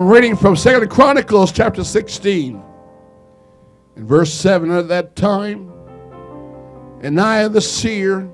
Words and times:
reading 0.00 0.36
from 0.36 0.54
Second 0.54 0.88
Chronicles 0.88 1.50
chapter 1.50 1.82
16 1.82 2.62
and 3.96 4.06
verse 4.06 4.32
7 4.32 4.70
at 4.70 4.86
that 4.86 5.16
time 5.16 5.72
Ananiah 7.02 7.52
the 7.52 7.60
seer 7.60 8.30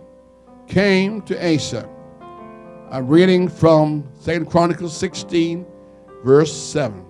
came 0.69 1.22
to 1.22 1.54
Asa. 1.54 1.88
I'm 2.90 3.08
reading 3.08 3.48
from 3.48 4.06
Second 4.21 4.50
Chronicles 4.50 4.95
16 4.95 5.64
verse 6.22 6.54
7. 6.54 7.03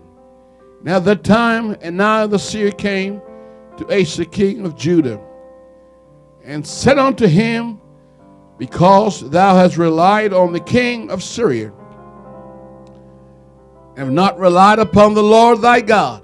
Now 0.85 0.99
at 0.99 1.05
that 1.07 1.25
time 1.25 1.75
Ananiah 1.75 2.31
the 2.31 2.39
seer 2.39 2.71
came 2.71 3.21
to 3.77 4.01
Asa 4.01 4.25
king 4.25 4.65
of 4.65 4.77
Judah 4.77 5.21
and 6.45 6.65
said 6.65 7.01
unto 7.01 7.27
him, 7.27 7.81
Because 8.59 9.29
thou 9.31 9.57
hast 9.57 9.79
relied 9.79 10.33
on 10.33 10.53
the 10.53 10.61
king 10.61 11.11
of 11.11 11.25
Syria 11.25 11.73
have 13.97 14.11
not 14.11 14.39
relied 14.39 14.79
upon 14.79 15.15
the 15.15 15.23
Lord 15.23 15.61
thy 15.61 15.81
God. 15.81 16.23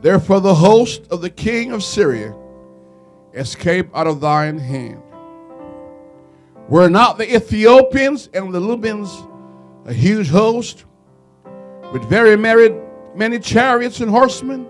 Therefore, 0.00 0.40
the 0.40 0.54
host 0.54 1.06
of 1.10 1.20
the 1.20 1.30
king 1.30 1.72
of 1.72 1.82
Syria 1.82 2.34
escaped 3.34 3.94
out 3.94 4.06
of 4.06 4.20
thine 4.20 4.58
hand. 4.58 5.02
Were 6.68 6.88
not 6.88 7.18
the 7.18 7.34
Ethiopians 7.34 8.28
and 8.32 8.52
the 8.52 8.60
Libyans 8.60 9.26
a 9.86 9.92
huge 9.92 10.28
host 10.28 10.84
with 11.92 12.04
very 12.04 12.36
many 12.36 13.38
chariots 13.38 14.00
and 14.00 14.10
horsemen? 14.10 14.68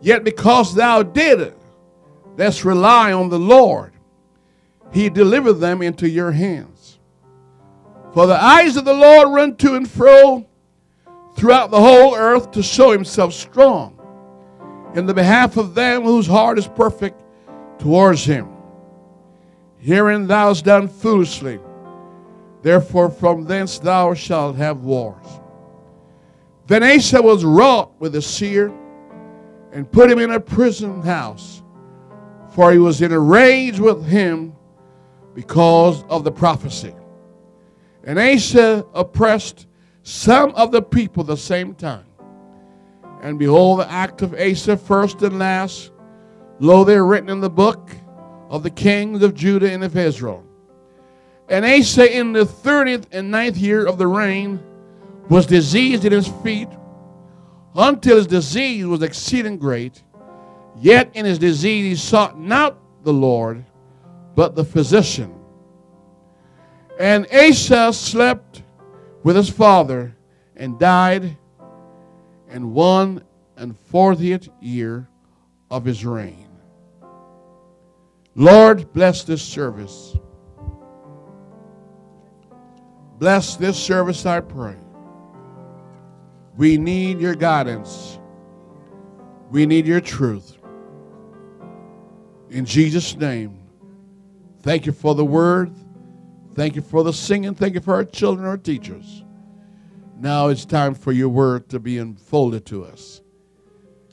Yet 0.00 0.24
because 0.24 0.74
thou 0.74 1.02
did 1.02 1.54
thus 2.36 2.64
rely 2.64 3.12
on 3.12 3.28
the 3.28 3.38
Lord, 3.38 3.92
he 4.92 5.10
delivered 5.10 5.54
them 5.54 5.82
into 5.82 6.08
your 6.08 6.32
hands. 6.32 6.98
For 8.14 8.26
the 8.26 8.42
eyes 8.42 8.76
of 8.76 8.84
the 8.84 8.94
Lord 8.94 9.28
run 9.28 9.56
to 9.56 9.74
and 9.74 9.88
fro 9.88 10.46
throughout 11.40 11.70
the 11.70 11.80
whole 11.80 12.14
earth 12.14 12.50
to 12.50 12.62
show 12.62 12.90
himself 12.90 13.32
strong 13.32 13.98
in 14.94 15.06
the 15.06 15.14
behalf 15.14 15.56
of 15.56 15.74
them 15.74 16.02
whose 16.02 16.26
heart 16.26 16.58
is 16.58 16.68
perfect 16.68 17.18
towards 17.78 18.26
him. 18.26 18.46
Herein 19.78 20.26
thou 20.26 20.48
hast 20.48 20.66
done 20.66 20.86
foolishly. 20.86 21.58
Therefore, 22.60 23.08
from 23.08 23.46
thence 23.46 23.78
thou 23.78 24.12
shalt 24.12 24.56
have 24.56 24.82
wars. 24.82 25.24
Then 26.66 26.82
Asa 26.82 27.22
was 27.22 27.42
wrought 27.42 27.98
with 27.98 28.12
the 28.12 28.20
seer 28.20 28.70
and 29.72 29.90
put 29.90 30.10
him 30.10 30.18
in 30.18 30.32
a 30.32 30.40
prison 30.40 31.00
house, 31.00 31.62
for 32.54 32.70
he 32.70 32.76
was 32.76 33.00
in 33.00 33.12
a 33.12 33.18
rage 33.18 33.80
with 33.80 34.04
him 34.04 34.54
because 35.32 36.04
of 36.10 36.22
the 36.22 36.32
prophecy. 36.32 36.94
And 38.04 38.18
Asa 38.18 38.84
oppressed 38.92 39.68
some 40.02 40.50
of 40.52 40.72
the 40.72 40.82
people 40.82 41.24
the 41.24 41.36
same 41.36 41.74
time. 41.74 42.06
And 43.22 43.38
behold, 43.38 43.80
the 43.80 43.90
act 43.90 44.22
of 44.22 44.34
Asa, 44.34 44.76
first 44.76 45.22
and 45.22 45.38
last, 45.38 45.92
lo, 46.58 46.84
they're 46.84 47.04
written 47.04 47.28
in 47.28 47.40
the 47.40 47.50
book 47.50 47.90
of 48.48 48.62
the 48.62 48.70
kings 48.70 49.22
of 49.22 49.34
Judah 49.34 49.70
and 49.70 49.84
of 49.84 49.96
Israel. 49.96 50.44
And 51.48 51.64
Asa, 51.64 52.16
in 52.16 52.32
the 52.32 52.46
thirtieth 52.46 53.06
and 53.12 53.30
ninth 53.30 53.56
year 53.56 53.86
of 53.86 53.98
the 53.98 54.06
reign, 54.06 54.60
was 55.28 55.46
diseased 55.46 56.04
in 56.04 56.12
his 56.12 56.28
feet 56.42 56.68
until 57.74 58.16
his 58.16 58.26
disease 58.26 58.86
was 58.86 59.02
exceeding 59.02 59.58
great. 59.58 60.02
Yet 60.76 61.10
in 61.14 61.24
his 61.24 61.38
disease 61.38 61.84
he 61.84 61.94
sought 61.96 62.38
not 62.38 62.78
the 63.02 63.12
Lord, 63.12 63.64
but 64.34 64.54
the 64.54 64.64
physician. 64.64 65.34
And 66.98 67.26
Asa 67.32 67.92
slept 67.92 68.62
with 69.22 69.36
his 69.36 69.48
father 69.48 70.16
and 70.56 70.78
died 70.78 71.36
in 72.50 72.72
one 72.72 73.22
and 73.56 73.76
fortieth 73.78 74.48
year 74.60 75.08
of 75.70 75.84
his 75.84 76.04
reign. 76.04 76.48
Lord, 78.34 78.92
bless 78.92 79.24
this 79.24 79.42
service. 79.42 80.16
Bless 83.18 83.56
this 83.56 83.78
service, 83.78 84.24
I 84.24 84.40
pray. 84.40 84.76
We 86.56 86.78
need 86.78 87.20
your 87.20 87.34
guidance. 87.34 88.18
We 89.50 89.66
need 89.66 89.86
your 89.86 90.00
truth. 90.00 90.56
In 92.50 92.64
Jesus' 92.64 93.16
name, 93.16 93.58
thank 94.62 94.86
you 94.86 94.92
for 94.92 95.14
the 95.14 95.24
word. 95.24 95.70
Thank 96.60 96.76
you 96.76 96.82
for 96.82 97.02
the 97.02 97.14
singing. 97.14 97.54
Thank 97.54 97.72
you 97.72 97.80
for 97.80 97.94
our 97.94 98.04
children, 98.04 98.46
our 98.46 98.58
teachers. 98.58 99.24
Now 100.18 100.48
it's 100.48 100.66
time 100.66 100.92
for 100.92 101.10
your 101.10 101.30
word 101.30 101.70
to 101.70 101.78
be 101.78 101.96
unfolded 101.96 102.66
to 102.66 102.84
us. 102.84 103.22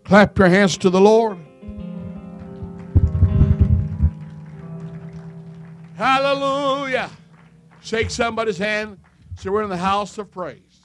Clap 0.05 0.39
your 0.39 0.47
hands 0.47 0.77
to 0.77 0.89
the 0.89 1.01
Lord. 1.01 1.37
Hallelujah. 5.97 7.09
Shake 7.81 8.09
somebody's 8.09 8.59
hand. 8.59 8.97
So 9.37 9.51
we're 9.51 9.63
in 9.63 9.69
the 9.69 9.75
house 9.75 10.17
of 10.17 10.31
praise. 10.31 10.79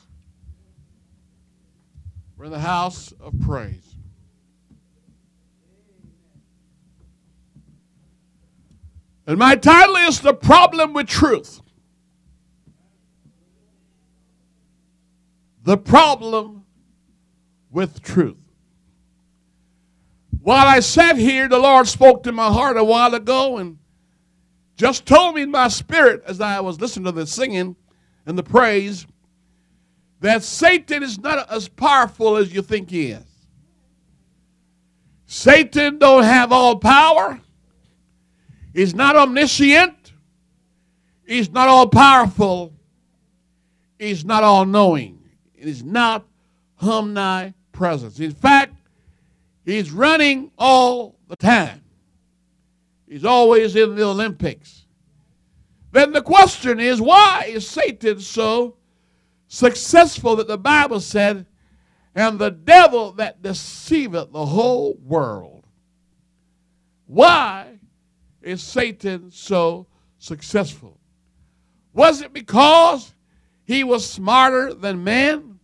We're 2.37 2.47
in 2.47 2.51
the 2.51 2.59
house 2.59 3.13
of 3.21 3.39
praise. 3.39 3.92
And 9.27 9.39
my 9.39 9.55
title 9.55 9.97
is 9.97 10.21
The 10.21 10.35
Problem 10.35 10.93
with 10.93 11.07
Truth. 11.07 11.61
The 15.63 15.77
Problem 15.77 16.65
with 17.71 18.03
Truth. 18.03 18.37
While 20.41 20.67
I 20.67 20.81
sat 20.81 21.17
here, 21.17 21.49
the 21.49 21.59
Lord 21.59 21.87
spoke 21.87 22.25
to 22.25 22.33
my 22.33 22.49
heart 22.49 22.77
a 22.77 22.83
while 22.83 23.15
ago 23.15 23.59
and 23.59 23.79
just 24.77 25.07
told 25.07 25.37
me 25.37 25.43
in 25.43 25.53
my 25.53 25.69
spirit 25.69 26.25
as 26.27 26.41
I 26.41 26.59
was 26.59 26.81
listening 26.81 27.05
to 27.05 27.13
the 27.13 27.27
singing 27.27 27.77
and 28.27 28.37
the 28.37 28.43
praise 28.43 29.07
that 30.19 30.43
Satan 30.43 31.05
is 31.05 31.21
not 31.21 31.49
as 31.51 31.69
powerful 31.69 32.37
as 32.37 32.53
you 32.53 32.63
think 32.63 32.91
he 32.91 33.11
is. 33.11 33.25
Satan 35.27 35.99
don't 35.99 36.25
have 36.25 36.51
all 36.51 36.77
power. 36.77 37.41
He's 38.75 38.95
not 38.95 39.17
omniscient. 39.17 40.13
He's 41.27 41.51
not 41.51 41.69
all 41.69 41.87
powerful. 41.87 42.73
He's 43.99 44.25
not 44.25 44.43
all 44.43 44.65
knowing. 44.65 45.23
He's 45.53 45.83
not 45.85 46.27
omnipresent. 46.81 48.19
In 48.19 48.33
fact, 48.33 48.75
he's 49.65 49.93
running 49.93 50.51
all 50.59 51.17
the 51.29 51.37
time. 51.37 51.83
He's 53.09 53.25
always 53.25 53.77
in 53.77 53.95
the 53.95 54.05
Olympics. 54.05 54.87
Then 55.93 56.13
the 56.13 56.23
question 56.23 56.81
is 56.81 57.01
why 57.01 57.45
is 57.49 57.69
Satan 57.69 58.21
so 58.21 58.77
successful 59.49 60.37
that 60.37 60.49
the 60.49 60.59
Bible 60.59 61.01
said, 61.01 61.47
and 62.15 62.39
the 62.39 62.51
devil 62.51 63.13
that 63.13 63.43
deceiveth 63.43 64.33
the 64.33 64.47
whole 64.47 64.97
world? 65.05 65.67
Why 67.07 67.62
is 68.43 68.63
Satan 68.63 69.31
so 69.31 69.87
successful? 70.19 70.99
Was 71.93 72.23
it 72.23 72.33
because 72.33 73.15
he 73.65 73.85
was 73.85 74.09
smarter 74.09 74.75
than 74.75 75.05
man? 75.05 75.59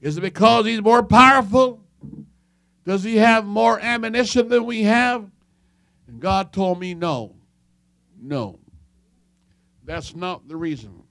Is 0.00 0.18
it 0.18 0.22
because 0.22 0.66
he's 0.66 0.82
more 0.82 1.02
powerful? 1.02 1.80
Does 2.84 3.02
he 3.02 3.16
have 3.16 3.46
more 3.46 3.80
ammunition 3.80 4.48
than 4.48 4.66
we 4.66 4.82
have? 4.82 5.30
And 6.06 6.20
God 6.20 6.52
told 6.52 6.78
me 6.78 6.94
no. 6.94 7.34
No. 8.20 8.58
That's 9.84 10.14
not 10.14 10.48
the 10.48 10.56
reason. 10.56 11.02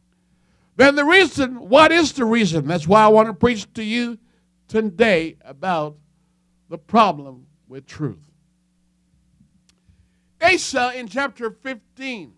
Then 0.76 0.96
the 0.96 1.06
reason, 1.06 1.70
what 1.70 1.92
is 1.92 2.14
the 2.14 2.26
reason? 2.26 2.68
That's 2.68 2.88
why 2.88 3.04
I 3.04 3.08
want 3.08 3.28
to 3.28 3.34
preach 3.34 3.72
to 3.74 3.84
you 3.84 4.18
today 4.68 5.38
about 5.44 5.98
the 6.70 6.78
problem 6.78 7.46
with 7.68 7.86
truth. 7.86 8.33
Asa 10.44 10.92
in 10.96 11.08
chapter 11.08 11.50
15 11.50 12.34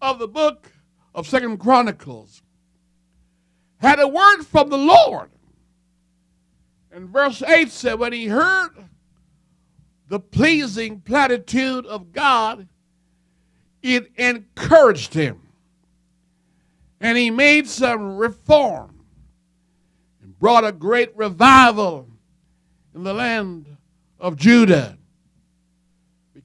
of 0.00 0.18
the 0.18 0.28
book 0.28 0.72
of 1.14 1.26
Second 1.26 1.58
Chronicles 1.58 2.42
had 3.78 4.00
a 4.00 4.08
word 4.08 4.42
from 4.42 4.70
the 4.70 4.78
Lord. 4.78 5.30
And 6.90 7.08
verse 7.08 7.42
8 7.42 7.70
said, 7.70 7.98
When 7.98 8.12
he 8.12 8.26
heard 8.26 8.70
the 10.08 10.18
pleasing 10.18 11.00
platitude 11.00 11.84
of 11.86 12.12
God, 12.12 12.66
it 13.82 14.10
encouraged 14.16 15.14
him. 15.14 15.40
And 17.00 17.16
he 17.16 17.30
made 17.30 17.68
some 17.68 18.16
reform 18.16 19.04
and 20.22 20.36
brought 20.38 20.64
a 20.64 20.72
great 20.72 21.16
revival 21.16 22.08
in 22.94 23.04
the 23.04 23.14
land 23.14 23.76
of 24.18 24.36
Judah 24.36 24.97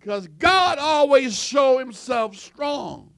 because 0.03 0.27
God 0.27 0.79
always 0.79 1.33
show 1.33 1.79
himself 1.79 2.35
strong 2.35 3.09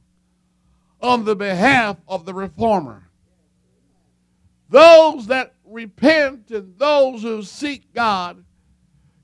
on 1.02 1.26
the 1.26 1.36
behalf 1.36 1.98
of 2.08 2.26
the 2.26 2.34
reformer. 2.34 3.10
those 4.70 5.28
that 5.28 5.56
repent 5.66 6.52
and 6.52 6.78
those 6.78 7.24
who 7.24 7.42
seek 7.42 7.92
God, 7.94 8.44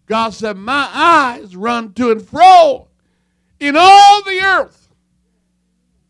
God 0.07 0.33
said, 0.33 0.57
My 0.57 0.89
eyes 0.91 1.55
run 1.55 1.93
to 1.93 2.09
and 2.09 2.27
fro 2.27 2.87
in 3.59 3.75
all 3.77 4.23
the 4.23 4.39
earth 4.39 4.89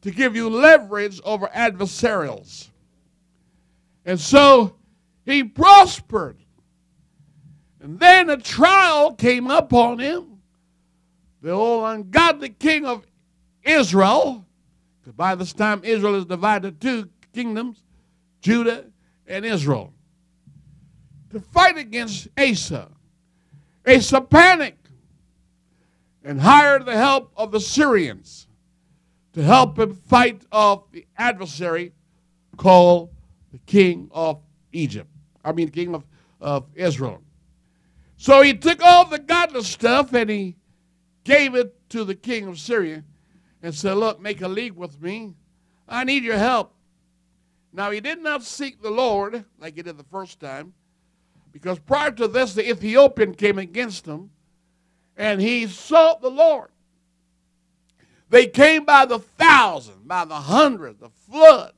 to 0.04 0.12
give 0.12 0.38
you 0.38 0.50
leverage 0.50 1.20
over 1.26 1.48
adversarials. 1.48 2.70
And 4.06 4.20
so 4.20 4.78
he 5.26 5.44
prospered. 5.44 6.38
And 7.82 8.00
then 8.00 8.30
a 8.30 8.38
trial 8.38 9.14
came 9.16 9.48
upon 9.52 10.00
him. 10.00 10.31
The 11.42 11.52
old 11.52 11.86
ungodly 11.86 12.50
king 12.50 12.86
of 12.86 13.06
Israel, 13.64 14.46
because 15.00 15.14
by 15.14 15.36
this 15.36 15.54
time 15.54 15.84
Israel 15.84 16.16
is 16.16 16.26
divided 16.26 16.80
two 16.80 17.10
kingdoms, 17.34 17.84
Judah 18.42 18.86
and 19.28 19.46
Israel, 19.46 19.94
to 21.32 21.40
fight 21.40 21.78
against 21.78 22.28
Asa. 22.38 22.90
Asa 23.88 24.22
panicked 24.22 24.90
and 26.24 26.40
hired 26.40 26.86
the 26.86 26.96
help 26.96 27.32
of 27.36 27.52
the 27.52 27.60
Syrians 27.60 28.48
to 29.34 29.42
help 29.42 29.80
him 29.80 29.96
fight 29.96 30.44
off 30.52 30.92
the 30.92 31.06
adversary 31.18 31.94
called 32.58 33.10
the 33.52 33.58
king 33.60 34.10
of 34.12 34.42
Egypt. 34.72 35.10
I 35.44 35.52
mean, 35.54 35.70
king 35.70 35.96
of, 35.96 36.06
of 36.40 36.66
Israel. 36.76 37.22
So 38.18 38.42
he 38.42 38.54
took 38.54 38.84
all 38.84 39.06
the 39.06 39.18
godless 39.18 39.68
stuff 39.68 40.14
and 40.14 40.30
he 40.30 40.56
gave 41.24 41.56
it 41.56 41.90
to 41.90 42.04
the 42.04 42.16
king 42.16 42.48
of 42.48 42.60
Syria 42.60 43.04
and 43.62 43.74
said, 43.74 43.94
Look, 43.94 44.20
make 44.22 44.42
a 44.42 44.48
league 44.48 44.76
with 44.76 45.02
me. 45.02 45.36
I 45.88 46.04
need 46.04 46.24
your 46.24 46.38
help. 46.38 46.74
Now, 47.74 47.92
he 47.92 48.02
did 48.02 48.22
not 48.22 48.44
seek 48.44 48.82
the 48.82 48.92
Lord 48.92 49.46
like 49.60 49.76
he 49.76 49.82
did 49.82 49.98
the 49.98 50.04
first 50.04 50.40
time, 50.40 50.74
because 51.52 51.80
prior 51.80 52.12
to 52.12 52.28
this, 52.28 52.54
the 52.54 52.70
Ethiopian 52.70 53.34
came 53.34 53.58
against 53.58 54.06
him 54.06 54.32
and 55.16 55.42
he 55.42 55.68
sought 55.68 56.22
the 56.22 56.32
Lord. 56.32 56.70
They 58.30 58.48
came 58.48 58.86
by 58.86 59.06
the 59.06 59.20
thousand, 59.20 60.08
by 60.08 60.26
the 60.26 60.36
hundred, 60.36 61.00
the 61.00 61.10
flood. 61.10 61.74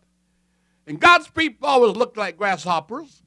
And 0.85 0.99
God's 0.99 1.27
people 1.27 1.67
always 1.67 1.95
looked 1.95 2.17
like 2.17 2.37
grasshoppers 2.37 3.23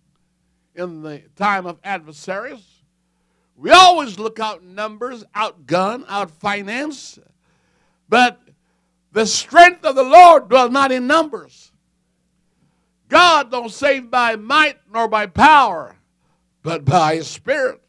in 0.75 1.03
the 1.03 1.23
time 1.35 1.67
of 1.67 1.79
adversaries. 1.83 2.76
We 3.57 3.71
always 3.71 4.19
look 4.19 4.39
out 4.39 4.63
numbers, 4.63 5.25
outgun, 5.35 6.05
out 6.09 6.31
finance. 6.31 7.19
But 8.09 8.41
the 9.13 9.27
strength 9.27 9.85
of 9.85 9.95
the 9.95 10.03
Lord 10.03 10.49
dwells 10.49 10.71
not 10.71 10.93
in 10.93 11.07
numbers. 11.07 11.73
God 13.09 13.51
don't 13.51 13.71
save 13.71 14.11
by 14.11 14.37
might 14.37 14.79
nor 14.93 15.09
by 15.09 15.27
power, 15.27 15.97
but 16.63 16.85
by 16.85 17.17
his 17.17 17.29
spirit. 17.29 17.81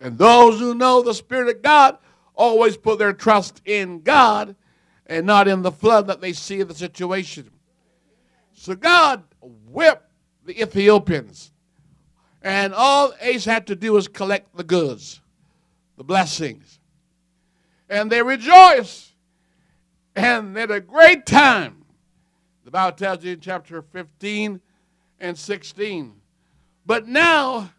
And 0.00 0.18
those 0.18 0.58
who 0.58 0.74
know 0.74 1.00
the 1.00 1.14
Spirit 1.14 1.56
of 1.56 1.62
God 1.62 1.96
always 2.34 2.76
put 2.76 2.98
their 2.98 3.12
trust 3.12 3.62
in 3.64 4.00
God 4.00 4.56
and 5.06 5.26
not 5.26 5.46
in 5.46 5.62
the 5.62 5.70
flood 5.70 6.08
that 6.08 6.20
they 6.20 6.32
see 6.32 6.60
in 6.60 6.66
the 6.66 6.74
situation. 6.74 7.50
So 8.52 8.74
God 8.74 9.22
whipped 9.40 10.10
the 10.44 10.60
Ethiopians. 10.60 11.51
And 12.42 12.74
all 12.74 13.14
Ace 13.20 13.44
had 13.44 13.66
to 13.68 13.76
do 13.76 13.92
was 13.92 14.08
collect 14.08 14.56
the 14.56 14.64
goods, 14.64 15.20
the 15.96 16.04
blessings. 16.04 16.80
And 17.88 18.10
they 18.10 18.22
rejoiced. 18.22 19.12
And 20.14 20.54
they 20.54 20.62
had 20.62 20.70
a 20.70 20.80
great 20.80 21.24
time. 21.24 21.84
The 22.64 22.70
Bible 22.70 22.96
tells 22.96 23.24
you 23.24 23.32
in 23.32 23.40
chapter 23.40 23.80
15 23.80 24.60
and 25.20 25.38
16. 25.38 26.14
But 26.84 27.06
now 27.06 27.70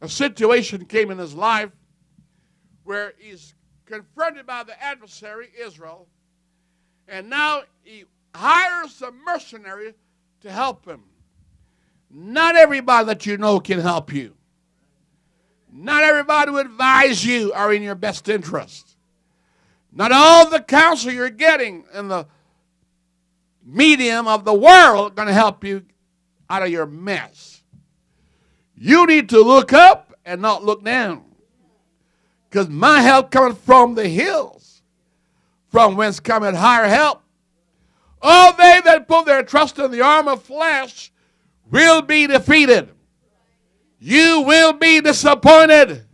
a 0.00 0.08
situation 0.08 0.84
came 0.84 1.10
in 1.10 1.18
his 1.18 1.34
life 1.34 1.70
where 2.84 3.14
he's 3.18 3.54
confronted 3.86 4.46
by 4.46 4.62
the 4.64 4.80
adversary, 4.82 5.48
Israel, 5.58 6.06
and 7.08 7.28
now 7.28 7.62
he 7.82 8.04
hires 8.34 8.94
some 8.94 9.22
mercenary 9.24 9.94
to 10.40 10.50
help 10.50 10.86
him. 10.86 11.02
Not 12.10 12.56
everybody 12.56 13.06
that 13.06 13.24
you 13.24 13.36
know 13.36 13.60
can 13.60 13.78
help 13.78 14.12
you. 14.12 14.34
Not 15.72 16.02
everybody 16.02 16.50
who 16.50 16.58
advise 16.58 17.24
you 17.24 17.52
are 17.52 17.72
in 17.72 17.82
your 17.82 17.94
best 17.94 18.28
interest. 18.28 18.96
Not 19.92 20.10
all 20.12 20.50
the 20.50 20.60
counsel 20.60 21.12
you're 21.12 21.30
getting 21.30 21.84
in 21.94 22.08
the 22.08 22.26
medium 23.64 24.26
of 24.26 24.44
the 24.44 24.54
world 24.54 25.14
going 25.14 25.28
to 25.28 25.34
help 25.34 25.64
you 25.64 25.84
out 26.48 26.62
of 26.62 26.70
your 26.70 26.86
mess. 26.86 27.62
You 28.76 29.06
need 29.06 29.28
to 29.28 29.40
look 29.40 29.72
up 29.72 30.14
and 30.24 30.42
not 30.42 30.64
look 30.64 30.84
down. 30.84 31.24
Because 32.48 32.68
my 32.68 33.00
help 33.00 33.30
cometh 33.30 33.58
from 33.58 33.94
the 33.94 34.08
hills, 34.08 34.82
from 35.68 35.96
whence 35.96 36.18
cometh 36.18 36.56
higher 36.56 36.88
help. 36.88 37.22
All 38.20 38.52
they 38.54 38.80
that 38.84 39.06
put 39.06 39.26
their 39.26 39.44
trust 39.44 39.78
in 39.78 39.92
the 39.92 40.00
arm 40.00 40.26
of 40.26 40.42
flesh 40.42 41.12
will 41.70 42.02
be 42.02 42.26
defeated. 42.26 42.90
You 43.98 44.42
will 44.42 44.72
be 44.72 45.00
disappointed. 45.00 46.04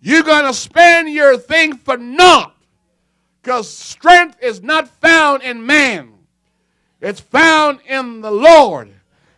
You're 0.00 0.24
going 0.24 0.44
to 0.44 0.54
spend 0.54 1.10
your 1.10 1.36
thing 1.38 1.76
for 1.76 1.96
naught. 1.96 2.56
Because 3.40 3.68
strength 3.68 4.36
is 4.40 4.62
not 4.62 4.88
found 4.88 5.42
in 5.42 5.66
man, 5.66 6.12
it's 7.00 7.20
found 7.20 7.80
in 7.88 8.20
the 8.20 8.30
Lord. 8.30 8.92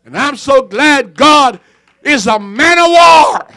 And 0.05 0.17
I'm 0.17 0.37
so 0.37 0.61
glad 0.61 1.15
God 1.15 1.59
is 2.03 2.27
a 2.27 2.39
man 2.39 2.79
of 2.79 2.91
war. 2.91 3.49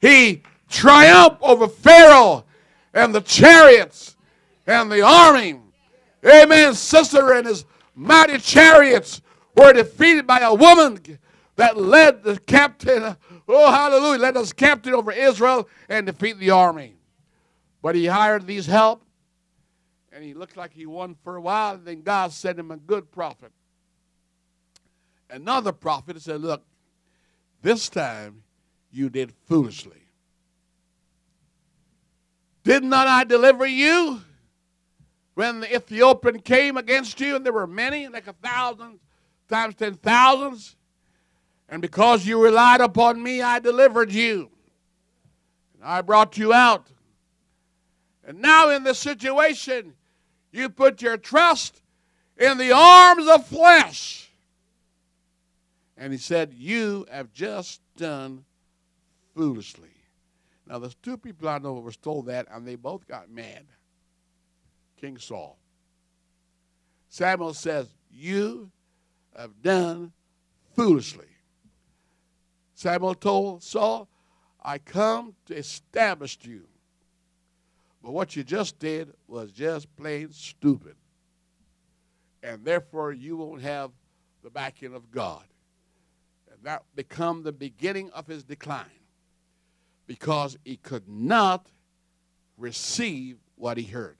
He 0.00 0.42
triumphed 0.68 1.40
over 1.42 1.68
Pharaoh 1.68 2.44
and 2.92 3.14
the 3.14 3.20
chariots 3.20 4.16
and 4.66 4.90
the 4.90 5.02
army. 5.02 5.60
Amen. 6.24 6.74
Sisera 6.74 7.38
and 7.38 7.46
his 7.46 7.64
mighty 7.94 8.38
chariots 8.38 9.22
were 9.58 9.72
defeated 9.72 10.26
by 10.26 10.40
a 10.40 10.54
woman 10.54 11.00
that 11.56 11.76
led 11.76 12.22
the 12.22 12.38
captain. 12.38 13.16
Oh, 13.48 13.70
hallelujah. 13.70 14.20
Led 14.20 14.36
us 14.36 14.52
captain 14.52 14.94
over 14.94 15.10
Israel 15.12 15.68
and 15.88 16.06
defeat 16.06 16.38
the 16.38 16.50
army. 16.50 16.94
But 17.82 17.94
he 17.94 18.06
hired 18.06 18.46
these 18.46 18.66
help 18.66 19.02
and 20.12 20.24
he 20.24 20.34
looked 20.34 20.56
like 20.56 20.72
he 20.72 20.86
won 20.86 21.16
for 21.22 21.36
a 21.36 21.40
while. 21.40 21.74
And 21.74 21.84
then 21.84 22.02
God 22.02 22.32
sent 22.32 22.58
him 22.58 22.70
a 22.70 22.76
good 22.76 23.10
prophet. 23.10 23.52
Another 25.30 25.72
prophet 25.72 26.20
said, 26.20 26.40
Look, 26.40 26.64
this 27.62 27.88
time 27.88 28.42
you 28.90 29.10
did 29.10 29.32
foolishly. 29.46 30.02
Did 32.64 32.84
not 32.84 33.06
I 33.06 33.24
deliver 33.24 33.66
you 33.66 34.22
when 35.34 35.60
the 35.60 35.74
Ethiopian 35.74 36.40
came 36.40 36.76
against 36.76 37.20
you? 37.20 37.36
And 37.36 37.44
there 37.46 37.52
were 37.52 37.66
many, 37.66 38.08
like 38.08 38.26
a 38.26 38.32
thousand 38.32 39.00
times 39.48 39.74
ten 39.74 39.94
thousands. 39.94 40.76
And 41.68 41.82
because 41.82 42.26
you 42.26 42.42
relied 42.42 42.80
upon 42.80 43.22
me, 43.22 43.42
I 43.42 43.58
delivered 43.58 44.12
you. 44.12 44.50
And 45.74 45.84
I 45.84 46.00
brought 46.00 46.38
you 46.38 46.52
out. 46.52 46.86
And 48.26 48.40
now, 48.40 48.70
in 48.70 48.84
this 48.84 48.98
situation, 48.98 49.94
you 50.52 50.68
put 50.68 51.02
your 51.02 51.16
trust 51.16 51.82
in 52.36 52.58
the 52.58 52.72
arms 52.72 53.26
of 53.26 53.46
flesh. 53.46 54.30
And 55.96 56.12
he 56.12 56.18
said, 56.18 56.54
You 56.54 57.06
have 57.10 57.32
just 57.32 57.80
done 57.96 58.44
foolishly. 59.34 59.88
Now, 60.66 60.78
there's 60.78 60.94
two 60.96 61.16
people 61.16 61.48
I 61.48 61.58
know 61.58 61.74
who 61.74 61.80
were 61.80 61.92
told 61.92 62.26
that, 62.26 62.46
and 62.50 62.66
they 62.66 62.76
both 62.76 63.06
got 63.08 63.30
mad. 63.30 63.64
King 65.00 65.16
Saul. 65.18 65.58
Samuel 67.08 67.54
says, 67.54 67.88
You 68.10 68.70
have 69.38 69.62
done 69.62 70.12
foolishly. 70.74 71.26
Samuel 72.74 73.14
told 73.14 73.62
Saul, 73.62 74.08
I 74.62 74.78
come 74.78 75.34
to 75.46 75.56
establish 75.56 76.38
you. 76.42 76.64
But 78.02 78.12
what 78.12 78.36
you 78.36 78.44
just 78.44 78.78
did 78.78 79.12
was 79.26 79.52
just 79.52 79.94
plain 79.96 80.32
stupid. 80.32 80.96
And 82.42 82.64
therefore, 82.64 83.12
you 83.12 83.36
won't 83.36 83.62
have 83.62 83.90
the 84.42 84.50
backing 84.50 84.94
of 84.94 85.10
God. 85.10 85.44
And 86.50 86.58
that 86.64 86.84
become 86.94 87.42
the 87.42 87.52
beginning 87.52 88.10
of 88.10 88.26
his 88.26 88.44
decline 88.44 88.86
because 90.06 90.56
he 90.64 90.76
could 90.76 91.08
not 91.08 91.66
receive 92.56 93.36
what 93.56 93.76
he 93.76 93.84
heard. 93.84 94.16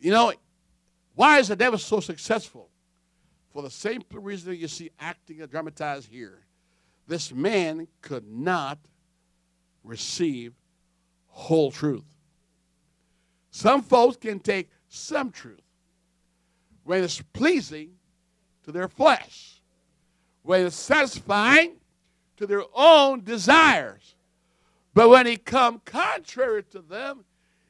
You 0.00 0.12
know, 0.12 0.32
why 1.14 1.38
is 1.38 1.48
the 1.48 1.56
devil 1.56 1.78
so 1.78 2.00
successful? 2.00 2.69
For 3.52 3.62
the 3.62 3.70
same 3.70 4.02
reason 4.12 4.50
that 4.50 4.56
you 4.56 4.68
see 4.68 4.90
acting 5.00 5.40
and 5.40 5.50
dramatized 5.50 6.08
here. 6.08 6.38
This 7.06 7.32
man 7.32 7.88
could 8.00 8.30
not 8.30 8.78
receive 9.82 10.52
whole 11.26 11.70
truth. 11.70 12.04
Some 13.50 13.82
folks 13.82 14.16
can 14.16 14.38
take 14.38 14.70
some 14.88 15.30
truth 15.32 15.60
when 16.84 17.02
it's 17.02 17.20
pleasing 17.32 17.90
to 18.64 18.72
their 18.72 18.88
flesh, 18.88 19.60
when 20.42 20.66
it's 20.66 20.76
satisfying 20.76 21.72
to 22.36 22.46
their 22.46 22.62
own 22.74 23.24
desires. 23.24 24.14
But 24.94 25.08
when 25.08 25.26
it 25.26 25.44
come 25.44 25.80
contrary 25.84 26.62
to 26.70 26.80
them, 26.80 27.24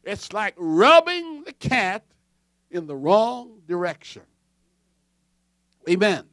it's 0.05 0.33
like 0.33 0.55
rubbing 0.57 1.45
the 1.45 1.53
cat 1.53 2.05
in 2.71 2.87
the 2.87 2.97
wrong 2.97 3.61
direction. 3.67 4.23
Amen. 5.91 6.25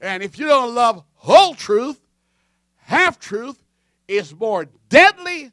And 0.00 0.22
if 0.22 0.38
you 0.38 0.46
don't 0.46 0.74
love 0.74 1.04
whole 1.14 1.54
truth, 1.54 2.00
half 2.76 3.18
truth 3.18 3.62
is 4.08 4.34
more 4.34 4.66
deadly 4.88 5.52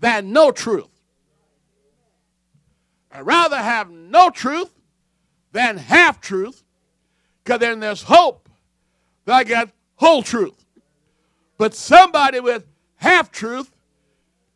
than 0.00 0.32
no 0.32 0.50
truth. 0.50 0.88
I'd 3.12 3.26
rather 3.26 3.56
have 3.56 3.90
no 3.90 4.30
truth 4.30 4.72
than 5.52 5.76
half 5.76 6.20
truth, 6.20 6.62
because 7.44 7.60
then 7.60 7.80
there's 7.80 8.02
hope 8.02 8.48
that 9.24 9.34
I 9.34 9.44
get 9.44 9.70
whole 9.96 10.22
truth. 10.22 10.64
But 11.56 11.74
somebody 11.74 12.40
with 12.40 12.66
half 12.96 13.30
truth 13.30 13.70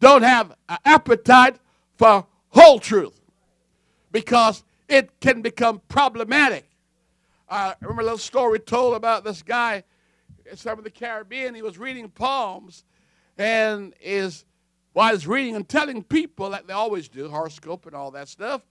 don't 0.01 0.23
have 0.23 0.53
an 0.69 0.79
appetite 0.85 1.57
for 1.97 2.27
whole 2.49 2.79
truth 2.79 3.21
because 4.11 4.65
it 4.89 5.11
can 5.21 5.43
become 5.43 5.81
problematic. 5.89 6.65
I 7.49 7.75
remember 7.81 8.03
a 8.03 8.05
little 8.05 8.19
story 8.19 8.59
told 8.59 8.95
about 8.95 9.25
this 9.25 9.43
guy 9.43 9.85
some 10.55 10.79
of 10.79 10.85
the 10.85 10.91
Caribbean. 10.91 11.55
He 11.55 11.63
was 11.63 11.79
reading 11.79 12.09
palms 12.09 12.85
and 13.37 13.95
is 14.01 14.45
while 14.93 15.13
he's 15.13 15.27
reading 15.27 15.57
and 15.57 15.69
telling 15.69 16.03
people 16.03 16.51
like 16.51 16.67
they 16.67 16.73
always 16.73 17.09
do, 17.09 17.29
horoscope 17.29 17.87
and 17.87 17.95
all 17.95 18.11
that 18.13 18.29
stuff. 18.29 18.63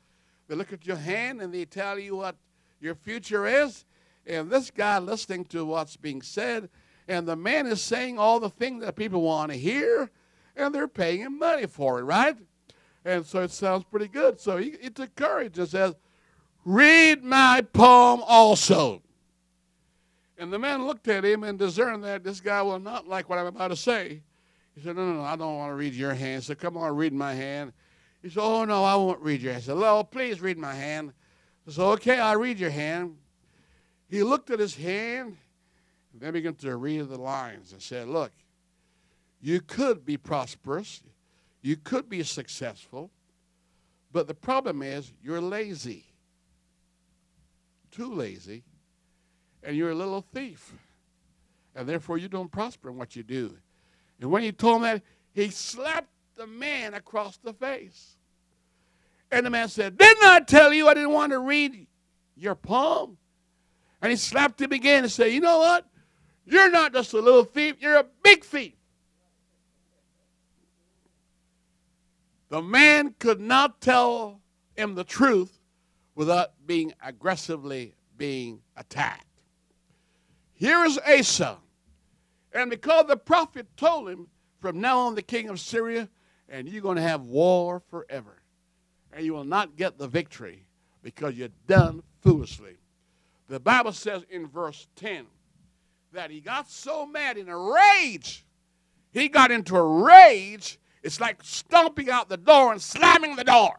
They 0.48 0.56
look 0.56 0.74
at 0.74 0.86
your 0.86 0.98
hand 0.98 1.42
and 1.42 1.54
they 1.54 1.66
tell 1.66 2.00
you 2.00 2.16
what 2.16 2.36
your 2.80 2.96
future 2.96 3.46
is. 3.46 3.86
And 4.26 4.50
this 4.50 4.72
guy 4.72 5.00
listening 5.00 5.46
to 5.46 5.66
what's 5.66 5.98
being 5.98 6.22
said, 6.22 6.70
and 7.08 7.28
the 7.28 7.36
man 7.36 7.68
is 7.68 7.82
saying 7.82 8.18
all 8.18 8.40
the 8.40 8.50
things 8.50 8.84
that 8.84 8.96
people 8.96 9.22
want 9.22 9.52
to 9.52 9.58
hear, 9.58 10.10
and 10.56 10.74
they're 10.74 10.88
paying 10.88 11.22
him 11.22 11.40
money 11.40 11.66
for 11.66 12.00
it, 12.00 12.04
right? 12.04 12.38
And 13.04 13.26
so 13.26 13.42
it 13.42 13.52
sounds 13.52 13.84
pretty 13.84 14.08
good. 14.08 14.40
So 14.40 14.58
he, 14.58 14.76
he 14.82 14.90
took 14.90 15.14
courage 15.16 15.60
and 15.60 15.68
says, 15.68 15.96
Read 16.66 17.24
my 17.24 17.62
poem 17.74 18.22
also. 18.26 19.02
And 20.38 20.52
the 20.52 20.60
man 20.60 20.86
looked 20.86 21.08
at 21.08 21.24
him 21.24 21.44
and 21.44 21.60
discerned 21.60 22.04
that 22.04 22.24
this 22.24 22.40
guy 22.40 22.62
will 22.62 22.80
not 22.80 23.08
like 23.08 23.30
what 23.30 23.40
I'm 23.40 23.46
about 23.46 23.70
to 23.70 23.76
say. 23.76 24.24
He 24.76 24.82
said, 24.82 24.96
No, 24.96 25.06
no, 25.06 25.14
no, 25.20 25.24
I 25.24 25.36
don't 25.36 25.58
want 25.58 25.72
to 25.72 25.76
read 25.76 25.94
your 25.94 26.14
hand. 26.14 26.44
Said, 26.44 26.60
Come 26.60 26.78
on, 26.78 26.96
read 26.96 27.14
my 27.14 27.34
hand. 27.34 27.74
He 28.22 28.30
said, 28.30 28.42
Oh, 28.42 28.66
no, 28.66 28.84
I 28.84 28.96
won't 28.96 29.22
read 29.22 29.42
your 29.42 29.54
hand. 29.54 29.64
He 29.64 29.68
said, 29.68 29.78
Well, 29.78 30.04
please 30.04 30.42
read 30.42 30.58
my 30.58 30.74
hand. 30.74 31.14
I 31.68 31.72
said, 31.72 31.84
Okay, 31.84 32.20
I'll 32.20 32.40
read 32.40 32.60
your 32.60 32.72
hand. 32.72 33.18
He 34.10 34.24
looked 34.24 34.50
at 34.50 34.60
his 34.60 34.76
hand 34.76 35.38
and 36.12 36.22
then 36.22 36.34
began 36.34 36.56
to 36.56 36.76
read 36.76 37.10
the 37.10 37.18
lines 37.18 37.72
and 37.74 37.82
said, 37.82 38.08
Look, 38.08 38.32
you 39.42 39.60
could 39.60 40.06
be 40.06 40.18
prosperous, 40.18 41.02
you 41.62 41.76
could 41.76 42.10
be 42.10 42.24
successful, 42.24 43.12
but 44.12 44.28
the 44.28 44.34
problem 44.34 44.82
is 44.82 45.12
you're 45.22 45.42
lazy, 45.42 46.06
too 47.94 48.14
lazy, 48.14 48.64
and 49.62 49.78
you're 49.78 49.92
a 49.92 49.96
little 49.96 50.22
thief. 50.34 50.74
And 51.76 51.88
therefore, 51.88 52.18
you 52.18 52.28
don't 52.28 52.52
prosper 52.52 52.90
in 52.90 52.98
what 52.98 53.16
you 53.16 53.24
do. 53.24 53.56
And 54.20 54.32
when 54.32 54.44
he 54.44 54.52
told 54.52 54.78
him 54.78 54.82
that, 54.84 55.02
he 55.34 55.50
slapped 55.50 56.10
the 56.36 56.48
man 56.48 56.94
across 56.94 57.38
the 57.38 57.54
face. 57.54 58.18
And 59.32 59.46
the 59.46 59.50
man 59.50 59.70
said, 59.70 59.98
Didn't 59.98 60.24
I 60.24 60.42
tell 60.42 60.74
you 60.74 60.88
I 60.88 60.94
didn't 60.94 61.12
want 61.12 61.32
to 61.32 61.40
read 61.40 61.88
your 62.36 62.56
palm? 62.56 63.18
And 64.02 64.12
he 64.12 64.16
slapped 64.16 64.62
him 64.62 64.72
again 64.72 65.04
and 65.04 65.12
said, 65.12 65.32
You 65.32 65.40
know 65.40 65.60
what? 65.60 65.88
You're 66.46 66.70
not 66.70 66.94
just 66.94 67.14
a 67.14 67.20
little 67.20 67.46
thief, 67.46 67.78
you're 67.80 67.98
a 67.98 68.06
big 68.22 68.44
thief. 68.44 68.74
The 72.50 72.62
man 72.62 73.16
could 73.18 73.40
not 73.40 73.82
tell 73.82 74.42
him 74.76 74.94
the 74.94 75.04
truth 75.04 75.63
without 76.16 76.52
being 76.66 76.94
aggressively 77.04 77.96
being 78.18 78.62
attacked. 78.78 79.26
Here 80.54 80.84
is 80.86 81.00
Asa. 81.00 81.58
And 82.54 82.70
because 82.70 83.08
the 83.08 83.18
prophet 83.18 83.68
told 83.76 84.10
him, 84.10 84.28
from 84.60 84.80
now 84.80 85.00
on, 85.00 85.16
the 85.16 85.22
king 85.22 85.50
of 85.50 85.60
Syria, 85.60 86.08
and 86.48 86.70
you're 86.70 86.82
going 86.82 86.98
to 86.98 87.02
have 87.02 87.22
war 87.22 87.82
forever. 87.90 88.42
And 89.12 89.26
you 89.26 89.34
will 89.34 89.44
not 89.44 89.76
get 89.76 89.98
the 89.98 90.08
victory 90.08 90.66
because 91.02 91.36
you're 91.36 91.50
done 91.68 92.04
foolishly. 92.22 92.78
The 93.48 93.60
Bible 93.60 93.92
says 93.92 94.24
in 94.30 94.48
verse 94.48 94.88
10 94.96 95.26
that 96.14 96.32
he 96.32 96.40
got 96.40 96.70
so 96.70 97.06
mad 97.06 97.38
in 97.38 97.50
a 97.50 97.58
rage. 97.58 98.46
He 99.12 99.28
got 99.28 99.52
into 99.52 99.76
a 99.76 100.04
rage 100.04 100.80
it's 101.04 101.20
like 101.20 101.44
stomping 101.44 102.10
out 102.10 102.30
the 102.30 102.38
door 102.38 102.72
and 102.72 102.82
slamming 102.82 103.36
the 103.36 103.44
door. 103.44 103.78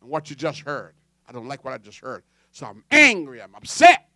And 0.00 0.10
what 0.10 0.28
you 0.28 0.36
just 0.36 0.60
heard. 0.60 0.94
I 1.28 1.32
don't 1.32 1.48
like 1.48 1.64
what 1.64 1.74
I 1.74 1.78
just 1.78 2.00
heard. 2.00 2.22
So 2.50 2.66
I'm 2.66 2.84
angry. 2.90 3.40
I'm 3.42 3.54
upset. 3.54 4.08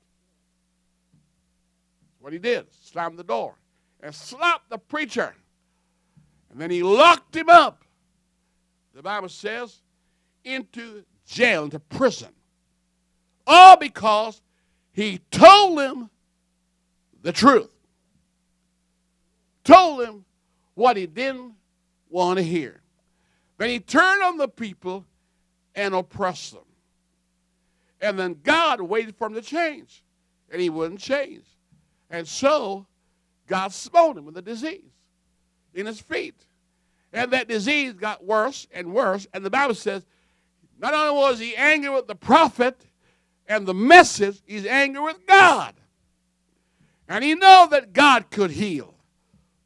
What 2.21 2.33
he 2.33 2.39
did, 2.39 2.67
slammed 2.73 3.19
the 3.19 3.25
door 3.25 3.55
and 4.01 4.15
slapped 4.15 4.69
the 4.71 4.79
preacher. 4.79 5.35
And 6.51 6.61
then 6.61 6.71
he 6.71 6.83
locked 6.83 7.37
him 7.37 7.49
up. 7.49 7.85
The 8.95 9.03
Bible 9.03 9.29
says, 9.29 9.83
into 10.45 11.05
jail, 11.27 11.65
into 11.65 11.79
prison. 11.79 12.31
All 13.47 13.77
because 13.77 14.41
he 14.93 15.21
told 15.31 15.79
him 15.79 16.11
the 17.23 17.33
truth. 17.33 17.73
Told 19.65 20.03
him 20.03 20.25
what 20.75 20.97
he 20.97 21.07
didn't 21.07 21.53
want 22.09 22.39
to 22.39 22.43
hear. 22.43 22.81
Then 23.59 23.71
he 23.71 23.81
turned 23.81 24.23
on 24.23 24.37
the 24.37 24.49
people 24.49 25.05
and 25.75 25.95
oppressed 25.95 26.53
them. 26.53 26.66
And 28.01 28.19
then 28.19 28.41
God 28.43 28.81
waited 28.81 29.17
for 29.17 29.27
him 29.27 29.35
to 29.35 29.43
change, 29.43 30.05
and 30.51 30.61
he 30.61 30.71
wouldn't 30.71 31.01
change. 31.01 31.45
And 32.11 32.27
so 32.29 32.87
God 33.47 33.73
smote 33.73 34.17
him 34.17 34.25
with 34.25 34.37
a 34.37 34.43
disease 34.43 34.93
in 35.75 35.87
his 35.87 36.01
feet. 36.01 36.35
And 37.13 37.31
that 37.31 37.49
disease 37.49 37.95
got 37.95 38.25
worse 38.25 38.67
and 38.73 38.93
worse. 38.93 39.27
And 39.33 39.45
the 39.45 39.51
Bible 39.51 39.75
says, 39.75 40.05
not 40.79 40.93
only 40.93 41.19
was 41.19 41.39
he 41.39 41.57
angry 41.57 41.91
with 41.91 42.07
the 42.07 42.15
prophet 42.15 42.77
and 43.49 43.67
the 43.67 43.75
message, 43.75 44.43
he's 44.45 44.67
angry 44.67 45.03
with 45.03 45.27
God. 45.27 45.75
And 47.09 47.25
he 47.25 47.35
knew 47.35 47.69
that 47.71 47.93
God 47.93 48.31
could 48.31 48.51
heal, 48.51 48.95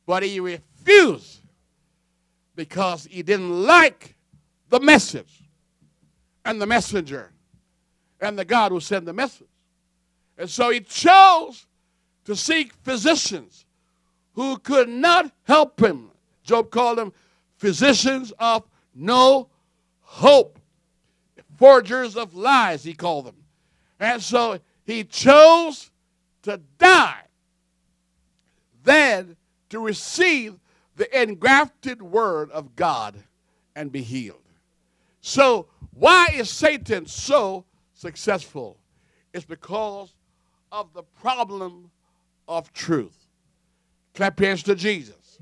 but 0.07 0.23
he 0.23 0.39
refused 0.39 1.41
because 2.55 3.07
he 3.07 3.23
didn't 3.23 3.65
like 3.65 4.15
the 4.69 4.79
message 4.79 5.43
and 6.45 6.61
the 6.61 6.67
messenger 6.67 7.33
and 8.21 8.39
the 8.39 8.45
God 8.45 8.73
who 8.73 8.81
sent 8.81 9.07
the 9.07 9.13
message. 9.13 9.49
And 10.37 10.49
so 10.49 10.71
he 10.71 10.81
chose 10.81 11.67
to 12.25 12.37
seek 12.37 12.73
physicians 12.83 13.67
who 14.35 14.59
could 14.59 14.89
not 14.89 15.31
help 15.45 15.81
him. 15.81 16.11
Job 16.45 16.71
called 16.71 16.99
them 16.99 17.13
physicians 17.59 18.33
of 18.39 18.65
no 18.95 19.49
hope, 20.01 20.59
forgers 21.57 22.17
of 22.17 22.35
lies, 22.35 22.83
he 22.83 22.95
called 22.95 23.27
them. 23.27 23.37
And 23.99 24.23
so 24.23 24.59
he 24.85 25.05
chose 25.05 25.91
to 26.43 26.61
die 26.79 27.23
than 28.83 29.37
to 29.69 29.79
receive 29.79 30.59
the 30.97 31.23
engrafted 31.23 32.03
word 32.03 32.51
of 32.51 32.75
God 32.77 33.17
and 33.77 33.93
be 33.93 34.03
healed. 34.03 34.37
So, 35.21 35.67
why 35.93 36.29
is 36.33 36.49
Satan 36.51 37.07
so 37.07 37.65
successful? 38.01 38.79
It's 39.35 39.45
because 39.45 40.15
of 40.73 40.93
the 40.95 41.03
problem 41.03 41.91
of 42.49 42.73
truth. 42.73 43.27
Clap 44.15 44.39
hands 44.39 44.63
to 44.65 44.75
Jesus. 44.75 45.39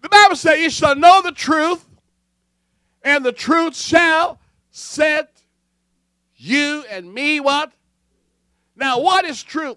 The 0.00 0.08
Bible 0.08 0.36
says, 0.36 0.58
You 0.60 0.70
shall 0.70 0.96
know 0.96 1.20
the 1.22 1.32
truth, 1.32 1.84
and 3.02 3.24
the 3.24 3.32
truth 3.32 3.76
shall 3.76 4.38
set 4.70 5.42
you 6.36 6.84
and 6.90 7.12
me 7.12 7.40
what? 7.40 7.72
Now, 8.76 9.00
what 9.00 9.24
is 9.24 9.42
truth? 9.42 9.76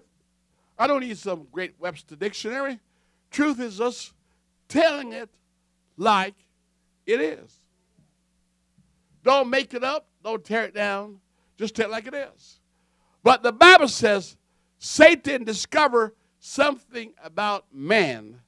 I 0.78 0.86
don't 0.86 1.00
need 1.00 1.18
some 1.18 1.46
great 1.52 1.74
Webster 1.78 2.16
dictionary. 2.16 2.78
Truth 3.30 3.60
is 3.60 3.80
us 3.80 4.12
telling 4.68 5.12
it 5.12 5.28
like 5.96 6.34
it 7.04 7.20
is. 7.20 7.61
Don't 9.24 9.50
make 9.50 9.74
it 9.74 9.84
up, 9.84 10.06
don't 10.24 10.44
tear 10.44 10.64
it 10.64 10.74
down, 10.74 11.18
just 11.56 11.74
tell 11.74 11.86
it 11.86 11.92
like 11.92 12.06
it 12.06 12.14
is. 12.14 12.60
But 13.22 13.42
the 13.42 13.52
Bible 13.52 13.88
says 13.88 14.36
Satan 14.78 15.44
discovered 15.44 16.12
something 16.40 17.12
about 17.22 17.66
man 17.72 18.40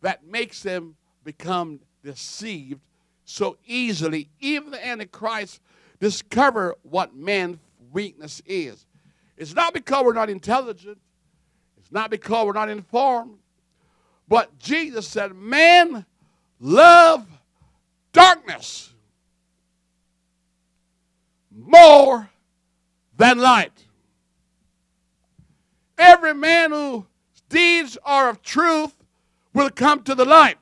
that 0.00 0.24
makes 0.24 0.62
them 0.62 0.96
become 1.24 1.80
deceived 2.04 2.80
so 3.24 3.56
easily. 3.66 4.28
Even 4.40 4.70
the 4.70 4.86
Antichrist 4.86 5.60
discover 5.98 6.76
what 6.82 7.14
man's 7.14 7.58
weakness 7.92 8.42
is. 8.46 8.86
It's 9.36 9.54
not 9.54 9.74
because 9.74 10.04
we're 10.04 10.12
not 10.12 10.30
intelligent, 10.30 10.98
it's 11.78 11.90
not 11.90 12.10
because 12.10 12.46
we're 12.46 12.52
not 12.52 12.68
informed, 12.68 13.38
but 14.28 14.56
Jesus 14.58 15.08
said, 15.08 15.34
Man 15.34 16.06
love 16.60 17.26
darkness 18.12 18.91
more 21.66 22.30
than 23.16 23.38
light. 23.38 23.86
Every 25.98 26.34
man 26.34 26.72
whose 26.72 27.04
deeds 27.48 27.98
are 28.04 28.28
of 28.28 28.42
truth 28.42 28.94
will 29.54 29.70
come 29.70 30.02
to 30.04 30.14
the 30.14 30.24
light, 30.24 30.58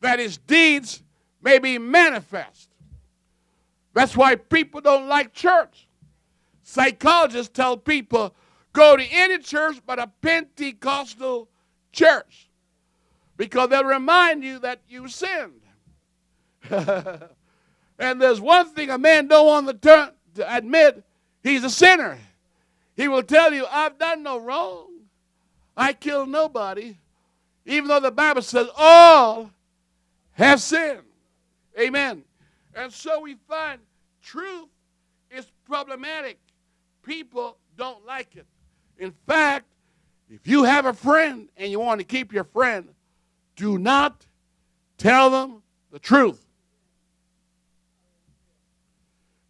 that 0.00 0.18
his 0.18 0.38
deeds 0.38 1.02
may 1.42 1.58
be 1.58 1.78
manifest. 1.78 2.70
That's 3.92 4.16
why 4.16 4.34
people 4.34 4.80
don't 4.80 5.08
like 5.08 5.32
church. 5.32 5.86
Psychologists 6.62 7.52
tell 7.54 7.76
people 7.76 8.34
go 8.72 8.96
to 8.96 9.04
any 9.04 9.38
church 9.38 9.76
but 9.86 9.98
a 9.98 10.10
Pentecostal 10.20 11.48
church 11.92 12.48
because 13.36 13.68
they'll 13.68 13.84
remind 13.84 14.42
you 14.42 14.58
that 14.60 14.80
you 14.88 15.06
sinned. 15.08 15.60
and 17.98 18.20
there's 18.20 18.40
one 18.40 18.68
thing 18.70 18.90
a 18.90 18.98
man 18.98 19.28
don't 19.28 19.46
want 19.46 19.66
to, 19.68 19.74
turn, 19.74 20.10
to 20.34 20.56
admit 20.56 21.04
he's 21.42 21.64
a 21.64 21.70
sinner. 21.70 22.18
He 22.96 23.08
will 23.08 23.22
tell 23.22 23.52
you, 23.52 23.66
I've 23.70 23.98
done 23.98 24.22
no 24.22 24.38
wrong. 24.38 24.88
I 25.76 25.92
killed 25.92 26.28
nobody. 26.28 26.96
Even 27.66 27.88
though 27.88 28.00
the 28.00 28.10
Bible 28.10 28.42
says 28.42 28.68
all 28.76 29.50
have 30.32 30.60
sinned. 30.60 31.00
Amen. 31.78 32.24
And 32.74 32.92
so 32.92 33.20
we 33.20 33.36
find 33.48 33.80
truth 34.22 34.68
is 35.30 35.46
problematic. 35.64 36.38
People 37.02 37.56
don't 37.76 38.04
like 38.06 38.36
it. 38.36 38.46
In 38.98 39.12
fact, 39.26 39.66
if 40.30 40.46
you 40.46 40.64
have 40.64 40.86
a 40.86 40.92
friend 40.92 41.48
and 41.56 41.70
you 41.70 41.80
want 41.80 42.00
to 42.00 42.04
keep 42.04 42.32
your 42.32 42.44
friend, 42.44 42.88
do 43.56 43.78
not 43.78 44.26
tell 44.98 45.30
them 45.30 45.62
the 45.90 45.98
truth. 45.98 46.43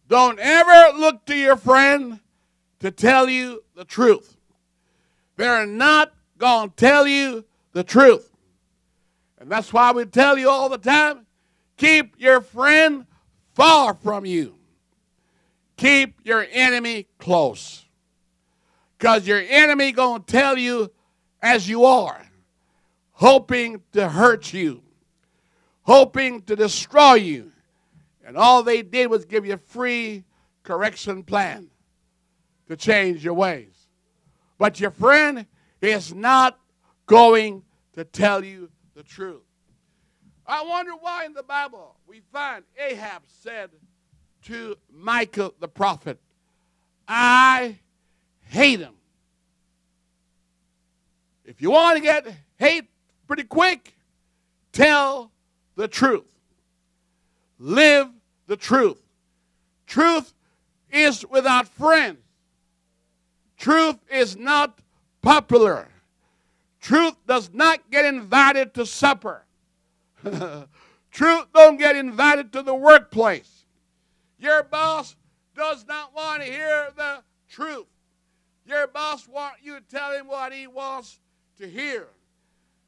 Don't 0.07 0.39
ever 0.39 0.97
look 0.97 1.25
to 1.25 1.35
your 1.35 1.55
friend 1.55 2.19
to 2.79 2.91
tell 2.91 3.29
you 3.29 3.63
the 3.75 3.85
truth. 3.85 4.37
They're 5.37 5.65
not 5.65 6.13
going 6.37 6.69
to 6.69 6.75
tell 6.75 7.07
you 7.07 7.45
the 7.73 7.83
truth. 7.83 8.29
And 9.39 9.49
that's 9.49 9.73
why 9.73 9.91
we 9.91 10.05
tell 10.05 10.37
you 10.37 10.49
all 10.49 10.69
the 10.69 10.77
time 10.77 11.25
keep 11.77 12.15
your 12.17 12.39
friend 12.41 13.05
far 13.53 13.93
from 13.95 14.25
you, 14.25 14.55
keep 15.77 16.19
your 16.23 16.45
enemy 16.51 17.07
close. 17.19 17.85
Because 18.97 19.27
your 19.27 19.43
enemy 19.49 19.91
going 19.91 20.23
to 20.23 20.31
tell 20.31 20.57
you 20.57 20.89
as 21.41 21.67
you 21.67 21.83
are, 21.83 22.25
hoping 23.11 23.81
to 23.91 24.07
hurt 24.07 24.53
you, 24.53 24.81
hoping 25.81 26.41
to 26.43 26.55
destroy 26.55 27.15
you. 27.15 27.51
And 28.25 28.37
all 28.37 28.63
they 28.63 28.81
did 28.81 29.11
was 29.11 29.23
give 29.23 29.45
you 29.45 29.53
a 29.53 29.57
free 29.57 30.23
correction 30.63 31.23
plan 31.23 31.67
to 32.67 32.75
change 32.75 33.23
your 33.23 33.35
ways. 33.35 33.87
But 34.57 34.79
your 34.79 34.89
friend 34.89 35.45
is 35.79 36.13
not 36.13 36.59
going 37.05 37.61
to 37.93 38.03
tell 38.03 38.43
you 38.43 38.71
the 38.95 39.03
truth. 39.03 39.43
I 40.47 40.63
wonder 40.63 40.93
why 40.99 41.25
in 41.25 41.33
the 41.33 41.43
Bible 41.43 41.95
we 42.07 42.21
find 42.31 42.63
Ahab 42.79 43.23
said 43.27 43.69
to 44.45 44.75
Micah 44.91 45.51
the 45.59 45.67
prophet, 45.67 46.19
I 47.07 47.77
hate 48.41 48.79
him. 48.79 48.93
If 51.43 51.61
you 51.61 51.69
want 51.69 51.97
to 51.97 52.01
get 52.01 52.27
hate 52.57 52.89
pretty 53.27 53.43
quick, 53.43 53.95
tell 54.71 55.31
the 55.75 55.87
truth. 55.87 56.23
Live 57.65 58.09
the 58.45 58.55
truth. 58.55 59.01
Truth 59.87 60.35
is 60.91 61.25
without 61.25 61.67
friends. 61.67 62.19
Truth 63.57 63.97
is 64.11 64.37
not 64.37 64.77
popular. 65.23 65.87
Truth 66.79 67.15
does 67.25 67.49
not 67.51 67.89
get 67.89 68.05
invited 68.05 68.75
to 68.75 68.85
supper. 68.85 69.45
Truth 70.23 71.45
don't 71.55 71.77
get 71.77 71.95
invited 71.95 72.53
to 72.53 72.61
the 72.61 72.75
workplace. 72.75 73.65
Your 74.37 74.61
boss 74.61 75.15
does 75.55 75.87
not 75.87 76.13
want 76.13 76.43
to 76.43 76.51
hear 76.51 76.89
the 76.95 77.23
truth. 77.49 77.87
Your 78.67 78.85
boss 78.85 79.27
want 79.27 79.55
you 79.63 79.79
to 79.79 79.81
tell 79.81 80.11
him 80.11 80.27
what 80.27 80.53
he 80.53 80.67
wants 80.67 81.19
to 81.57 81.67
hear. 81.67 82.09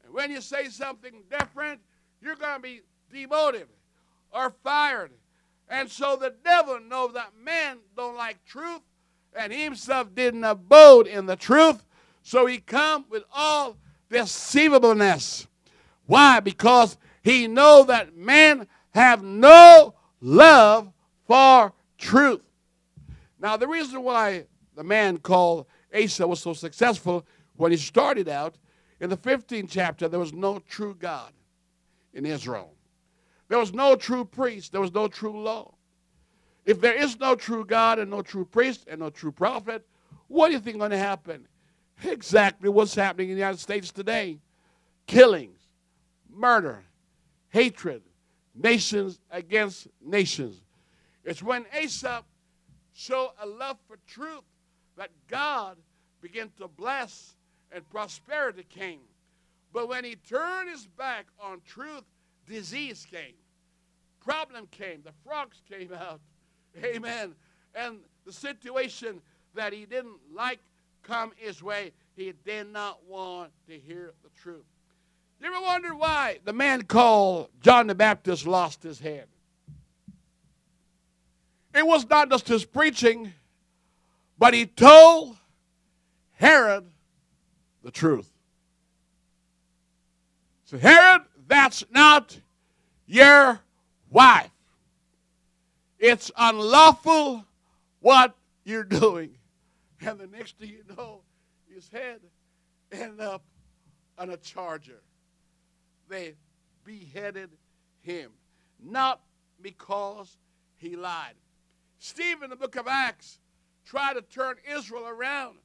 And 0.04 0.14
when 0.14 0.30
you 0.30 0.40
say 0.40 0.68
something 0.68 1.24
different, 1.36 1.80
you're 2.22 2.36
going 2.36 2.58
to 2.58 2.62
be 2.62 2.82
demoted 3.12 3.66
or 4.32 4.54
fired. 4.62 5.12
And 5.68 5.90
so 5.90 6.16
the 6.16 6.34
devil 6.44 6.80
knows 6.80 7.12
that 7.14 7.32
man 7.42 7.78
don't 7.96 8.16
like 8.16 8.44
truth, 8.44 8.80
and 9.38 9.52
himself 9.52 10.14
didn't 10.14 10.44
abode 10.44 11.06
in 11.06 11.26
the 11.26 11.36
truth. 11.36 11.84
So 12.22 12.46
he 12.46 12.58
come 12.58 13.04
with 13.10 13.24
all 13.32 13.76
deceivableness. 14.10 15.46
Why? 16.06 16.40
Because 16.40 16.96
he 17.22 17.46
know 17.46 17.84
that 17.84 18.16
men 18.16 18.66
have 18.90 19.22
no 19.22 19.94
love 20.20 20.92
for 21.26 21.72
truth. 21.98 22.42
Now, 23.38 23.56
the 23.56 23.68
reason 23.68 24.02
why 24.02 24.46
the 24.74 24.84
man 24.84 25.18
called 25.18 25.66
Asa 25.94 26.26
was 26.26 26.40
so 26.40 26.54
successful 26.54 27.26
when 27.56 27.72
he 27.72 27.76
started 27.76 28.28
out, 28.28 28.56
in 29.00 29.10
the 29.10 29.16
15th 29.16 29.68
chapter, 29.70 30.08
there 30.08 30.18
was 30.18 30.32
no 30.32 30.58
true 30.60 30.94
God 30.98 31.32
in 32.12 32.26
Israel. 32.26 32.72
There 33.48 33.58
was 33.58 33.72
no 33.72 33.96
true 33.96 34.24
priest. 34.24 34.72
There 34.72 34.80
was 34.80 34.92
no 34.92 35.08
true 35.08 35.42
law. 35.42 35.74
If 36.64 36.80
there 36.80 36.94
is 36.94 37.18
no 37.18 37.34
true 37.34 37.64
God 37.64 37.98
and 37.98 38.10
no 38.10 38.20
true 38.20 38.44
priest 38.44 38.86
and 38.88 39.00
no 39.00 39.10
true 39.10 39.32
prophet, 39.32 39.86
what 40.26 40.48
do 40.48 40.54
you 40.54 40.60
think 40.60 40.78
going 40.78 40.90
to 40.90 40.98
happen? 40.98 41.48
Exactly 42.04 42.68
what's 42.68 42.94
happening 42.94 43.30
in 43.30 43.34
the 43.34 43.40
United 43.40 43.58
States 43.58 43.90
today 43.90 44.38
killings, 45.06 45.58
murder, 46.30 46.84
hatred, 47.48 48.02
nations 48.54 49.18
against 49.30 49.88
nations. 50.04 50.60
It's 51.24 51.42
when 51.42 51.64
Asa 51.82 52.22
showed 52.92 53.30
a 53.40 53.46
love 53.46 53.78
for 53.88 53.96
truth 54.06 54.44
that 54.96 55.10
God 55.26 55.78
began 56.20 56.50
to 56.58 56.68
bless 56.68 57.36
and 57.72 57.88
prosperity 57.88 58.64
came. 58.68 59.00
But 59.72 59.88
when 59.88 60.04
he 60.04 60.16
turned 60.16 60.68
his 60.68 60.86
back 60.86 61.26
on 61.40 61.60
truth, 61.66 62.04
disease 62.48 63.06
came, 63.10 63.34
problem 64.20 64.66
came, 64.70 65.02
the 65.04 65.12
frogs 65.24 65.62
came 65.70 65.92
out. 65.92 66.20
Amen. 66.84 67.34
And 67.74 67.98
the 68.24 68.32
situation 68.32 69.20
that 69.54 69.72
he 69.72 69.84
didn't 69.84 70.18
like 70.34 70.60
come 71.02 71.32
his 71.36 71.62
way, 71.62 71.92
he 72.14 72.32
did 72.44 72.72
not 72.72 73.04
want 73.06 73.50
to 73.68 73.78
hear 73.78 74.12
the 74.22 74.30
truth. 74.40 74.64
You 75.40 75.46
ever 75.46 75.60
wonder 75.60 75.94
why 75.94 76.40
the 76.44 76.52
man 76.52 76.82
called 76.82 77.48
John 77.60 77.86
the 77.86 77.94
Baptist 77.94 78.46
lost 78.46 78.82
his 78.82 78.98
head? 78.98 79.28
It 81.74 81.86
was 81.86 82.08
not 82.08 82.28
just 82.30 82.48
his 82.48 82.64
preaching, 82.64 83.32
but 84.36 84.52
he 84.52 84.66
told 84.66 85.36
Herod 86.32 86.86
the 87.82 87.90
truth. 87.90 88.30
So, 90.64 90.76
Herod, 90.76 91.22
that's 91.48 91.84
not 91.90 92.38
your 93.06 93.60
wife. 94.10 94.50
It's 95.98 96.30
unlawful 96.36 97.44
what 98.00 98.36
you're 98.64 98.84
doing. 98.84 99.30
And 100.00 100.18
the 100.20 100.28
next 100.28 100.58
thing 100.58 100.68
you 100.68 100.84
know, 100.96 101.22
his 101.74 101.88
head 101.88 102.20
ended 102.92 103.20
up 103.20 103.42
on 104.16 104.30
a 104.30 104.36
charger. 104.36 105.00
They 106.08 106.34
beheaded 106.84 107.50
him, 108.00 108.30
not 108.80 109.20
because 109.60 110.36
he 110.76 110.96
lied. 110.96 111.34
Stephen, 111.98 112.44
in 112.44 112.50
the 112.50 112.56
book 112.56 112.76
of 112.76 112.86
Acts, 112.86 113.40
tried 113.84 114.14
to 114.14 114.22
turn 114.22 114.56
Israel 114.72 115.08
around 115.08 115.58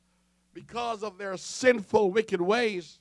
because 0.54 1.04
of 1.04 1.18
their 1.18 1.38
sinful, 1.38 2.12
wicked 2.12 2.42
ways. 2.42 3.00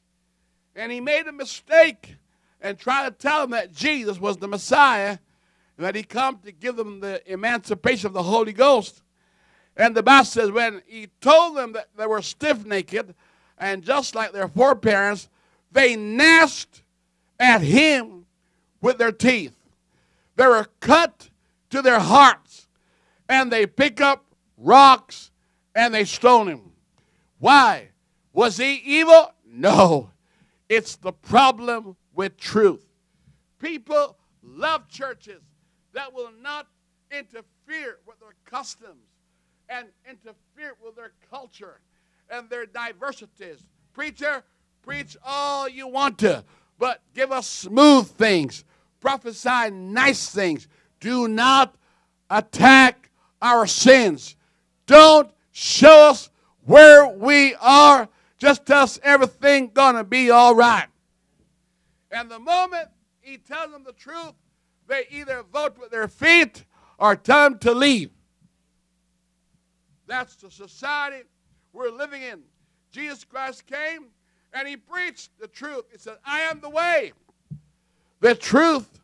And 0.77 0.93
he 0.93 1.01
made 1.01 1.27
a 1.27 1.33
mistake 1.33 2.17
and 2.63 2.79
try 2.79 3.05
to 3.05 3.11
tell 3.11 3.43
them 3.43 3.51
that 3.51 3.75
Jesus 3.75 4.19
was 4.19 4.39
the 4.39 4.49
Messiah 4.49 5.19
and 5.77 5.85
that 5.85 5.95
he 5.95 6.03
come 6.03 6.39
to 6.45 6.53
give 6.53 6.77
them 6.77 7.01
the 7.01 7.21
emancipation 7.31 8.07
of 8.07 8.13
the 8.13 8.23
Holy 8.23 8.53
Ghost. 8.53 9.03
And 9.77 9.95
the 9.95 10.03
Bible 10.03 10.25
says 10.25 10.51
when 10.51 10.81
he 10.87 11.09
told 11.21 11.57
them 11.57 11.73
that 11.73 11.89
they 11.97 12.07
were 12.07 12.23
stiff-necked 12.23 13.13
and 13.59 13.83
just 13.83 14.15
like 14.15 14.33
their 14.33 14.49
foreparents, 14.49 15.29
they 15.73 15.97
gnashed 15.97 16.83
at 17.41 17.63
him 17.63 18.27
with 18.81 18.99
their 18.99 19.13
teeth. 19.13 19.57
They 20.37 20.47
were 20.47 20.69
cut 20.81 21.31
to 21.71 21.83
their 21.83 22.01
hearts 22.01 22.69
and 23.29 23.51
they 23.51 23.67
pick 23.67 24.01
up 24.01 24.25
rocks 24.57 25.31
and 25.75 25.93
they 25.93 26.05
stone 26.05 26.49
him. 26.49 26.73
Why? 27.39 27.89
Was 28.33 28.59
he 28.59 28.75
evil? 28.75 29.33
No. 29.47 30.11
It's 30.69 30.97
the 30.97 31.13
problem 31.13 31.97
with 32.15 32.37
truth. 32.37 32.85
People 33.59 34.17
love 34.43 34.89
churches 34.89 35.43
that 35.93 36.13
will 36.13 36.33
not 36.41 36.67
interfere 37.11 37.99
with 38.07 38.19
their 38.21 38.35
customs 38.45 39.07
and 39.69 39.87
interfere 40.09 40.75
with 40.85 40.97
their 40.97 41.13
culture 41.31 41.81
and 42.31 42.49
their 42.51 42.67
diversities. 42.67 43.65
Preacher, 43.93 44.43
preach 44.83 45.17
all 45.25 45.69
you 45.69 45.87
want 45.87 46.19
to, 46.19 46.45
but 46.79 47.03
give 47.15 47.31
us 47.31 47.47
smooth 47.47 48.09
things, 48.09 48.65
prophesy 49.01 49.71
nice 49.71 50.31
things. 50.31 50.67
Do 51.01 51.29
not 51.29 51.75
attack 52.31 53.11
our 53.41 53.67
sins. 53.67 54.37
Don't 54.87 55.31
show 55.53 56.11
us 56.11 56.31
where 56.65 57.07
we 57.09 57.55
are. 57.57 58.09
Just 58.39 58.67
tell 58.67 58.83
us 58.83 58.99
everything 59.03 59.71
gonna 59.73 60.05
be 60.05 60.31
all 60.31 60.55
right. 60.55 60.87
And 62.13 62.31
the 62.31 62.39
moment 62.39 62.89
he 63.21 63.39
tells 63.39 63.73
them 63.73 63.85
the 63.85 63.93
truth, 63.93 64.35
they 64.87 65.07
either 65.11 65.43
vote 65.43 65.79
with 65.81 65.91
their 65.91 66.07
feet 66.07 66.65
or 66.99 67.17
tell 67.17 67.55
to 67.55 67.73
leave. 67.73 68.11
That's 70.07 70.37
the 70.37 70.51
society 70.51 71.23
we're 71.73 71.91
living 71.91 72.23
in. 72.23 72.43
Jesus 72.91 73.25
Christ 73.25 73.67
came 73.67 74.09
and 74.53 74.69
he 74.69 74.77
preached 74.77 75.31
the 75.41 75.49
truth. 75.49 75.85
He 75.91 75.99
said, 75.99 76.19
I 76.25 76.41
am 76.41 76.61
the 76.61 76.69
way, 76.69 77.13
the 78.21 78.35
truth, 78.35 79.01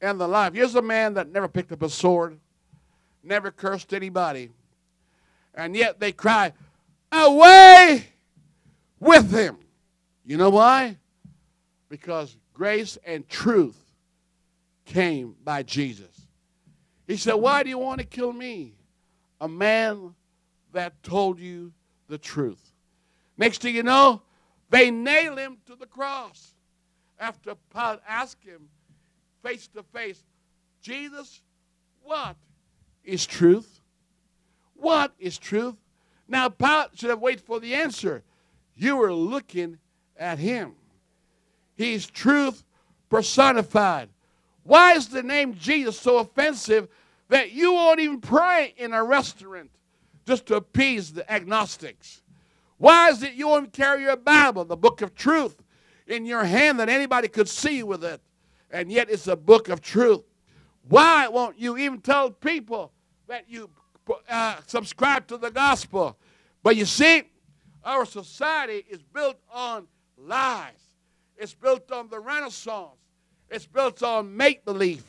and 0.00 0.20
the 0.20 0.26
life. 0.26 0.54
Here's 0.54 0.74
a 0.74 0.82
man 0.82 1.14
that 1.14 1.30
never 1.30 1.46
picked 1.46 1.70
up 1.70 1.82
a 1.82 1.88
sword, 1.88 2.38
never 3.22 3.50
cursed 3.52 3.94
anybody, 3.94 4.50
and 5.54 5.76
yet 5.76 6.00
they 6.00 6.10
cry, 6.10 6.52
Away 7.12 8.06
with 8.98 9.32
him. 9.32 9.58
You 10.24 10.36
know 10.36 10.50
why? 10.50 10.96
Because 11.90 12.36
grace 12.54 12.96
and 13.04 13.28
truth 13.28 13.76
came 14.86 15.34
by 15.44 15.62
Jesus. 15.62 16.26
He 17.06 17.16
said, 17.16 17.34
Why 17.34 17.62
do 17.62 17.68
you 17.68 17.78
want 17.78 18.00
to 18.00 18.06
kill 18.06 18.32
me? 18.32 18.74
A 19.40 19.48
man 19.48 20.14
that 20.72 21.02
told 21.02 21.38
you 21.38 21.72
the 22.08 22.16
truth. 22.16 22.72
Next 23.36 23.60
thing 23.60 23.74
you 23.74 23.82
know, 23.82 24.22
they 24.70 24.90
nail 24.90 25.36
him 25.36 25.58
to 25.66 25.74
the 25.74 25.86
cross. 25.86 26.54
After 27.18 27.54
Pilate 27.74 28.00
asked 28.08 28.44
him 28.44 28.68
face 29.42 29.66
to 29.68 29.82
face, 29.82 30.22
Jesus, 30.80 31.42
what 32.02 32.36
is 33.04 33.26
truth? 33.26 33.80
What 34.74 35.12
is 35.18 35.36
truth? 35.36 35.76
Now, 36.28 36.48
Pilate 36.48 36.90
should 36.94 37.10
have 37.10 37.20
waited 37.20 37.42
for 37.42 37.60
the 37.60 37.74
answer. 37.74 38.22
You 38.76 38.96
were 38.96 39.12
looking 39.12 39.78
at 40.16 40.38
him. 40.38 40.76
He's 41.80 42.06
truth 42.06 42.62
personified. 43.08 44.10
Why 44.64 44.92
is 44.92 45.08
the 45.08 45.22
name 45.22 45.54
Jesus 45.54 45.98
so 45.98 46.18
offensive 46.18 46.88
that 47.28 47.52
you 47.52 47.72
won't 47.72 48.00
even 48.00 48.20
pray 48.20 48.74
in 48.76 48.92
a 48.92 49.02
restaurant 49.02 49.70
just 50.26 50.44
to 50.46 50.56
appease 50.56 51.14
the 51.14 51.32
agnostics? 51.32 52.20
Why 52.76 53.08
is 53.08 53.22
it 53.22 53.32
you 53.32 53.48
won't 53.48 53.72
carry 53.72 54.02
your 54.02 54.18
Bible, 54.18 54.66
the 54.66 54.76
book 54.76 55.00
of 55.00 55.14
truth, 55.14 55.56
in 56.06 56.26
your 56.26 56.44
hand 56.44 56.78
that 56.80 56.90
anybody 56.90 57.28
could 57.28 57.48
see 57.48 57.82
with 57.82 58.04
it? 58.04 58.20
And 58.70 58.92
yet 58.92 59.08
it's 59.08 59.26
a 59.26 59.34
book 59.34 59.70
of 59.70 59.80
truth. 59.80 60.24
Why 60.86 61.28
won't 61.28 61.58
you 61.58 61.78
even 61.78 62.02
tell 62.02 62.30
people 62.30 62.92
that 63.26 63.46
you 63.48 63.70
uh, 64.28 64.56
subscribe 64.66 65.26
to 65.28 65.38
the 65.38 65.50
gospel? 65.50 66.18
But 66.62 66.76
you 66.76 66.84
see, 66.84 67.22
our 67.82 68.04
society 68.04 68.84
is 68.90 69.02
built 69.02 69.38
on 69.50 69.86
lies. 70.18 70.89
It's 71.40 71.54
built 71.54 71.90
on 71.90 72.08
the 72.10 72.20
Renaissance. 72.20 72.98
It's 73.48 73.64
built 73.66 74.02
on 74.02 74.36
make 74.36 74.62
believe. 74.66 75.02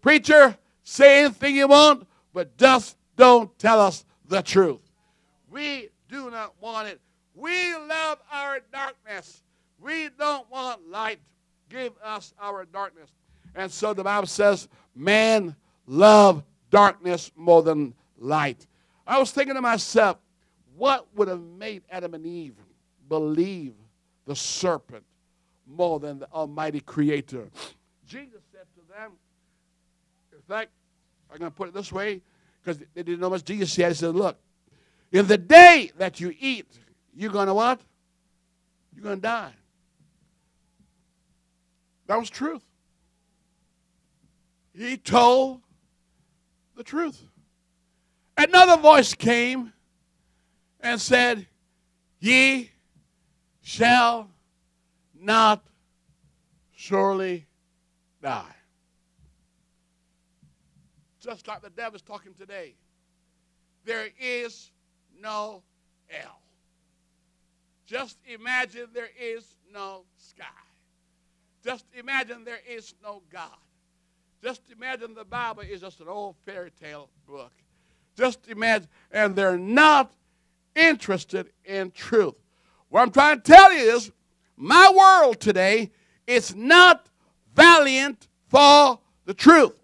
Preacher, 0.00 0.56
say 0.82 1.24
anything 1.24 1.56
you 1.56 1.68
want, 1.68 2.08
but 2.32 2.56
just 2.56 2.96
don't 3.16 3.56
tell 3.58 3.78
us 3.78 4.06
the 4.26 4.40
truth. 4.40 4.80
We 5.50 5.90
do 6.08 6.30
not 6.30 6.54
want 6.58 6.88
it. 6.88 7.00
We 7.34 7.74
love 7.74 8.18
our 8.32 8.60
darkness. 8.72 9.42
We 9.78 10.08
don't 10.18 10.50
want 10.50 10.88
light. 10.88 11.20
Give 11.68 11.92
us 12.02 12.32
our 12.40 12.64
darkness. 12.64 13.10
And 13.54 13.70
so 13.70 13.92
the 13.92 14.04
Bible 14.04 14.26
says, 14.26 14.68
man 14.94 15.54
love 15.86 16.44
darkness 16.70 17.30
more 17.36 17.62
than 17.62 17.92
light. 18.18 18.66
I 19.06 19.18
was 19.18 19.32
thinking 19.32 19.54
to 19.54 19.60
myself, 19.60 20.16
what 20.76 21.06
would 21.14 21.28
have 21.28 21.42
made 21.42 21.82
Adam 21.90 22.14
and 22.14 22.24
Eve 22.24 22.54
believe 23.08 23.74
the 24.24 24.34
serpent 24.34 25.04
more 25.68 26.00
than 26.00 26.18
the 26.18 26.28
Almighty 26.32 26.80
Creator? 26.80 27.48
Jesus 28.06 28.40
said 28.52 28.66
to 28.74 28.92
them, 28.92 29.12
in 30.32 30.42
fact, 30.48 30.70
I'm 31.30 31.38
going 31.38 31.50
to 31.50 31.56
put 31.56 31.68
it 31.68 31.74
this 31.74 31.92
way 31.92 32.22
because 32.62 32.78
they 32.94 33.02
didn't 33.02 33.20
know 33.20 33.30
much 33.30 33.44
Jesus 33.44 33.72
said. 33.72 33.88
He 33.88 33.94
said, 33.94 34.14
Look, 34.14 34.38
in 35.12 35.26
the 35.26 35.38
day 35.38 35.90
that 35.98 36.20
you 36.20 36.34
eat, 36.38 36.66
you're 37.14 37.32
going 37.32 37.48
to 37.48 37.54
what? 37.54 37.80
You're 38.94 39.04
going 39.04 39.16
to 39.16 39.22
die. 39.22 39.52
That 42.06 42.18
was 42.18 42.30
truth. 42.30 42.62
He 44.74 44.96
told 44.96 45.60
the 46.76 46.82
truth. 46.82 47.22
Another 48.36 48.80
voice 48.80 49.14
came 49.14 49.72
and 50.80 51.00
said, 51.00 51.46
Ye 52.20 52.70
shall 53.60 54.30
not 55.28 55.62
surely 56.74 57.46
die. 58.22 58.54
Just 61.20 61.46
like 61.46 61.60
the 61.60 61.68
devil's 61.68 62.00
talking 62.00 62.32
today. 62.32 62.74
There 63.84 64.08
is 64.18 64.70
no 65.20 65.62
hell. 66.06 66.40
Just 67.84 68.16
imagine 68.26 68.86
there 68.94 69.10
is 69.20 69.44
no 69.70 70.04
sky. 70.16 70.46
Just 71.62 71.84
imagine 71.94 72.44
there 72.44 72.60
is 72.66 72.94
no 73.02 73.20
God. 73.30 73.50
Just 74.42 74.62
imagine 74.74 75.14
the 75.14 75.26
Bible 75.26 75.62
is 75.62 75.82
just 75.82 76.00
an 76.00 76.08
old 76.08 76.36
fairy 76.46 76.70
tale 76.82 77.10
book. 77.26 77.52
Just 78.16 78.48
imagine, 78.48 78.88
and 79.12 79.36
they're 79.36 79.58
not 79.58 80.10
interested 80.74 81.50
in 81.66 81.90
truth. 81.90 82.34
What 82.88 83.02
I'm 83.02 83.10
trying 83.10 83.42
to 83.42 83.52
tell 83.52 83.70
you 83.74 83.94
is 83.94 84.10
my 84.58 84.92
world 84.94 85.40
today 85.40 85.90
is 86.26 86.54
not 86.54 87.08
valiant 87.54 88.28
for 88.48 88.98
the 89.24 89.34
truth. 89.34 89.74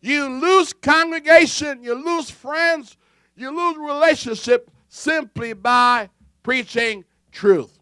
You 0.00 0.28
lose 0.28 0.72
congregation, 0.72 1.82
you 1.82 1.94
lose 1.94 2.30
friends, 2.30 2.96
you 3.36 3.50
lose 3.54 3.76
relationship 3.76 4.70
simply 4.88 5.52
by 5.52 6.10
preaching 6.42 7.04
truth. 7.30 7.78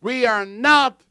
We 0.00 0.24
are 0.24 0.46
not 0.46 1.02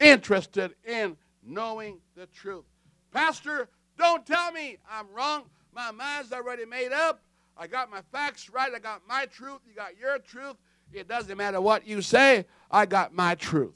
interested 0.00 0.74
in 0.84 1.16
knowing 1.44 1.98
the 2.14 2.26
truth. 2.26 2.64
Pastor, 3.12 3.68
don't 3.98 4.24
tell 4.24 4.52
me 4.52 4.78
I'm 4.90 5.06
wrong. 5.14 5.44
My 5.74 5.90
mind's 5.90 6.32
already 6.32 6.64
made 6.64 6.92
up. 6.92 7.20
I 7.56 7.66
got 7.66 7.90
my 7.90 8.00
facts 8.12 8.48
right. 8.50 8.72
I 8.74 8.78
got 8.78 9.02
my 9.08 9.26
truth. 9.26 9.60
You 9.66 9.74
got 9.74 9.98
your 9.98 10.18
truth. 10.18 10.56
It 10.92 11.08
doesn't 11.08 11.36
matter 11.36 11.60
what 11.60 11.86
you 11.86 12.02
say. 12.02 12.46
I 12.70 12.86
got 12.86 13.14
my 13.14 13.34
truth. 13.34 13.74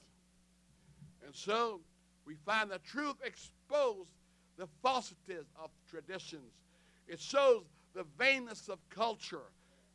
And 1.25 1.35
so 1.35 1.81
we 2.27 2.35
find 2.47 2.71
the 2.71 2.79
truth 2.79 3.17
exposed 3.25 4.09
the 4.57 4.69
falsities 4.83 5.47
of 5.63 5.71
traditions. 5.89 6.53
It 7.09 7.21
shows 7.21 7.63
the 7.95 8.05
vainness 8.19 8.69
of 8.69 8.79
culture 8.91 9.43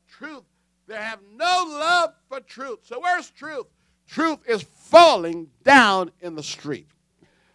truth. 0.07 0.43
They 0.87 0.95
have 0.95 1.19
no 1.35 1.65
love 1.67 2.13
for 2.29 2.39
truth. 2.41 2.79
So 2.83 2.99
where's 2.99 3.29
truth? 3.31 3.65
Truth 4.07 4.39
is 4.47 4.61
falling 4.61 5.47
down 5.63 6.11
in 6.21 6.35
the 6.35 6.43
street. 6.43 6.87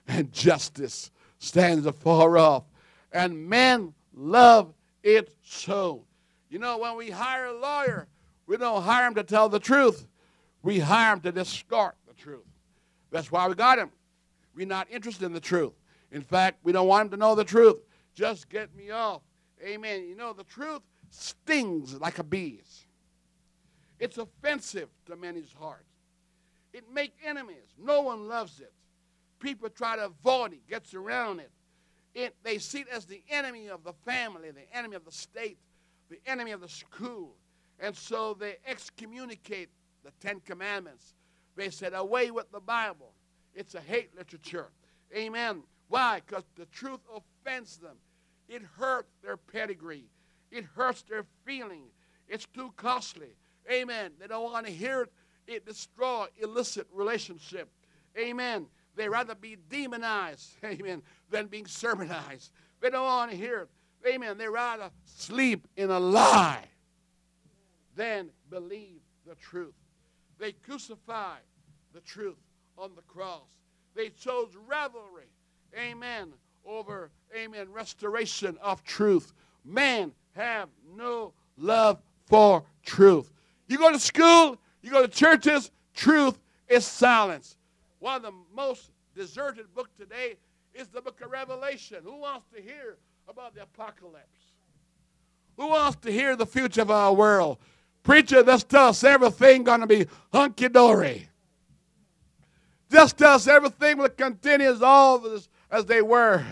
And 0.08 0.32
justice 0.32 1.10
stands 1.38 1.86
afar 1.86 2.36
off. 2.38 2.64
And 3.12 3.48
men 3.48 3.94
love 4.14 4.74
it 5.02 5.34
so. 5.42 6.04
You 6.48 6.58
know, 6.58 6.78
when 6.78 6.96
we 6.96 7.10
hire 7.10 7.46
a 7.46 7.58
lawyer, 7.58 8.08
we 8.50 8.56
don't 8.56 8.82
hire 8.82 9.06
him 9.06 9.14
to 9.14 9.22
tell 9.22 9.48
the 9.48 9.60
truth. 9.60 10.08
We 10.64 10.80
hire 10.80 11.12
him 11.12 11.20
to 11.20 11.30
distort 11.30 11.94
the 12.08 12.14
truth. 12.14 12.48
That's 13.12 13.30
why 13.30 13.46
we 13.46 13.54
got 13.54 13.78
him. 13.78 13.90
We're 14.56 14.66
not 14.66 14.88
interested 14.90 15.24
in 15.24 15.32
the 15.32 15.38
truth. 15.38 15.72
In 16.10 16.20
fact, 16.20 16.58
we 16.64 16.72
don't 16.72 16.88
want 16.88 17.06
him 17.06 17.10
to 17.12 17.16
know 17.16 17.36
the 17.36 17.44
truth. 17.44 17.76
Just 18.12 18.48
get 18.48 18.74
me 18.74 18.90
off. 18.90 19.22
Amen. 19.64 20.04
You 20.08 20.16
know, 20.16 20.32
the 20.32 20.42
truth 20.42 20.82
stings 21.10 21.94
like 22.00 22.18
a 22.18 22.24
bee's. 22.24 22.86
It's 24.00 24.18
offensive 24.18 24.88
to 25.06 25.14
many's 25.14 25.52
heart. 25.52 25.86
It 26.72 26.92
makes 26.92 27.14
enemies. 27.24 27.76
No 27.80 28.00
one 28.00 28.26
loves 28.26 28.58
it. 28.58 28.72
People 29.38 29.68
try 29.68 29.94
to 29.94 30.06
avoid 30.06 30.54
it, 30.54 30.68
gets 30.68 30.92
around 30.92 31.38
it. 31.38 31.52
it. 32.16 32.34
They 32.42 32.58
see 32.58 32.80
it 32.80 32.88
as 32.88 33.04
the 33.04 33.22
enemy 33.30 33.68
of 33.68 33.84
the 33.84 33.92
family, 34.04 34.50
the 34.50 34.76
enemy 34.76 34.96
of 34.96 35.04
the 35.04 35.12
state, 35.12 35.58
the 36.08 36.18
enemy 36.26 36.50
of 36.50 36.60
the 36.60 36.68
school. 36.68 37.36
And 37.80 37.96
so 37.96 38.34
they 38.34 38.56
excommunicate 38.66 39.70
the 40.04 40.12
Ten 40.20 40.40
Commandments. 40.40 41.14
They 41.56 41.70
said, 41.70 41.94
away 41.94 42.30
with 42.30 42.50
the 42.52 42.60
Bible. 42.60 43.14
It's 43.54 43.74
a 43.74 43.80
hate 43.80 44.16
literature. 44.16 44.68
Amen. 45.16 45.62
Why? 45.88 46.20
Because 46.24 46.44
the 46.56 46.66
truth 46.66 47.00
offends 47.12 47.78
them. 47.78 47.96
It 48.48 48.62
hurts 48.78 49.12
their 49.22 49.36
pedigree. 49.36 50.10
It 50.50 50.64
hurts 50.76 51.02
their 51.02 51.24
feeling. 51.44 51.84
It's 52.28 52.46
too 52.46 52.72
costly. 52.76 53.34
Amen. 53.70 54.12
They 54.18 54.26
don't 54.26 54.52
want 54.52 54.66
to 54.66 54.72
hear 54.72 55.02
it. 55.02 55.12
It 55.46 55.66
destroy 55.66 56.26
illicit 56.40 56.86
relationship. 56.92 57.68
Amen. 58.18 58.66
They 58.94 59.08
rather 59.08 59.34
be 59.34 59.56
demonized, 59.68 60.50
amen, 60.64 61.02
than 61.30 61.46
being 61.46 61.66
sermonized. 61.66 62.52
They 62.80 62.90
don't 62.90 63.04
want 63.04 63.30
to 63.30 63.36
hear 63.36 63.62
it. 63.62 63.68
Amen. 64.08 64.38
They 64.38 64.48
rather 64.48 64.90
sleep 65.04 65.66
in 65.76 65.90
a 65.90 66.00
lie 66.00 66.64
than 68.00 68.30
believe 68.48 69.02
the 69.26 69.34
truth. 69.34 69.74
They 70.38 70.52
crucified 70.52 71.42
the 71.92 72.00
truth 72.00 72.38
on 72.78 72.92
the 72.96 73.02
cross. 73.02 73.58
They 73.94 74.08
chose 74.08 74.56
revelry, 74.66 75.28
amen, 75.78 76.32
over, 76.64 77.10
amen, 77.36 77.70
restoration 77.70 78.56
of 78.62 78.82
truth. 78.84 79.34
Man 79.66 80.12
have 80.34 80.70
no 80.96 81.34
love 81.58 82.00
for 82.24 82.64
truth. 82.86 83.30
You 83.68 83.76
go 83.76 83.92
to 83.92 83.98
school, 83.98 84.56
you 84.80 84.90
go 84.90 85.02
to 85.02 85.08
churches, 85.08 85.70
truth 85.94 86.38
is 86.68 86.86
silence. 86.86 87.58
One 87.98 88.16
of 88.16 88.22
the 88.22 88.32
most 88.54 88.92
deserted 89.14 89.74
books 89.74 89.90
today 89.98 90.38
is 90.72 90.88
the 90.88 91.02
book 91.02 91.20
of 91.20 91.30
Revelation. 91.30 91.98
Who 92.02 92.16
wants 92.16 92.46
to 92.54 92.62
hear 92.62 92.96
about 93.28 93.54
the 93.54 93.64
apocalypse? 93.64 94.54
Who 95.58 95.68
wants 95.68 95.98
to 96.00 96.10
hear 96.10 96.34
the 96.34 96.46
future 96.46 96.80
of 96.80 96.90
our 96.90 97.12
world? 97.12 97.58
Preacher, 98.02 98.42
tell 98.42 98.88
us 98.88 99.04
everything 99.04 99.64
going 99.64 99.80
to 99.80 99.86
be 99.86 100.06
hunky 100.32 100.68
dory. 100.68 101.28
Just 102.90 103.22
us 103.22 103.46
everything 103.46 103.98
will 103.98 104.08
continue 104.08 104.68
as 104.68 104.82
all 104.82 105.24
as 105.70 105.84
they 105.84 106.02
were. 106.02 106.44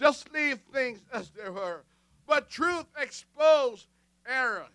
Just 0.00 0.32
leave 0.32 0.58
things 0.72 1.00
as 1.12 1.30
they 1.30 1.48
were. 1.48 1.84
But 2.26 2.50
truth 2.50 2.86
exposes 3.00 3.86
error. 4.26 4.66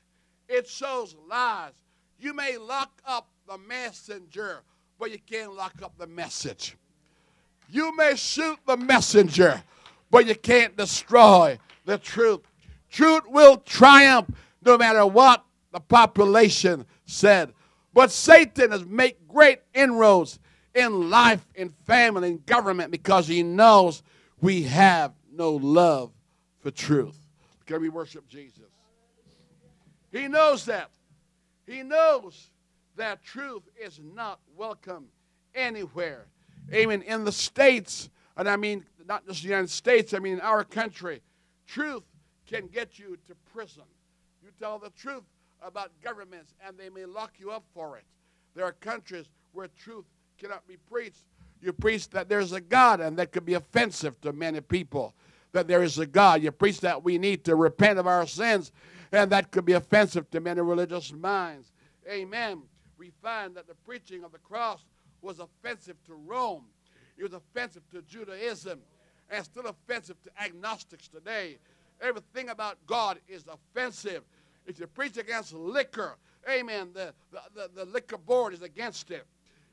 It 0.47 0.67
shows 0.67 1.15
lies. 1.29 1.73
You 2.17 2.33
may 2.33 2.57
lock 2.57 3.01
up 3.05 3.27
the 3.47 3.57
messenger, 3.57 4.61
but 4.99 5.11
you 5.11 5.19
can't 5.19 5.53
lock 5.53 5.81
up 5.83 5.97
the 5.97 6.07
message. 6.07 6.77
You 7.69 7.95
may 7.95 8.15
shoot 8.15 8.59
the 8.65 8.77
messenger, 8.77 9.61
but 10.09 10.25
you 10.25 10.35
can't 10.35 10.77
destroy 10.77 11.57
the 11.85 11.97
truth. 11.97 12.41
Truth 12.89 13.23
will 13.27 13.57
triumph 13.57 14.29
no 14.63 14.77
matter 14.77 15.05
what 15.05 15.43
the 15.71 15.79
population 15.79 16.85
said. 17.05 17.53
But 17.93 18.11
Satan 18.11 18.71
has 18.71 18.85
made 18.85 19.15
great 19.27 19.59
inroads 19.73 20.39
in 20.73 21.09
life, 21.09 21.45
in 21.55 21.69
family, 21.85 22.29
in 22.29 22.43
government 22.45 22.91
because 22.91 23.27
he 23.27 23.43
knows 23.43 24.03
we 24.39 24.63
have 24.63 25.13
no 25.31 25.51
love 25.51 26.11
for 26.59 26.71
truth. 26.71 27.17
Can 27.65 27.81
we 27.81 27.89
worship 27.89 28.27
Jesus? 28.27 28.63
He 30.11 30.27
knows 30.27 30.65
that. 30.65 30.89
He 31.65 31.83
knows 31.83 32.49
that 32.97 33.23
truth 33.23 33.63
is 33.81 33.99
not 34.13 34.39
welcome 34.57 35.07
anywhere. 35.55 36.25
Amen. 36.73 37.01
In 37.01 37.23
the 37.23 37.31
States, 37.31 38.09
and 38.37 38.49
I 38.49 38.55
mean 38.55 38.85
not 39.07 39.25
just 39.25 39.41
the 39.41 39.49
United 39.49 39.69
States, 39.69 40.13
I 40.13 40.19
mean 40.19 40.39
our 40.41 40.63
country, 40.63 41.21
truth 41.67 42.03
can 42.47 42.67
get 42.67 42.99
you 42.99 43.17
to 43.27 43.35
prison. 43.53 43.83
You 44.43 44.49
tell 44.59 44.79
the 44.79 44.89
truth 44.91 45.23
about 45.61 45.91
governments, 46.03 46.53
and 46.65 46.77
they 46.77 46.89
may 46.89 47.05
lock 47.05 47.33
you 47.37 47.51
up 47.51 47.63
for 47.73 47.97
it. 47.97 48.05
There 48.55 48.65
are 48.65 48.73
countries 48.73 49.25
where 49.53 49.67
truth 49.67 50.05
cannot 50.37 50.67
be 50.67 50.77
preached. 50.89 51.25
You 51.61 51.73
preach 51.73 52.09
that 52.09 52.27
there's 52.27 52.51
a 52.51 52.61
God, 52.61 52.99
and 52.99 53.17
that 53.17 53.31
could 53.31 53.45
be 53.45 53.53
offensive 53.53 54.19
to 54.21 54.33
many 54.33 54.61
people. 54.61 55.13
That 55.51 55.67
there 55.67 55.83
is 55.83 55.99
a 55.99 56.05
God. 56.05 56.41
You 56.41 56.51
preach 56.51 56.79
that 56.79 57.03
we 57.03 57.17
need 57.17 57.43
to 57.45 57.55
repent 57.55 57.99
of 57.99 58.07
our 58.07 58.25
sins, 58.25 58.71
and 59.11 59.31
that 59.31 59.51
could 59.51 59.65
be 59.65 59.73
offensive 59.73 60.29
to 60.31 60.39
many 60.39 60.61
religious 60.61 61.13
minds. 61.13 61.71
Amen. 62.09 62.63
We 62.97 63.11
find 63.21 63.55
that 63.55 63.67
the 63.67 63.75
preaching 63.75 64.23
of 64.23 64.31
the 64.31 64.39
cross 64.39 64.85
was 65.21 65.39
offensive 65.39 65.97
to 66.05 66.13
Rome. 66.13 66.65
It 67.17 67.23
was 67.23 67.33
offensive 67.33 67.83
to 67.91 68.01
Judaism, 68.01 68.79
and 69.29 69.45
still 69.45 69.67
offensive 69.67 70.21
to 70.23 70.31
agnostics 70.41 71.07
today. 71.07 71.57
Everything 72.01 72.49
about 72.49 72.77
God 72.87 73.19
is 73.27 73.45
offensive. 73.47 74.23
If 74.65 74.79
you 74.79 74.87
preach 74.87 75.17
against 75.17 75.53
liquor, 75.53 76.17
amen, 76.49 76.89
the, 76.93 77.13
the, 77.55 77.69
the, 77.75 77.85
liquor 77.85 78.17
board 78.17 78.53
is 78.53 78.61
against 78.61 79.11
it. 79.11 79.25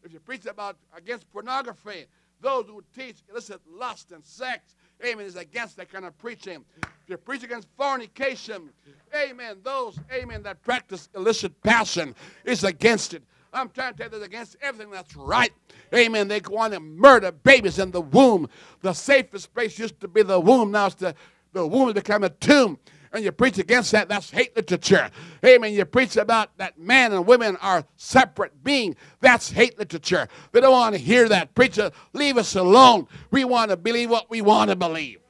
If 0.05 0.13
you 0.13 0.21
preach 0.21 0.47
about 0.47 0.77
against 0.97 1.31
pornography, 1.33 2.07
those 2.41 2.67
who 2.67 2.83
teach 2.95 3.17
illicit 3.31 3.61
lust 3.71 4.13
and 4.13 4.25
sex, 4.25 4.77
amen, 5.05 5.27
is 5.27 5.37
against 5.37 5.77
that 5.77 5.91
kind 5.91 6.05
of 6.05 6.17
preaching. 6.19 6.65
If 6.83 7.09
you 7.09 7.17
preach 7.17 7.43
against 7.43 7.69
fornication, 7.77 8.71
amen, 9.15 9.59
those, 9.63 9.99
amen, 10.13 10.43
that 10.45 10.63
practice 10.63 11.09
illicit 11.15 11.61
passion 11.63 12.15
is 12.45 12.65
against 12.65 13.15
it. 13.15 13.23
I'm 13.53 13.71
trying 13.71 13.95
to 13.95 13.99
tell 13.99 14.13
you 14.13 14.19
that 14.19 14.25
against 14.25 14.57
everything 14.61 14.91
that's 14.91 15.17
right. 15.17 15.53
Amen. 15.95 16.29
They 16.29 16.41
want 16.49 16.75
to 16.75 16.81
murder 16.81 17.33
babies 17.33 17.79
in 17.79 17.91
the 17.91 18.03
womb. 18.03 18.49
The 18.83 18.93
safest 18.93 19.55
place 19.55 19.79
used 19.79 20.01
to 20.01 20.09
be 20.09 20.23
the 20.23 20.39
womb. 20.39 20.71
Now 20.71 20.87
it's 20.87 20.97
the, 20.97 21.15
the 21.55 21.67
womb 21.67 21.87
has 21.87 21.95
become 21.95 22.25
a 22.25 22.29
tomb 22.29 22.79
and 23.13 23.25
you 23.25 23.33
preach 23.33 23.59
against 23.59 23.93
that, 23.93 24.09
that's 24.09 24.31
hate 24.31 24.55
literature. 24.57 25.11
Amen. 25.45 25.73
You 25.73 25.85
preach 25.85 26.17
about 26.17 26.57
that 26.59 26.79
man 26.79 27.13
and 27.13 27.27
women 27.27 27.57
are 27.57 27.85
separate 27.97 28.63
beings. 28.63 28.97
That's 29.21 29.51
hate 29.51 29.79
literature. 29.79 30.29
They 30.53 30.61
don't 30.61 30.73
want 30.73 30.95
to 30.95 31.01
hear 31.01 31.29
that. 31.29 31.55
Preacher, 31.55 31.91
leave 32.13 32.37
us 32.37 32.55
alone. 32.55 33.07
We 33.31 33.45
want 33.45 33.71
to 33.71 33.77
believe 33.77 34.11
what 34.11 34.31
we 34.31 34.41
want 34.41 34.71
to 34.71 34.77
believe. 34.77 35.21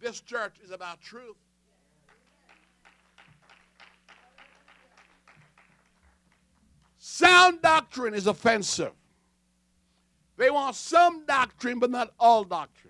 This 0.00 0.20
church 0.20 0.56
is 0.64 0.70
about 0.70 1.00
truth. 1.00 1.36
Sound 6.98 7.62
doctrine 7.62 8.14
is 8.14 8.26
offensive. 8.26 8.92
They 10.36 10.50
want 10.50 10.76
some 10.76 11.26
doctrine, 11.26 11.80
but 11.80 11.90
not 11.90 12.12
all 12.18 12.44
doctrine. 12.44 12.87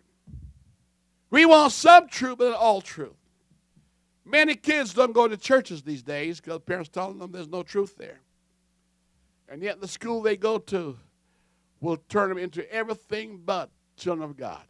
We 1.30 1.44
want 1.44 1.72
some 1.72 2.08
truth, 2.08 2.38
but 2.38 2.50
not 2.50 2.58
all 2.58 2.80
truth. 2.80 3.16
Many 4.24 4.54
kids 4.54 4.92
don't 4.92 5.12
go 5.12 5.26
to 5.26 5.36
churches 5.36 5.82
these 5.82 6.02
days 6.02 6.40
because 6.40 6.60
parents 6.60 6.90
telling 6.90 7.18
them 7.18 7.32
there's 7.32 7.48
no 7.48 7.62
truth 7.62 7.96
there. 7.96 8.20
And 9.48 9.62
yet 9.62 9.80
the 9.80 9.88
school 9.88 10.20
they 10.20 10.36
go 10.36 10.58
to 10.58 10.98
will 11.80 11.96
turn 12.08 12.28
them 12.28 12.38
into 12.38 12.70
everything 12.72 13.40
but 13.44 13.70
children 13.96 14.28
of 14.28 14.36
God. 14.36 14.62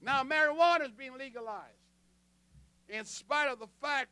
Now 0.00 0.24
marijuana 0.24 0.84
is 0.86 0.92
being 0.92 1.16
legalized 1.16 1.78
in 2.88 3.04
spite 3.04 3.48
of 3.48 3.58
the 3.60 3.68
fact 3.80 4.08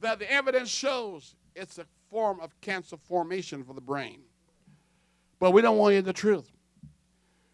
that 0.00 0.18
the 0.18 0.30
evidence 0.30 0.68
shows 0.68 1.34
it's 1.54 1.78
a 1.78 1.86
form 2.10 2.38
of 2.40 2.58
cancer 2.60 2.96
formation 2.96 3.64
for 3.64 3.72
the 3.72 3.80
brain. 3.80 4.20
But 5.38 5.50
we 5.50 5.60
don't 5.60 5.76
want 5.76 5.94
you 5.94 6.02
the 6.02 6.12
truth. 6.12 6.50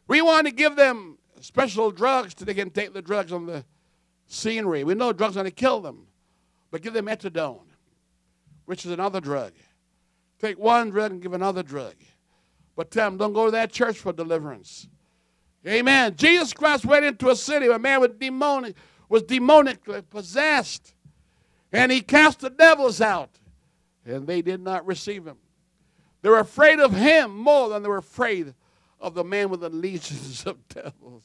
We 0.07 0.21
want 0.21 0.47
to 0.47 0.53
give 0.53 0.77
them 0.77 1.19
special 1.43 1.91
drugs 1.91 2.35
so 2.37 2.45
they 2.45 2.55
can 2.55 2.71
take 2.71 2.93
the 2.93 3.03
drugs 3.03 3.33
on 3.33 3.47
the 3.47 3.65
scenery. 4.27 4.85
We 4.85 4.95
know 4.95 5.13
drugs 5.13 5.37
are 5.37 5.41
going 5.41 5.51
to 5.51 5.55
kill 5.55 5.81
them, 5.81 6.07
but 6.71 6.83
give 6.83 6.95
them 6.95 7.07
methadone, 7.07 7.67
which 8.65 8.87
is 8.87 8.93
another 8.93 9.21
drug. 9.21 9.53
Take 10.39 10.59
one 10.59 10.91
drug 10.91 11.13
and 11.13 11.23
give 11.23 11.35
another 11.35 11.63
drug. 11.63 11.95
But 12.75 12.91
tell 12.91 13.11
them, 13.11 13.19
don't 13.19 13.33
go 13.33 13.47
to 13.47 13.51
that 13.53 13.73
church 13.73 13.99
for 13.99 14.13
deliverance. 14.13 14.89
Amen. 15.67 16.17
Jesus 16.17 16.53
Christ 16.53 16.85
went 16.85 17.05
into 17.05 17.29
a 17.29 17.37
city 17.37 17.69
where 17.69 17.77
a 17.77 17.81
man 17.81 18.01
was 18.01 18.11
demonic, 18.19 18.75
was 19.09 19.23
demonically 19.23 20.03
possessed. 20.09 20.95
And 21.73 21.93
he 21.93 22.01
cast 22.01 22.41
the 22.41 22.51
devils 22.51 23.01
out. 23.01 23.39
And 24.05 24.27
they 24.27 24.43
did 24.43 24.61
not 24.61 24.87
receive 24.87 25.27
him. 25.27 25.37
They 26.23 26.29
were 26.29 26.41
afraid 26.41 26.81
of 26.81 26.93
him 26.93 27.37
more 27.37 27.69
than 27.69 27.83
they 27.83 27.89
were 27.89 27.99
afraid 27.99 28.55
of 29.01 29.15
the 29.15 29.25
man 29.25 29.51
with 29.51 29.61
the 29.61 29.69
legions 29.69 30.45
of 30.47 30.67
devils. 30.69 31.25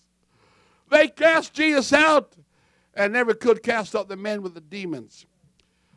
They 0.90 1.08
cast 1.08 1.54
Jesus 1.54 1.92
out 1.94 2.34
and 2.94 3.14
never 3.14 3.34
could 3.34 3.62
cast 3.62 3.96
out 3.96 4.08
the 4.08 4.16
men 4.16 4.42
with 4.42 4.54
the 4.54 4.62
demons. 4.62 5.26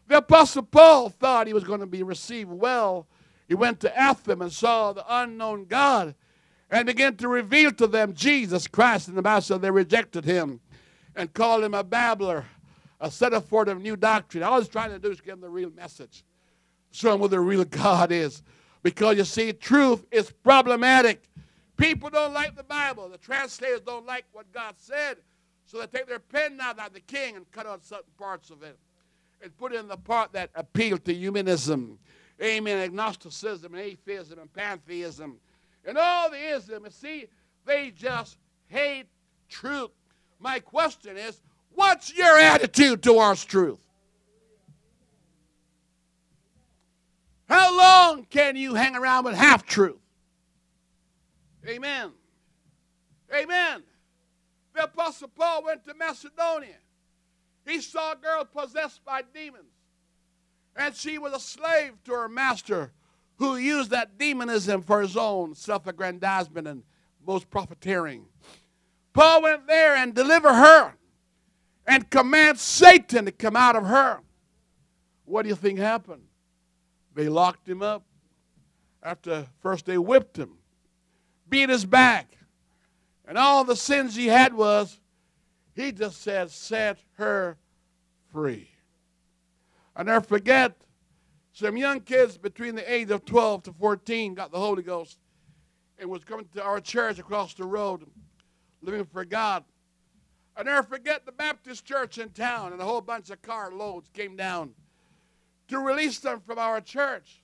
The 0.09 0.19
Apostle 0.19 0.65
Paul 0.65 1.09
thought 1.09 1.47
he 1.47 1.53
was 1.53 1.65
going 1.65 1.81
to 1.81 1.87
be 1.87 2.03
received 2.03 2.51
well. 2.51 3.07
He 3.49 3.55
went 3.55 3.81
to 3.81 3.97
Athens 3.97 4.41
and 4.41 4.53
saw 4.53 4.93
the 4.93 5.05
unknown 5.09 5.67
God 5.67 6.15
and 6.71 6.87
began 6.87 7.17
to 7.17 7.29
reveal 7.29 7.73
to 7.73 7.87
them 7.87 8.15
Jesus 8.15 8.67
Christ. 8.67 9.09
And 9.09 9.17
the 9.17 9.23
Bible 9.23 9.59
they 9.59 9.71
rejected 9.71 10.25
him 10.25 10.61
and 11.17 11.33
called 11.33 11.65
him 11.65 11.75
a 11.75 11.85
babbler, 11.85 12.45
a 13.01 13.11
setter 13.11 13.41
forth 13.41 13.69
of 13.69 13.81
new 13.81 13.97
doctrine. 13.97 14.43
All 14.43 14.59
he's 14.59 14.69
trying 14.69 14.91
to 14.91 14.99
do 14.99 15.11
is 15.11 15.21
give 15.21 15.35
them 15.35 15.41
the 15.41 15.49
real 15.49 15.71
message, 15.71 16.25
show 16.91 17.13
them 17.13 17.21
what 17.21 17.31
the 17.31 17.41
real 17.41 17.65
God 17.65 18.13
is. 18.13 18.43
Because 18.83 19.17
you 19.17 19.25
see, 19.25 19.53
truth 19.53 20.07
is 20.11 20.31
problematic. 20.31 21.23
People 21.81 22.11
don't 22.11 22.35
like 22.35 22.57
the 22.57 22.63
Bible. 22.63 23.09
The 23.09 23.17
translators 23.17 23.81
don't 23.81 24.05
like 24.05 24.27
what 24.33 24.53
God 24.53 24.75
said. 24.77 25.17
So 25.65 25.79
they 25.79 25.87
take 25.87 26.07
their 26.07 26.19
penknife 26.19 26.79
out 26.79 26.93
the 26.93 27.01
king 27.01 27.37
and 27.37 27.51
cut 27.53 27.67
out 27.67 27.83
certain 27.83 28.13
parts 28.19 28.51
of 28.51 28.63
it 28.63 28.79
and 29.43 29.57
put 29.57 29.73
in 29.73 29.89
the 29.89 29.97
part 29.97 30.33
that 30.35 30.51
appealed 30.55 31.07
to 31.07 31.15
humanism. 31.15 31.99
Amen. 32.43 32.79
Agnosticism 32.79 33.73
and 33.73 33.83
atheism 33.83 34.39
and 34.39 34.53
pantheism 34.53 35.39
and 35.87 35.97
all 35.97 36.31
the 36.31 36.37
ism. 36.37 36.85
And 36.85 36.93
see, 36.93 37.29
they 37.65 37.91
just 37.93 38.37
hate 38.69 39.07
truth. 39.49 39.91
My 40.39 40.59
question 40.59 41.17
is, 41.17 41.41
what's 41.75 42.15
your 42.15 42.39
attitude 42.39 43.03
towards 43.03 43.43
truth? 43.47 43.81
How 47.49 47.77
long 47.77 48.27
can 48.27 48.57
you 48.57 48.75
hang 48.75 48.97
around 48.97 49.25
with 49.25 49.35
half 49.35 49.65
truth? 49.65 49.97
Amen. 51.67 52.11
Amen. 53.35 53.83
The 54.75 54.85
Apostle 54.85 55.29
Paul 55.29 55.65
went 55.65 55.85
to 55.85 55.95
Macedonia. 55.95 56.77
He 57.67 57.81
saw 57.81 58.13
a 58.13 58.17
girl 58.17 58.45
possessed 58.45 59.05
by 59.05 59.23
demons. 59.35 59.65
And 60.77 60.95
she 60.95 61.19
was 61.19 61.33
a 61.33 61.41
slave 61.41 61.93
to 62.05 62.13
her 62.13 62.29
master 62.29 62.93
who 63.37 63.57
used 63.57 63.91
that 63.91 64.19
demonism 64.19 64.83
for 64.83 65.01
his 65.01 65.17
own 65.17 65.55
self 65.55 65.87
aggrandizement 65.87 66.69
and 66.69 66.83
most 67.27 67.51
profiteering. 67.51 68.25
Paul 69.13 69.43
went 69.43 69.67
there 69.67 69.97
and 69.97 70.15
delivered 70.15 70.55
her 70.55 70.95
and 71.87 72.09
command 72.09 72.59
Satan 72.59 73.25
to 73.25 73.33
come 73.33 73.57
out 73.57 73.77
of 73.77 73.85
her. 73.85 74.21
What 75.25 75.43
do 75.43 75.49
you 75.49 75.57
think 75.57 75.79
happened? 75.79 76.23
They 77.15 77.29
locked 77.29 77.69
him 77.69 77.83
up. 77.83 78.05
After 79.03 79.47
first 79.61 79.87
they 79.87 79.99
whipped 79.99 80.37
him, 80.37 80.51
beat 81.51 81.69
his 81.69 81.85
back, 81.85 82.39
and 83.27 83.37
all 83.37 83.65
the 83.65 83.77
sins 83.77 84.15
he 84.15 84.29
had 84.29 84.55
was 84.55 85.01
he 85.75 85.93
just 85.93 86.23
said, 86.23 86.51
set 86.51 86.99
her 87.15 87.57
free. 88.33 88.71
I 89.97 90.03
never 90.03 90.25
forget 90.25 90.77
some 91.53 91.77
young 91.77 92.01
kids 92.01 92.39
between 92.39 92.75
the 92.75 92.93
age 92.93 93.11
of 93.11 93.25
12 93.25 93.65
to 93.65 93.73
14 93.73 94.35
got 94.35 94.51
the 94.51 94.59
Holy 94.59 94.83
Ghost 94.83 95.19
and 95.99 96.09
was 96.09 96.25
coming 96.25 96.47
to 96.55 96.63
our 96.63 96.81
church 96.81 97.19
across 97.19 97.55
the 97.55 97.65
road, 97.65 98.05
living 98.83 99.05
for 99.05 99.25
God. 99.25 99.65
I 100.57 100.63
never 100.63 100.83
forget 100.83 101.27
the 101.27 101.33
Baptist 101.33 101.85
church 101.85 102.19
in 102.19 102.31
town, 102.31 102.73
and 102.73 102.81
a 102.81 102.85
whole 102.85 103.01
bunch 103.01 103.31
of 103.31 103.43
car 103.43 103.73
loads 103.73 104.09
came 104.13 104.37
down 104.37 104.73
to 105.69 105.79
release 105.79 106.19
them 106.19 106.41
from 106.41 106.59
our 106.59 106.81
church 106.81 107.43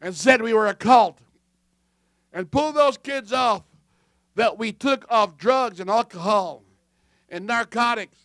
and 0.00 0.14
said 0.14 0.42
we 0.42 0.54
were 0.54 0.66
a 0.66 0.74
cult 0.74 1.18
and 2.32 2.50
pulled 2.50 2.76
those 2.76 2.98
kids 2.98 3.32
off 3.32 3.62
that 4.34 4.58
we 4.58 4.72
took 4.72 5.04
off 5.10 5.36
drugs 5.36 5.80
and 5.80 5.90
alcohol 5.90 6.62
and 7.28 7.46
narcotics. 7.46 8.16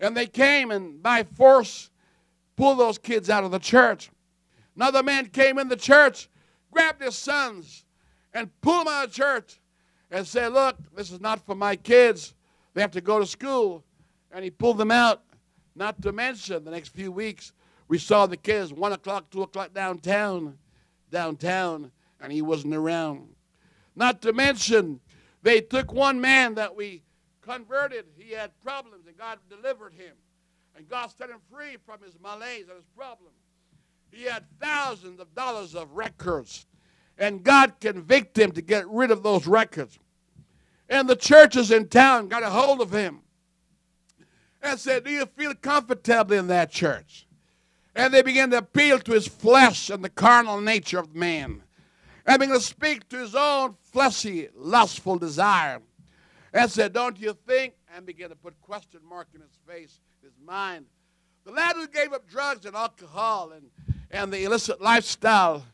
And 0.00 0.16
they 0.16 0.26
came 0.26 0.70
and 0.70 1.02
by 1.02 1.24
force 1.24 1.90
pulled 2.56 2.78
those 2.78 2.98
kids 2.98 3.30
out 3.30 3.44
of 3.44 3.50
the 3.50 3.58
church. 3.58 4.10
Another 4.76 5.02
man 5.02 5.26
came 5.26 5.58
in 5.58 5.68
the 5.68 5.76
church, 5.76 6.28
grabbed 6.70 7.02
his 7.02 7.16
sons, 7.16 7.84
and 8.32 8.48
pulled 8.60 8.86
them 8.86 8.94
out 8.94 9.06
of 9.06 9.12
church 9.12 9.60
and 10.10 10.26
said, 10.26 10.52
Look, 10.52 10.76
this 10.94 11.10
is 11.10 11.20
not 11.20 11.44
for 11.44 11.54
my 11.54 11.76
kids. 11.76 12.34
They 12.74 12.80
have 12.80 12.92
to 12.92 13.00
go 13.00 13.18
to 13.18 13.26
school. 13.26 13.84
And 14.30 14.44
he 14.44 14.50
pulled 14.50 14.78
them 14.78 14.90
out. 14.90 15.22
Not 15.74 16.02
to 16.02 16.12
mention, 16.12 16.64
the 16.64 16.70
next 16.70 16.88
few 16.88 17.12
weeks, 17.12 17.52
we 17.86 17.98
saw 17.98 18.26
the 18.26 18.36
kids 18.36 18.72
1 18.72 18.92
o'clock, 18.92 19.30
2 19.30 19.42
o'clock 19.42 19.72
downtown, 19.72 20.58
downtown, 21.10 21.90
and 22.20 22.32
he 22.32 22.42
wasn't 22.42 22.74
around. 22.74 23.28
Not 23.94 24.22
to 24.22 24.32
mention, 24.32 25.00
they 25.42 25.60
took 25.60 25.92
one 25.92 26.20
man 26.20 26.54
that 26.54 26.74
we 26.76 27.02
converted. 27.42 28.06
He 28.16 28.32
had 28.32 28.50
problems, 28.60 29.06
and 29.06 29.16
God 29.16 29.38
delivered 29.48 29.94
him. 29.94 30.14
And 30.76 30.88
God 30.88 31.10
set 31.16 31.30
him 31.30 31.40
free 31.52 31.76
from 31.84 32.00
his 32.04 32.14
malaise 32.22 32.68
and 32.68 32.76
his 32.76 32.86
problems. 32.96 33.34
He 34.10 34.24
had 34.24 34.44
thousands 34.60 35.20
of 35.20 35.34
dollars 35.34 35.74
of 35.74 35.92
records, 35.92 36.66
and 37.18 37.42
God 37.42 37.74
convicted 37.80 38.44
him 38.44 38.52
to 38.52 38.62
get 38.62 38.88
rid 38.88 39.10
of 39.10 39.22
those 39.22 39.46
records. 39.46 39.98
And 40.88 41.08
the 41.08 41.16
churches 41.16 41.70
in 41.70 41.88
town 41.88 42.28
got 42.28 42.42
a 42.42 42.50
hold 42.50 42.80
of 42.80 42.92
him 42.92 43.20
and 44.62 44.78
said, 44.78 45.04
Do 45.04 45.10
you 45.10 45.26
feel 45.26 45.54
comfortable 45.54 46.34
in 46.34 46.46
that 46.46 46.70
church? 46.70 47.26
And 47.94 48.14
they 48.14 48.22
began 48.22 48.50
to 48.50 48.58
appeal 48.58 48.98
to 49.00 49.12
his 49.12 49.26
flesh 49.26 49.90
and 49.90 50.04
the 50.04 50.08
carnal 50.08 50.60
nature 50.60 50.98
of 50.98 51.14
man. 51.14 51.62
Began 52.28 52.50
to 52.50 52.60
speak 52.60 53.08
to 53.08 53.16
his 53.16 53.34
own 53.34 53.74
fleshy, 53.90 54.48
lustful 54.54 55.18
desire. 55.18 55.80
And 56.52 56.70
said, 56.70 56.92
Don't 56.92 57.18
you 57.18 57.34
think? 57.46 57.72
And 57.94 58.04
began 58.04 58.28
to 58.28 58.36
put 58.36 58.60
question 58.60 59.00
mark 59.08 59.28
in 59.34 59.40
his 59.40 59.58
face, 59.66 59.98
his 60.22 60.34
mind. 60.44 60.84
The 61.44 61.52
lad 61.52 61.76
who 61.76 61.88
gave 61.88 62.12
up 62.12 62.28
drugs 62.28 62.66
and 62.66 62.76
alcohol 62.76 63.52
and, 63.52 63.70
and 64.10 64.30
the 64.30 64.44
illicit 64.44 64.80
lifestyle, 64.82 65.64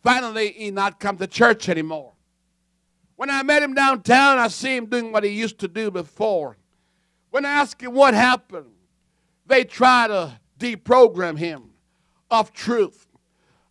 finally 0.00 0.52
he 0.52 0.70
not 0.70 1.00
come 1.00 1.16
to 1.16 1.26
church 1.26 1.68
anymore. 1.68 2.12
When 3.16 3.28
I 3.28 3.42
met 3.42 3.62
him 3.62 3.74
downtown, 3.74 4.38
I 4.38 4.46
see 4.46 4.76
him 4.76 4.86
doing 4.86 5.10
what 5.10 5.24
he 5.24 5.30
used 5.30 5.58
to 5.58 5.68
do 5.68 5.90
before. 5.90 6.56
When 7.30 7.44
I 7.44 7.50
asked 7.50 7.82
him 7.82 7.94
what 7.94 8.14
happened, 8.14 8.70
they 9.44 9.64
try 9.64 10.06
to 10.06 10.38
deprogram 10.58 11.36
him 11.36 11.70
of 12.30 12.52
truth. 12.52 13.08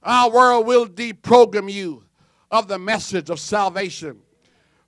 Our 0.04 0.30
world 0.30 0.68
will 0.68 0.86
deprogram 0.86 1.72
you 1.72 2.04
of 2.52 2.68
the 2.68 2.80
message 2.80 3.30
of 3.30 3.40
salvation. 3.40 4.20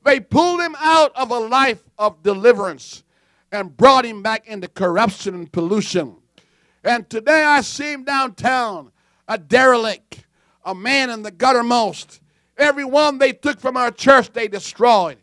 They 0.03 0.19
pulled 0.19 0.61
him 0.61 0.75
out 0.79 1.15
of 1.15 1.31
a 1.31 1.39
life 1.39 1.83
of 1.97 2.23
deliverance 2.23 3.03
and 3.51 3.75
brought 3.75 4.05
him 4.05 4.23
back 4.23 4.47
into 4.47 4.67
corruption 4.67 5.35
and 5.35 5.51
pollution. 5.51 6.15
And 6.83 7.07
today 7.09 7.43
I 7.43 7.61
see 7.61 7.91
him 7.93 8.03
downtown, 8.03 8.91
a 9.27 9.37
derelict, 9.37 10.25
a 10.65 10.73
man 10.73 11.09
in 11.09 11.21
the 11.21 11.31
guttermost. 11.31 12.19
Every 12.57 12.85
one 12.85 13.17
they 13.17 13.33
took 13.33 13.59
from 13.59 13.77
our 13.77 13.91
church, 13.91 14.31
they 14.33 14.47
destroyed. 14.47 15.17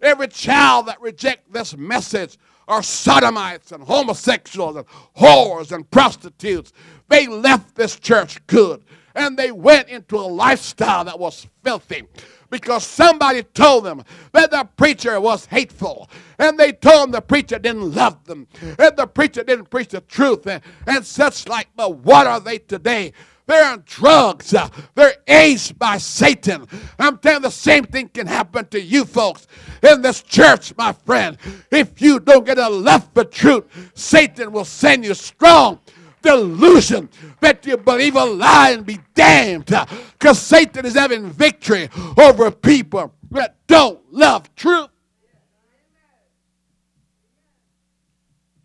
Every 0.00 0.28
child 0.28 0.86
that 0.86 1.00
reject 1.00 1.52
this 1.52 1.76
message 1.76 2.38
are 2.68 2.82
sodomites 2.82 3.72
and 3.72 3.82
homosexuals 3.82 4.76
and 4.76 4.86
whores 5.16 5.72
and 5.72 5.88
prostitutes. 5.90 6.72
They 7.08 7.26
left 7.26 7.74
this 7.74 7.98
church 7.98 8.44
good 8.46 8.82
and 9.14 9.36
they 9.36 9.52
went 9.52 9.88
into 9.88 10.16
a 10.16 10.20
lifestyle 10.20 11.04
that 11.04 11.18
was 11.18 11.46
filthy 11.62 12.04
because 12.50 12.86
somebody 12.86 13.42
told 13.42 13.84
them 13.84 14.04
that 14.32 14.50
the 14.50 14.68
preacher 14.76 15.18
was 15.20 15.46
hateful 15.46 16.08
and 16.38 16.58
they 16.58 16.72
told 16.72 17.04
them 17.04 17.10
the 17.12 17.20
preacher 17.20 17.58
didn't 17.58 17.94
love 17.94 18.24
them 18.24 18.46
and 18.78 18.96
the 18.96 19.06
preacher 19.06 19.42
didn't 19.42 19.70
preach 19.70 19.88
the 19.88 20.00
truth 20.02 20.46
and, 20.46 20.62
and 20.86 21.04
such 21.04 21.48
like 21.48 21.68
but 21.74 21.96
what 21.98 22.26
are 22.26 22.40
they 22.40 22.58
today 22.58 23.12
they're 23.46 23.72
on 23.72 23.82
drugs. 23.84 24.54
They're 24.94 25.14
aged 25.26 25.78
by 25.78 25.98
Satan. 25.98 26.66
I'm 26.98 27.18
telling 27.18 27.42
you, 27.42 27.48
the 27.48 27.50
same 27.50 27.84
thing 27.84 28.08
can 28.08 28.26
happen 28.26 28.66
to 28.68 28.80
you 28.80 29.04
folks 29.04 29.46
in 29.82 30.00
this 30.00 30.22
church, 30.22 30.72
my 30.76 30.92
friend. 30.92 31.36
If 31.70 32.00
you 32.00 32.20
don't 32.20 32.46
get 32.46 32.58
a 32.58 32.68
love 32.68 33.08
for 33.12 33.24
truth, 33.24 33.64
Satan 33.94 34.52
will 34.52 34.64
send 34.64 35.04
you 35.04 35.14
strong 35.14 35.80
delusion 36.22 37.08
that 37.40 37.66
you 37.66 37.76
believe 37.76 38.16
a 38.16 38.24
lie 38.24 38.70
and 38.70 38.86
be 38.86 38.98
damned. 39.14 39.66
Because 39.66 40.40
Satan 40.40 40.86
is 40.86 40.94
having 40.94 41.30
victory 41.30 41.88
over 42.16 42.50
people 42.50 43.12
that 43.32 43.56
don't 43.66 44.00
love 44.12 44.54
truth. 44.54 44.88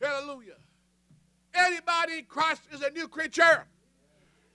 Hallelujah. 0.02 0.54
Anybody 1.54 2.20
in 2.20 2.26
Christ 2.26 2.62
is 2.72 2.82
a 2.82 2.92
new 2.92 3.08
creature. 3.08 3.66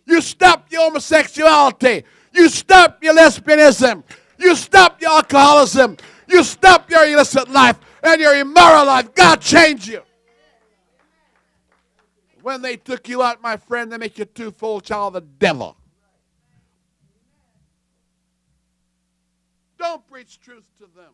You 0.06 0.20
stop 0.20 0.70
your 0.70 0.82
homosexuality. 0.82 2.04
You 2.32 2.48
stop 2.48 3.02
your 3.02 3.14
lesbianism. 3.14 4.02
You 4.38 4.56
stop 4.56 5.00
your 5.00 5.10
alcoholism. 5.10 5.96
You 6.28 6.42
stop 6.42 6.90
your 6.90 7.04
illicit 7.06 7.50
life 7.50 7.78
and 8.02 8.20
your 8.20 8.34
immoral 8.34 8.86
life. 8.86 9.14
God 9.14 9.40
changed 9.40 9.88
you. 9.88 10.02
When 12.42 12.60
they 12.60 12.76
took 12.76 13.08
you 13.08 13.22
out, 13.22 13.40
my 13.40 13.56
friend, 13.56 13.90
they 13.92 13.98
make 13.98 14.18
you 14.18 14.24
two 14.24 14.50
full 14.50 14.80
child 14.80 15.16
of 15.16 15.22
the 15.22 15.28
devil. 15.38 15.76
Don't 19.78 20.06
preach 20.08 20.40
truth 20.40 20.68
to 20.78 20.86
them. 20.96 21.12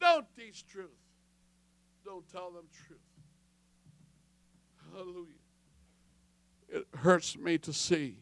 Don't 0.00 0.26
teach 0.36 0.66
truth. 0.66 0.88
Don't 2.04 2.26
tell 2.30 2.50
them 2.50 2.64
truth. 2.86 2.98
Hallelujah. 4.92 5.26
It 6.68 6.86
hurts 6.98 7.36
me 7.36 7.58
to 7.58 7.72
see 7.72 8.16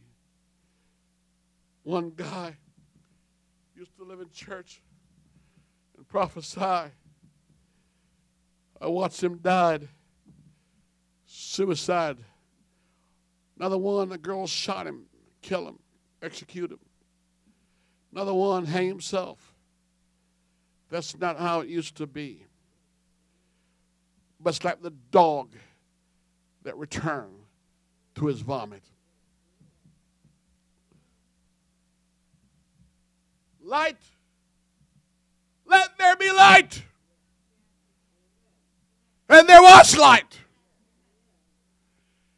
one 1.85 2.12
guy 2.16 2.57
used 3.77 3.97
to 3.97 4.05
live 4.05 4.21
in 4.21 4.31
church 4.31 4.83
and 5.97 6.07
prophesy. 6.09 6.93
I 8.81 8.87
watched 8.87 9.23
him 9.23 9.39
died 9.39 9.89
suicide. 11.29 12.16
Another 13.59 13.79
one, 13.79 14.11
a 14.11 14.18
girl 14.18 14.47
shot 14.47 14.87
him, 14.87 15.05
kill 15.43 15.68
him, 15.68 15.79
execute 16.22 16.72
him. 16.72 16.79
Another 18.12 18.35
one, 18.35 18.64
hang 18.64 18.89
himself. 18.89 19.55
That's 20.91 21.18
not 21.18 21.39
how 21.39 21.61
it 21.61 21.68
used 21.68 21.97
to 21.99 22.07
be. 22.07 22.45
but 24.41 24.51
it's 24.51 24.64
like 24.64 24.81
the 24.83 24.95
dog 25.11 25.51
that 26.62 26.76
returned 26.76 27.41
to 28.14 28.26
his 28.26 28.41
vomit. 28.41 28.83
Light. 33.62 33.99
Let 35.66 35.99
there 35.99 36.16
be 36.16 36.31
light. 36.33 36.83
And 39.29 39.47
there 39.47 39.61
was 39.61 39.97
light. 39.99 40.39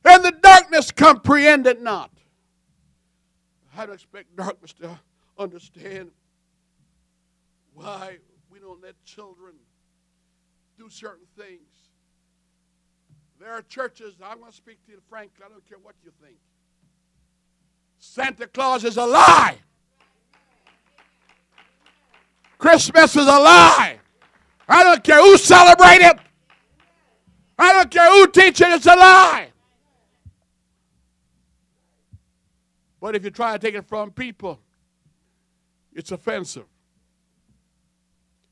And 0.04 0.24
the 0.24 0.32
darkness 0.32 0.90
comprehended 0.90 1.80
not. 1.82 2.10
I 3.76 3.86
don't 3.86 3.94
expect 3.94 4.34
darkness 4.36 4.72
to 4.74 4.98
understand 5.38 6.10
why 7.74 8.18
we 8.50 8.58
don't 8.58 8.82
let 8.82 9.02
children 9.04 9.54
do 10.78 10.90
certain 10.90 11.26
things. 11.36 11.60
There 13.38 13.52
are 13.52 13.62
churches, 13.62 14.14
I'm 14.22 14.38
going 14.38 14.50
to 14.50 14.56
speak 14.56 14.84
to 14.86 14.92
you 14.92 15.00
frankly, 15.08 15.44
I 15.44 15.48
don't 15.48 15.66
care 15.66 15.78
what 15.82 15.94
you 16.04 16.10
think. 16.22 16.36
Santa 17.98 18.46
Claus 18.46 18.84
is 18.84 18.96
a 18.96 19.06
lie. 19.06 19.56
Christmas 22.58 23.16
is 23.16 23.26
a 23.26 23.38
lie. 23.38 23.98
I 24.68 24.84
don't 24.84 25.02
care 25.02 25.22
who 25.22 25.38
celebrates 25.38 26.04
it. 26.04 26.18
I 27.58 27.72
don't 27.72 27.90
care 27.90 28.10
who 28.10 28.26
teaches 28.28 28.60
it, 28.60 28.72
it's 28.72 28.86
a 28.86 28.96
lie. 28.96 29.48
But 33.00 33.16
if 33.16 33.24
you 33.24 33.30
try 33.30 33.52
to 33.52 33.58
take 33.58 33.74
it 33.74 33.86
from 33.88 34.10
people, 34.10 34.60
it's 35.92 36.12
offensive. 36.12 36.66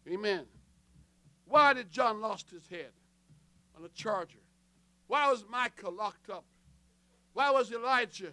Amen. 0.09 0.44
Why 1.46 1.74
did 1.74 1.90
John 1.90 2.20
lost 2.20 2.51
his 2.51 2.66
head 2.68 2.90
on 3.76 3.84
a 3.84 3.88
charger? 3.88 4.38
Why 5.07 5.30
was 5.30 5.44
Micah 5.51 5.90
locked 5.90 6.30
up? 6.30 6.44
Why 7.32 7.51
was 7.51 7.72
Elijah 7.72 8.32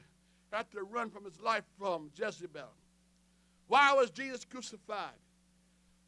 had 0.51 0.69
to 0.71 0.83
run 0.83 1.09
from 1.09 1.25
his 1.25 1.39
life 1.41 1.63
from 1.77 2.09
Jezebel? 2.17 2.71
Why 3.67 3.93
was 3.93 4.09
Jesus 4.09 4.45
crucified? 4.45 5.19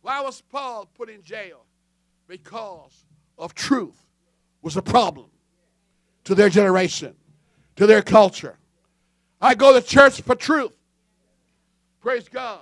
Why 0.01 0.21
was 0.21 0.41
Paul 0.41 0.89
put 0.93 1.09
in 1.09 1.21
jail? 1.21 1.65
Because 2.27 3.05
of 3.37 3.53
truth 3.53 4.05
was 4.61 4.77
a 4.77 4.81
problem 4.81 5.27
to 6.25 6.35
their 6.35 6.49
generation, 6.49 7.15
to 7.75 7.87
their 7.87 8.01
culture. 8.01 8.57
I 9.39 9.55
go 9.55 9.73
to 9.73 9.85
church 9.85 10.21
for 10.21 10.35
truth. 10.35 10.73
Praise 12.01 12.27
God. 12.27 12.59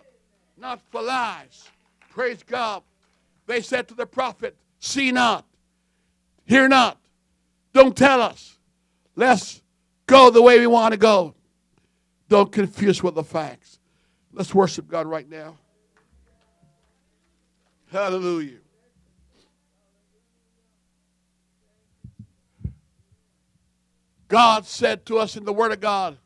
Not 0.57 0.82
for 0.91 1.01
lies. 1.01 1.69
Praise 2.09 2.43
God. 2.43 2.84
They 3.45 3.61
said 3.61 3.88
to 3.89 3.93
the 3.93 4.05
prophet, 4.05 4.57
See 4.80 5.11
not, 5.11 5.45
hear 6.45 6.67
not, 6.67 6.97
don't 7.73 7.95
tell 7.95 8.21
us. 8.21 8.57
Let's 9.15 9.61
go 10.07 10.30
the 10.30 10.41
way 10.41 10.59
we 10.59 10.67
want 10.67 10.93
to 10.93 10.97
go. 10.97 11.36
Don't 12.28 12.51
confuse 12.51 13.01
with 13.03 13.15
the 13.15 13.23
facts. 13.23 13.80
Let's 14.34 14.53
worship 14.53 14.88
God 14.88 15.07
right 15.07 15.30
now. 15.30 15.57
Hallelujah. 17.91 18.57
God 24.28 24.65
said 24.65 25.05
to 25.05 25.19
us 25.19 25.38
in 25.38 25.45
the 25.45 25.53
Word 25.53 25.71
of 25.71 25.80
God, 25.80 26.17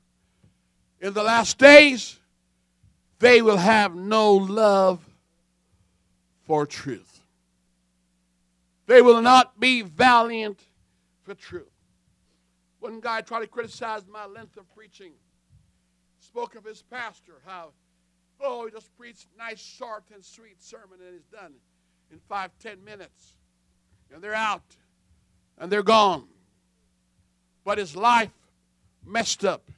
in 1.02 1.14
the 1.14 1.24
last 1.24 1.58
days, 1.58 2.20
they 3.20 3.42
will 3.42 3.58
have 3.58 3.96
no 3.96 4.34
love 4.34 5.00
for 6.46 6.66
truth. 6.66 7.22
They 8.86 9.02
will 9.02 9.22
not 9.22 9.60
be 9.60 9.82
valiant 9.82 10.60
for 11.22 11.36
truth. 11.36 11.68
One 12.80 13.00
guy 13.02 13.22
tried 13.22 13.42
to 13.42 13.48
criticize 13.48 14.04
my 14.12 14.26
length 14.26 14.58
of 14.58 14.74
preaching. 14.76 15.12
Spoke 16.20 16.56
of 16.56 16.64
his 16.64 16.82
pastor, 16.82 17.42
how, 17.46 17.70
oh, 18.42 18.66
he 18.66 18.72
just 18.72 18.96
preached 18.98 19.28
nice, 19.38 19.60
short, 19.60 20.04
and 20.14 20.24
sweet 20.24 20.62
sermon, 20.62 21.00
and 21.06 21.14
he's 21.14 21.40
done 21.40 21.54
in 22.12 22.20
five, 22.28 22.52
ten 22.60 22.84
minutes. 22.84 23.36
And 24.14 24.24
they're 24.24 24.34
out, 24.34 24.64
and 25.58 25.72
they're 25.72 25.84
gone. 25.84 26.28
But 27.64 27.78
his 27.78 27.96
life 27.96 28.32
messed 29.06 29.46
up. 29.46 29.70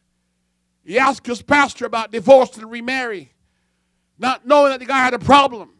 He 0.84 0.97
asked 0.97 1.25
his 1.27 1.41
pastor 1.41 1.86
about 1.86 2.11
divorce 2.11 2.57
and 2.57 2.69
remarry, 2.69 3.34
not 4.17 4.47
knowing 4.47 4.71
that 4.71 4.79
the 4.79 4.86
guy 4.86 4.99
had 4.99 5.13
a 5.13 5.19
problem. 5.19 5.71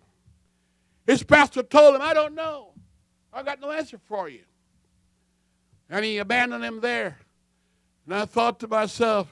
His 1.08 1.24
pastor 1.24 1.64
told 1.64 1.96
him, 1.96 2.02
I 2.02 2.14
don't 2.14 2.36
know. 2.36 2.74
I 3.34 3.44
got 3.44 3.60
no 3.60 3.72
answer 3.72 3.98
for 3.98 4.30
you. 4.30 4.42
And 5.90 6.06
he 6.06 6.20
abandoned 6.20 6.64
him 6.64 6.80
there. 6.82 7.18
And 8.06 8.16
I 8.16 8.26
thought 8.26 8.60
to 8.60 8.68
myself, 8.68 9.28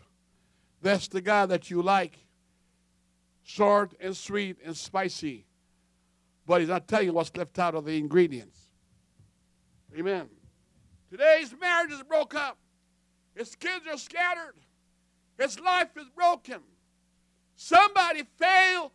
that's 0.82 1.08
the 1.08 1.22
guy 1.22 1.46
that 1.46 1.70
you 1.70 1.82
like. 1.82 2.18
Short 3.44 3.94
and 4.00 4.16
sweet 4.16 4.58
and 4.64 4.76
spicy. 4.76 5.46
But 6.46 6.62
he's 6.62 6.70
not 6.70 6.88
telling 6.88 7.08
you 7.08 7.14
what's 7.14 7.36
left 7.36 7.58
out 7.60 7.76
of 7.76 7.86
the 7.86 7.98
ingredients. 7.98 8.58
Amen. 9.98 10.30
Today's 11.12 11.54
marriages 11.60 12.04
broke 12.04 12.36
up. 12.36 12.58
His 13.36 13.56
kids 13.56 13.86
are 13.88 13.98
scattered. 13.98 14.56
His 15.40 15.58
life 15.60 15.96
is 15.96 16.10
broken. 16.10 16.60
Somebody 17.56 18.24
failed 18.38 18.92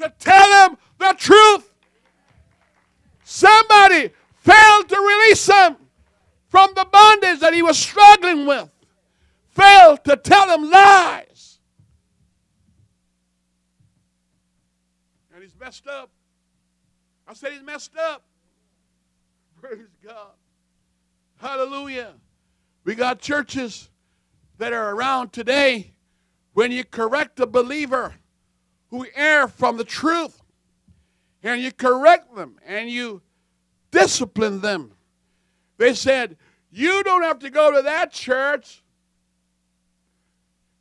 to 0.00 0.12
tell 0.20 0.68
him 0.68 0.78
the 0.98 1.14
truth. 1.18 1.74
Somebody 3.24 4.10
failed 4.36 4.88
to 4.88 4.96
release 4.96 5.46
him 5.46 5.76
from 6.48 6.70
the 6.76 6.84
bondage 6.84 7.40
that 7.40 7.52
he 7.52 7.62
was 7.62 7.76
struggling 7.76 8.46
with. 8.46 8.70
Failed 9.48 10.04
to 10.04 10.16
tell 10.16 10.48
him 10.48 10.70
lies. 10.70 11.58
And 15.34 15.42
he's 15.42 15.56
messed 15.58 15.88
up. 15.88 16.10
I 17.26 17.34
said 17.34 17.52
he's 17.52 17.62
messed 17.62 17.96
up. 17.96 18.22
Praise 19.60 19.96
God. 20.04 20.30
Hallelujah. 21.38 22.14
We 22.84 22.94
got 22.94 23.18
churches 23.18 23.90
that 24.58 24.72
are 24.72 24.94
around 24.94 25.32
today, 25.32 25.94
when 26.52 26.72
you 26.72 26.84
correct 26.84 27.40
a 27.40 27.46
believer 27.46 28.14
who 28.90 29.06
err 29.14 29.48
from 29.48 29.76
the 29.76 29.84
truth, 29.84 30.42
and 31.42 31.60
you 31.60 31.70
correct 31.70 32.34
them 32.34 32.56
and 32.66 32.90
you 32.90 33.22
discipline 33.90 34.60
them, 34.60 34.92
they 35.76 35.94
said, 35.94 36.36
You 36.70 37.02
don't 37.04 37.22
have 37.22 37.38
to 37.40 37.50
go 37.50 37.72
to 37.72 37.82
that 37.82 38.12
church. 38.12 38.82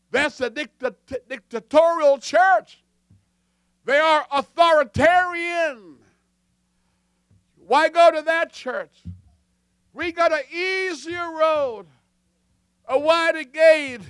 That's 0.09 0.41
a 0.41 0.49
dictat- 0.49 0.95
dictatorial 1.29 2.17
church. 2.17 2.83
They 3.85 3.99
are 3.99 4.25
authoritarian. 4.31 5.97
Why 7.67 7.89
go 7.89 8.11
to 8.11 8.21
that 8.23 8.51
church? 8.51 9.03
We 9.93 10.11
got 10.11 10.31
an 10.31 10.41
easier 10.51 11.31
road 11.31 11.87
a 12.87 12.97
wider 12.97 13.43
gate, 13.43 14.01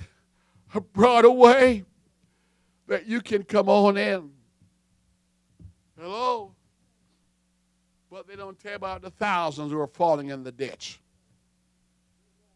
a 0.74 0.80
broader 0.80 1.30
way 1.30 1.84
that 2.86 3.06
you 3.06 3.20
can 3.20 3.42
come 3.42 3.68
on 3.68 3.96
in. 3.96 4.30
Hello? 5.98 6.54
But 8.10 8.26
they 8.26 8.36
don't 8.36 8.58
tell 8.58 8.74
about 8.74 9.02
the 9.02 9.10
thousands 9.10 9.72
who 9.72 9.80
are 9.80 9.86
falling 9.86 10.28
in 10.28 10.44
the 10.44 10.52
ditch. 10.52 11.00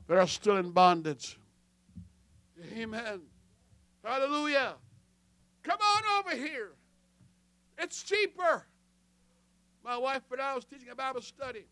That 0.07 0.19
are 0.19 0.27
still 0.27 0.57
in 0.57 0.71
bondage. 0.71 1.39
Amen. 2.77 3.21
Hallelujah. 4.05 4.75
Come 5.63 5.79
on 5.81 6.03
over 6.19 6.37
here. 6.37 6.73
It's 7.79 8.03
cheaper. 8.03 8.67
My 9.85 9.97
wife 9.97 10.23
and 10.31 10.41
I 10.41 10.55
was 10.55 10.65
teaching 10.65 10.89
a 10.91 10.95
Bible 10.95 11.23
study 11.23 11.67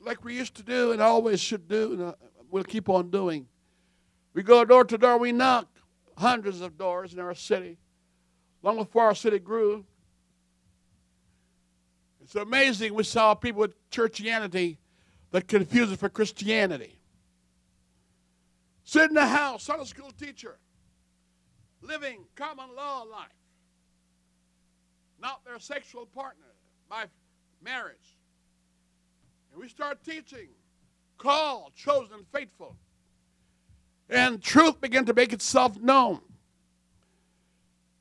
like 0.00 0.24
we 0.24 0.34
used 0.34 0.54
to 0.56 0.62
do 0.62 0.92
and 0.92 1.00
always 1.00 1.40
should 1.40 1.68
do. 1.68 1.92
And 1.92 2.39
we'll 2.50 2.64
keep 2.64 2.88
on 2.88 3.10
doing. 3.10 3.46
We 4.34 4.42
go 4.42 4.64
door 4.64 4.84
to 4.84 4.98
door, 4.98 5.18
we 5.18 5.32
knock 5.32 5.68
hundreds 6.16 6.60
of 6.60 6.76
doors 6.76 7.12
in 7.12 7.20
our 7.20 7.34
city, 7.34 7.78
long 8.62 8.76
before 8.76 9.04
our 9.04 9.14
city 9.14 9.38
grew. 9.38 9.84
It's 12.22 12.34
amazing 12.34 12.94
we 12.94 13.02
saw 13.02 13.34
people 13.34 13.62
with 13.62 13.90
churchianity 13.90 14.76
that 15.32 15.48
confuse 15.48 15.90
it 15.90 15.98
for 15.98 16.08
Christianity. 16.08 17.00
Sit 18.84 19.08
in 19.08 19.14
the 19.14 19.26
house, 19.26 19.64
Sunday 19.64 19.84
school 19.84 20.10
teacher, 20.10 20.58
living 21.80 22.24
common 22.36 22.66
law 22.76 23.02
life, 23.02 23.28
not 25.20 25.44
their 25.44 25.58
sexual 25.58 26.06
partner 26.06 26.54
by 26.88 27.04
marriage. 27.62 28.18
And 29.52 29.60
we 29.60 29.68
start 29.68 30.04
teaching 30.04 30.48
called, 31.20 31.72
chosen, 31.76 32.24
faithful. 32.32 32.76
And 34.08 34.42
truth 34.42 34.80
began 34.80 35.04
to 35.06 35.14
make 35.14 35.32
itself 35.32 35.78
known. 35.78 36.20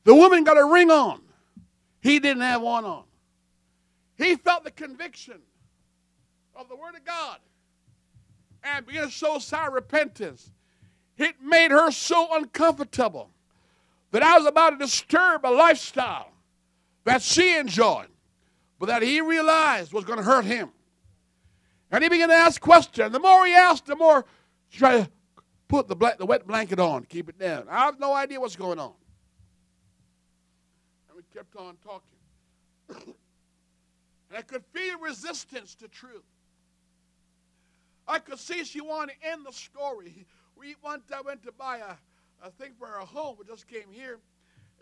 The 0.06 0.16
woman 0.16 0.44
got 0.44 0.58
a 0.58 0.66
ring 0.66 0.90
on. 0.90 1.22
He 2.02 2.20
didn't 2.20 2.42
have 2.42 2.62
one 2.62 2.86
on. 2.86 3.04
He 4.18 4.36
felt 4.36 4.64
the 4.64 4.72
conviction 4.72 5.40
of 6.56 6.68
the 6.68 6.76
Word 6.76 6.96
of 6.96 7.06
God 7.06 7.38
and 8.64 8.86
began 8.86 9.06
to 9.06 9.12
show 9.12 9.40
sign 9.40 9.72
repentance, 9.72 10.52
it 11.18 11.36
made 11.42 11.72
her 11.72 11.92
so 11.92 12.36
uncomfortable 12.36 13.30
that 14.12 14.24
I 14.24 14.38
was 14.38 14.48
about 14.48 14.72
to 14.72 14.78
disturb 14.78 15.46
a 15.46 15.52
lifestyle 15.52 16.32
that 17.04 17.22
she 17.22 17.56
enjoyed, 17.56 18.08
but 18.80 18.88
that 18.88 19.02
he 19.02 19.22
realized 19.22 19.94
was 19.94 20.06
going 20.06 20.20
to 20.20 20.26
hurt 20.26 20.46
him. 20.46 20.70
And 21.92 22.04
he 22.04 22.10
began 22.10 22.30
to 22.30 22.36
ask 22.36 22.62
questions. 22.62 23.12
The 23.12 23.20
more 23.20 23.46
he 23.46 23.54
asked, 23.54 23.86
the 23.86 23.96
more 23.96 24.26
she 24.70 24.80
tried 24.80 25.06
to 25.06 25.10
put 25.68 25.88
the, 25.88 25.96
the 26.18 26.26
wet 26.26 26.46
blanket 26.46 26.80
on, 26.80 27.04
keep 27.04 27.30
it 27.30 27.40
down. 27.40 27.66
I 27.70 27.86
have 27.86 28.00
no 28.00 28.14
idea 28.14 28.40
what's 28.40 28.56
going 28.56 28.80
on. 28.80 28.94
And 31.08 31.18
we 31.18 31.24
kept 31.34 31.56
on 31.56 31.78
talking. 31.84 32.20
and 34.30 34.38
I 34.38 34.42
could 34.42 34.64
feel 34.74 35.00
resistance 35.00 35.76
to 35.76 35.88
truth. 35.88 36.24
I 38.08 38.20
could 38.20 38.40
see 38.40 38.64
she 38.64 38.82
wanted 38.82 39.16
to 39.22 39.28
end 39.30 39.46
the 39.46 39.54
story. 39.54 40.26
We 40.56 40.76
one 40.82 41.02
time 41.10 41.22
went 41.26 41.44
to 41.44 41.52
buy 41.52 41.78
a, 41.78 42.48
a 42.48 42.52
thing 42.52 42.72
for 42.78 42.88
our 42.88 43.06
home. 43.06 43.36
We 43.40 43.46
just 43.46 43.68
came 43.68 43.92
here, 43.92 44.20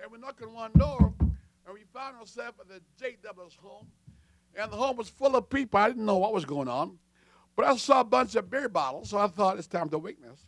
and 0.01 0.11
we 0.11 0.17
knocked 0.17 0.41
on 0.41 0.53
one 0.53 0.71
door, 0.73 1.13
and 1.19 1.73
we 1.73 1.81
found 1.93 2.17
ourselves 2.17 2.57
at 2.59 2.67
the 2.69 2.81
J.W.'s 2.97 3.57
home. 3.61 3.87
And 4.57 4.71
the 4.71 4.75
home 4.75 4.97
was 4.97 5.07
full 5.07 5.35
of 5.35 5.49
people. 5.49 5.79
I 5.79 5.87
didn't 5.87 6.05
know 6.05 6.17
what 6.17 6.33
was 6.33 6.45
going 6.45 6.67
on. 6.67 6.97
But 7.55 7.65
I 7.65 7.75
saw 7.77 8.01
a 8.01 8.03
bunch 8.03 8.35
of 8.35 8.49
beer 8.49 8.69
bottles, 8.69 9.09
so 9.09 9.17
I 9.17 9.27
thought 9.27 9.57
it's 9.57 9.67
time 9.67 9.89
to 9.89 9.97
witness. 9.97 10.39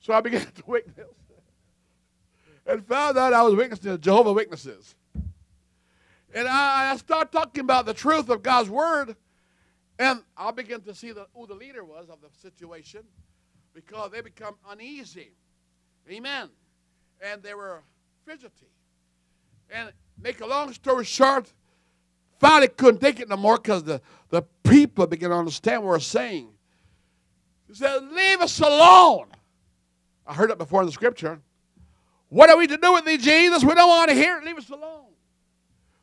So 0.00 0.14
I 0.14 0.20
began 0.20 0.40
to 0.54 0.62
witness. 0.66 1.06
and 2.66 2.86
found 2.86 3.18
out 3.18 3.32
I 3.32 3.42
was 3.42 3.54
witnessing 3.54 3.90
to 3.92 3.98
Jehovah 3.98 4.32
Witnesses. 4.32 4.94
And 6.34 6.46
I, 6.46 6.92
I 6.92 6.96
started 6.96 7.32
talking 7.32 7.62
about 7.62 7.86
the 7.86 7.94
truth 7.94 8.28
of 8.28 8.42
God's 8.42 8.70
word. 8.70 9.16
And 9.98 10.22
I 10.36 10.50
began 10.52 10.80
to 10.82 10.94
see 10.94 11.10
the, 11.10 11.26
who 11.34 11.46
the 11.46 11.54
leader 11.54 11.84
was 11.84 12.08
of 12.08 12.20
the 12.20 12.28
situation 12.40 13.02
because 13.74 14.12
they 14.12 14.20
become 14.20 14.54
uneasy. 14.70 15.32
Amen. 16.08 16.50
And 17.20 17.42
they 17.42 17.54
were 17.54 17.82
fidgety. 18.24 18.70
And 19.70 19.92
make 20.20 20.40
a 20.40 20.46
long 20.46 20.72
story 20.72 21.04
short, 21.04 21.52
finally 22.38 22.68
couldn't 22.68 23.00
take 23.00 23.20
it 23.20 23.28
no 23.28 23.36
more 23.36 23.56
because 23.56 23.84
the, 23.84 24.00
the 24.30 24.42
people 24.62 25.06
began 25.06 25.30
to 25.30 25.36
understand 25.36 25.82
what 25.82 25.88
we're 25.88 26.00
saying. 26.00 26.48
He 27.66 27.74
said, 27.74 28.02
Leave 28.10 28.40
us 28.40 28.60
alone. 28.60 29.26
I 30.26 30.34
heard 30.34 30.50
it 30.50 30.58
before 30.58 30.80
in 30.80 30.86
the 30.86 30.92
scripture. 30.92 31.40
What 32.28 32.50
are 32.50 32.56
we 32.56 32.66
to 32.66 32.76
do 32.76 32.92
with 32.92 33.06
thee, 33.06 33.16
Jesus? 33.16 33.64
We 33.64 33.74
don't 33.74 33.88
want 33.88 34.10
to 34.10 34.14
hear 34.14 34.38
it. 34.38 34.44
Leave 34.44 34.58
us 34.58 34.68
alone. 34.68 35.06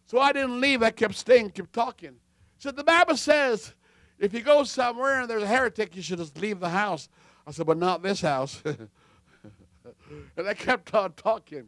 So 0.08 0.20
I 0.20 0.32
didn't 0.32 0.60
leave. 0.60 0.82
I 0.82 0.90
kept 0.90 1.16
staying, 1.16 1.52
kept 1.52 1.74
talking. 1.74 2.16
So 2.58 2.72
the 2.72 2.84
Bible 2.84 3.16
says, 3.16 3.74
if 4.18 4.34
you 4.34 4.42
go 4.42 4.64
somewhere 4.64 5.22
and 5.22 5.30
there's 5.30 5.44
a 5.44 5.48
heretic, 5.48 5.96
you 5.96 6.02
should 6.02 6.18
just 6.18 6.38
leave 6.40 6.60
the 6.60 6.70
house. 6.70 7.10
I 7.46 7.52
said, 7.52 7.68
but 7.68 7.78
not 7.78 8.02
this 8.02 8.22
house. 8.22 8.62
and 8.66 10.48
I 10.48 10.54
kept 10.56 10.94
on 10.96 11.14
talking. 11.14 11.68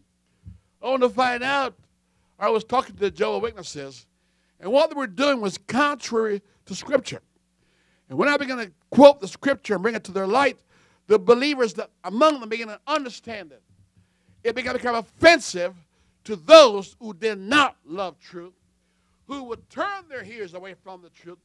I 0.82 0.88
want 0.88 1.03
to 1.03 1.09
find 1.09 1.43
out. 1.43 1.76
I 2.39 2.49
was 2.49 2.63
talking 2.63 2.95
to 2.95 3.01
the 3.01 3.11
Jehovah 3.11 3.39
Witnesses, 3.39 4.06
and 4.59 4.71
what 4.71 4.89
they 4.89 4.95
were 4.95 5.07
doing 5.07 5.41
was 5.41 5.57
contrary 5.57 6.41
to 6.65 6.75
Scripture. 6.75 7.21
And 8.09 8.17
when 8.17 8.29
I 8.29 8.37
began 8.37 8.57
to 8.57 8.71
quote 8.89 9.19
the 9.19 9.27
Scripture 9.27 9.75
and 9.75 9.83
bring 9.83 9.95
it 9.95 10.03
to 10.05 10.11
their 10.11 10.27
light, 10.27 10.59
the 11.07 11.19
believers 11.19 11.73
that 11.75 11.89
among 12.03 12.39
them 12.39 12.49
began 12.49 12.67
to 12.67 12.79
understand 12.87 13.51
it. 13.51 13.61
It 14.43 14.55
began 14.55 14.73
to 14.73 14.79
become 14.79 14.95
offensive 14.95 15.73
to 16.25 16.35
those 16.35 16.95
who 16.99 17.13
did 17.13 17.39
not 17.39 17.77
love 17.85 18.19
truth, 18.19 18.53
who 19.27 19.43
would 19.43 19.69
turn 19.69 20.07
their 20.09 20.23
ears 20.23 20.53
away 20.53 20.75
from 20.83 21.01
the 21.01 21.09
truth, 21.09 21.37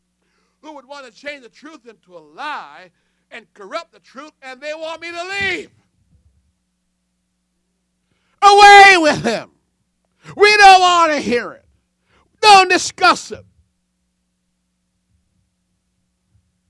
who 0.60 0.72
would 0.72 0.86
want 0.86 1.06
to 1.06 1.12
change 1.12 1.42
the 1.42 1.48
truth 1.48 1.86
into 1.86 2.16
a 2.16 2.18
lie 2.18 2.90
and 3.30 3.52
corrupt 3.54 3.92
the 3.92 4.00
truth, 4.00 4.32
and 4.42 4.60
they 4.60 4.74
want 4.74 5.00
me 5.00 5.10
to 5.10 5.24
leave. 5.24 5.70
Away 8.42 8.96
with 8.98 9.24
him. 9.24 9.50
We 10.36 10.56
don't 10.56 10.80
want 10.80 11.12
to 11.12 11.18
hear 11.18 11.52
it. 11.52 11.64
Don't 12.42 12.68
discuss 12.68 13.30
it. 13.30 13.44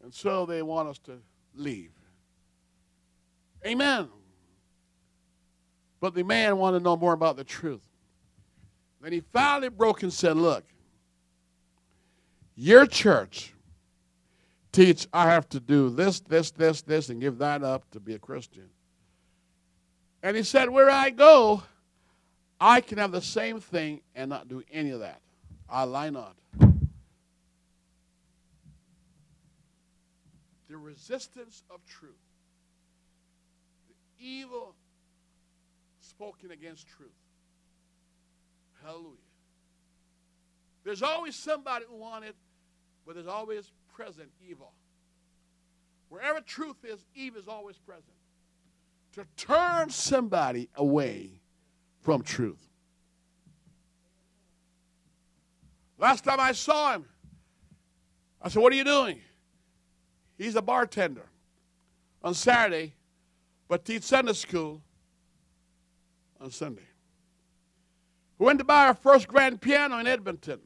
And 0.03 0.14
so 0.14 0.47
they 0.47 0.62
want 0.62 0.89
us 0.89 0.99
to 1.01 1.18
leave. 1.55 1.91
Amen. 3.66 4.09
But 6.01 6.14
the 6.14 6.23
man 6.23 6.59
wanted 6.59 6.79
to 6.79 6.85
know 6.85 6.97
more 6.97 7.12
about 7.12 7.37
the 7.37 7.45
truth. 7.45 7.89
Then 9.01 9.12
he 9.12 9.20
finally 9.33 9.68
broke 9.68 10.03
and 10.03 10.12
said, 10.12 10.37
Look, 10.37 10.64
your 12.55 12.87
church 12.87 13.55
teach 14.73 15.07
I 15.12 15.31
have 15.31 15.49
to 15.51 15.61
do 15.61 15.91
this, 15.91 16.20
this, 16.20 16.51
this, 16.51 16.83
this, 16.83 17.09
and 17.09 17.20
give 17.20 17.39
that 17.39 17.62
up 17.62 17.89
to 17.93 18.01
be 18.01 18.14
a 18.14 18.18
Christian. 18.18 18.68
And 20.23 20.37
he 20.37 20.43
said, 20.43 20.70
Where 20.70 20.91
I 20.91 21.11
go, 21.11 21.62
I 22.61 22.81
can 22.81 22.99
have 22.99 23.12
the 23.12 23.23
same 23.23 23.61
thing 23.61 24.03
and 24.14 24.29
not 24.29 24.49
do 24.49 24.62
any 24.70 24.91
of 24.91 25.01
that. 25.01 25.20
I 25.73 25.85
lie 25.85 26.11
not. 26.11 26.37
The 30.68 30.77
resistance 30.77 31.62
of 31.70 31.81
truth, 31.87 32.12
the 33.89 33.95
evil 34.25 34.75
spoken 36.01 36.51
against 36.51 36.87
truth. 36.87 37.11
Hallelujah. 38.85 39.16
There's 40.85 41.03
always 41.03 41.37
somebody 41.37 41.87
who 41.89 41.97
wanted, 41.97 42.35
but 43.07 43.14
there's 43.14 43.27
always 43.27 43.70
present 43.95 44.29
evil. 44.47 44.73
Wherever 46.11 46.41
truth 46.43 46.85
is, 46.85 47.07
evil 47.14 47.41
is 47.41 47.49
always 47.49 47.79
present. 47.79 48.12
To 49.14 49.25
turn 49.37 49.89
somebody 49.89 50.68
away 50.77 51.41
from 52.03 52.23
truth. 52.23 52.72
Last 56.03 56.25
time 56.25 56.41
I 56.41 56.51
saw 56.51 56.95
him, 56.95 57.05
I 58.43 58.49
said, 58.49 58.61
What 58.61 58.73
are 58.73 58.77
you 58.77 58.83
doing? 58.83 59.21
He's 60.37 60.57
a 60.57 60.63
bartender 60.63 61.27
on 62.25 62.35
Saturday, 62.35 62.95
but 63.69 63.85
teach 63.85 64.03
Sunday 64.03 64.33
school 64.33 64.83
on 66.41 66.51
Sunday. 66.51 66.83
We 68.37 68.47
went 68.47 68.59
to 68.59 68.65
buy 68.65 68.89
our 68.89 68.95
first 68.95 69.29
grand 69.29 69.61
piano 69.61 69.97
in 69.99 70.09
Edmonton 70.09 70.59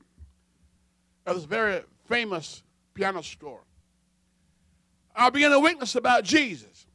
at 1.27 1.35
this 1.35 1.45
very 1.45 1.83
famous 2.09 2.63
piano 2.95 3.23
store. 3.23 3.61
I 5.15 5.29
began 5.29 5.51
to 5.51 5.61
witness 5.61 5.97
about 5.97 6.25
Jesus. 6.25 6.87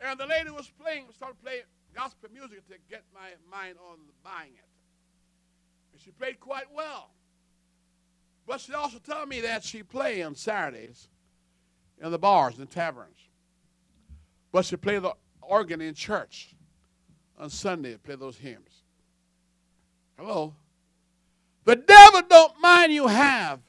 And 0.00 0.18
the 0.18 0.24
lady 0.24 0.48
was 0.48 0.72
playing, 0.82 1.08
started 1.14 1.42
playing 1.42 1.64
gospel 1.94 2.30
music 2.32 2.66
to 2.68 2.76
get 2.88 3.02
my 3.12 3.28
mind 3.54 3.76
on 3.90 3.98
buying 4.24 4.52
it. 4.54 4.69
And 6.00 6.04
she 6.04 6.10
played 6.12 6.40
quite 6.40 6.72
well. 6.74 7.10
But 8.46 8.60
she 8.60 8.72
also 8.72 8.98
told 8.98 9.28
me 9.28 9.40
that 9.42 9.64
she 9.64 9.82
played 9.82 10.22
on 10.22 10.34
Saturdays 10.34 11.08
in 12.02 12.10
the 12.10 12.18
bars 12.18 12.58
and 12.58 12.70
taverns. 12.70 13.18
But 14.50 14.64
she 14.64 14.76
played 14.76 15.02
the 15.02 15.14
organ 15.42 15.80
in 15.80 15.94
church 15.94 16.54
on 17.38 17.50
Sunday, 17.50 17.96
play 17.96 18.16
those 18.16 18.38
hymns. 18.38 18.82
Hello? 20.18 20.54
The 21.64 21.76
devil 21.76 22.22
don't 22.28 22.60
mind 22.60 22.92
you 22.92 23.06
have 23.06 23.60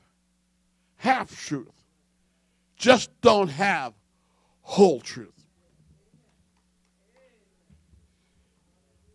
half 0.98 1.36
truth. 1.36 1.68
Just 2.78 3.10
don't 3.22 3.50
have 3.50 3.94
whole 4.62 5.02
truth. 5.02 5.30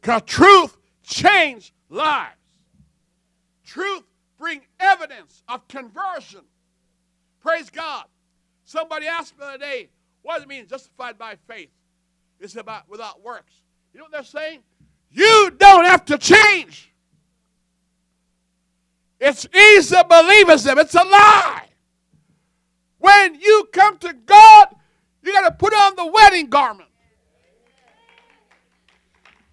Because 0.01 0.23
truth 0.27 0.77
change 1.03 1.73
lives. 1.89 2.37
Truth 3.67 4.05
bring 4.39 4.62
evidence 4.81 5.43
of 5.49 5.67
conversion. 5.69 6.43
Praise 7.43 7.69
God. 7.69 8.05
Somebody 8.64 9.07
asked 9.07 9.35
me 9.35 9.41
the 9.41 9.47
other 9.47 9.59
day, 9.59 9.91
what 10.23 10.35
does 10.35 10.45
it 10.45 10.49
mean 10.49 10.67
justified 10.67 11.19
by 11.19 11.37
faith? 11.47 11.71
It's 12.41 12.57
about 12.57 12.89
without 12.89 13.23
works. 13.23 13.53
You 13.93 13.99
know 13.99 14.05
what 14.05 14.12
they're 14.12 14.25
saying? 14.25 14.61
You 15.11 15.53
don't 15.59 15.85
have 15.85 16.05
to 16.07 16.19
change. 16.19 16.93
It's 19.19 19.47
easy 19.55 19.97
them. 19.97 20.79
It's 20.79 20.95
a 20.95 21.05
lie. 21.05 21.67
When 22.99 23.35
you 23.37 23.69
come 23.73 23.99
to 23.99 24.12
God, 24.12 24.69
you 25.23 25.33
got 25.33 25.49
to 25.49 25.53
put 25.53 25.73
on 25.73 25.97
the 25.97 26.07
wedding 26.07 26.49
garment. 26.49 26.89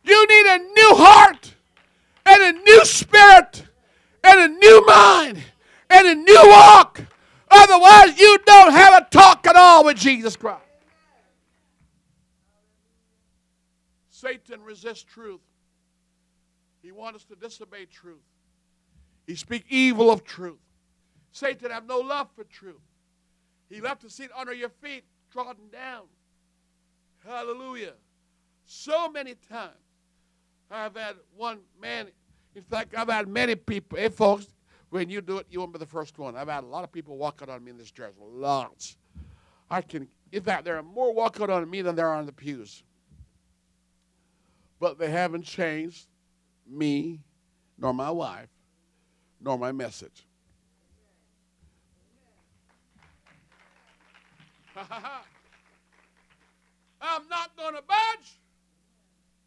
You 0.03 0.27
need 0.27 0.45
a 0.45 0.57
new 0.57 0.95
heart 0.95 1.53
and 2.25 2.43
a 2.43 2.59
new 2.61 2.85
spirit 2.85 3.63
and 4.23 4.39
a 4.39 4.47
new 4.47 4.85
mind 4.85 5.43
and 5.89 6.07
a 6.07 6.15
new 6.15 6.41
walk. 6.45 7.01
Otherwise, 7.49 8.19
you 8.19 8.39
don't 8.45 8.71
have 8.71 9.03
a 9.03 9.07
talk 9.09 9.45
at 9.45 9.55
all 9.55 9.85
with 9.85 9.97
Jesus 9.97 10.35
Christ. 10.35 10.61
Satan 14.09 14.61
resists 14.63 15.03
truth. 15.03 15.41
He 16.81 16.91
wants 16.91 17.17
us 17.17 17.23
to 17.25 17.35
disobey 17.35 17.85
truth. 17.85 18.23
He 19.27 19.35
speak 19.35 19.65
evil 19.69 20.09
of 20.09 20.23
truth. 20.23 20.59
Satan 21.31 21.71
have 21.71 21.87
no 21.87 21.99
love 21.99 22.29
for 22.35 22.43
truth. 22.43 22.81
He 23.69 23.81
left 23.81 24.01
to 24.01 24.09
sit 24.09 24.29
under 24.37 24.53
your 24.53 24.69
feet, 24.69 25.03
trodden 25.31 25.69
down. 25.71 26.03
Hallelujah. 27.25 27.93
So 28.65 29.09
many 29.09 29.35
times 29.49 29.71
I've 30.69 30.95
had 30.95 31.15
one 31.35 31.59
man, 31.81 32.07
in 32.55 32.63
fact, 32.63 32.93
I've 32.95 33.09
had 33.09 33.27
many 33.27 33.55
people, 33.55 33.97
hey 33.97 34.09
folks, 34.09 34.47
when 34.89 35.09
you 35.09 35.21
do 35.21 35.37
it, 35.37 35.47
you 35.49 35.59
won't 35.59 35.73
be 35.73 35.79
the 35.79 35.85
first 35.85 36.19
one. 36.19 36.35
I've 36.35 36.47
had 36.47 36.63
a 36.63 36.67
lot 36.67 36.83
of 36.83 36.91
people 36.91 37.17
walk 37.17 37.41
out 37.41 37.49
on 37.49 37.63
me 37.63 37.71
in 37.71 37.77
this 37.77 37.89
church. 37.89 38.13
Lots. 38.19 38.97
I 39.69 39.81
can, 39.81 40.07
in 40.31 40.43
fact, 40.43 40.65
there 40.65 40.77
are 40.77 40.83
more 40.83 41.11
walk 41.13 41.41
out 41.41 41.49
on 41.49 41.67
me 41.69 41.81
than 41.81 41.95
there 41.95 42.07
are 42.07 42.15
on 42.15 42.27
the 42.27 42.31
pews. 42.31 42.83
But 44.79 44.99
they 44.99 45.09
haven't 45.09 45.43
changed 45.43 46.07
me, 46.67 47.21
nor 47.77 47.93
my 47.93 48.11
wife, 48.11 48.49
nor 49.41 49.57
my 49.57 49.71
message. 49.71 50.27
I'm 57.01 57.27
not 57.29 57.55
going 57.57 57.75
to 57.75 57.81
budge. 57.81 58.39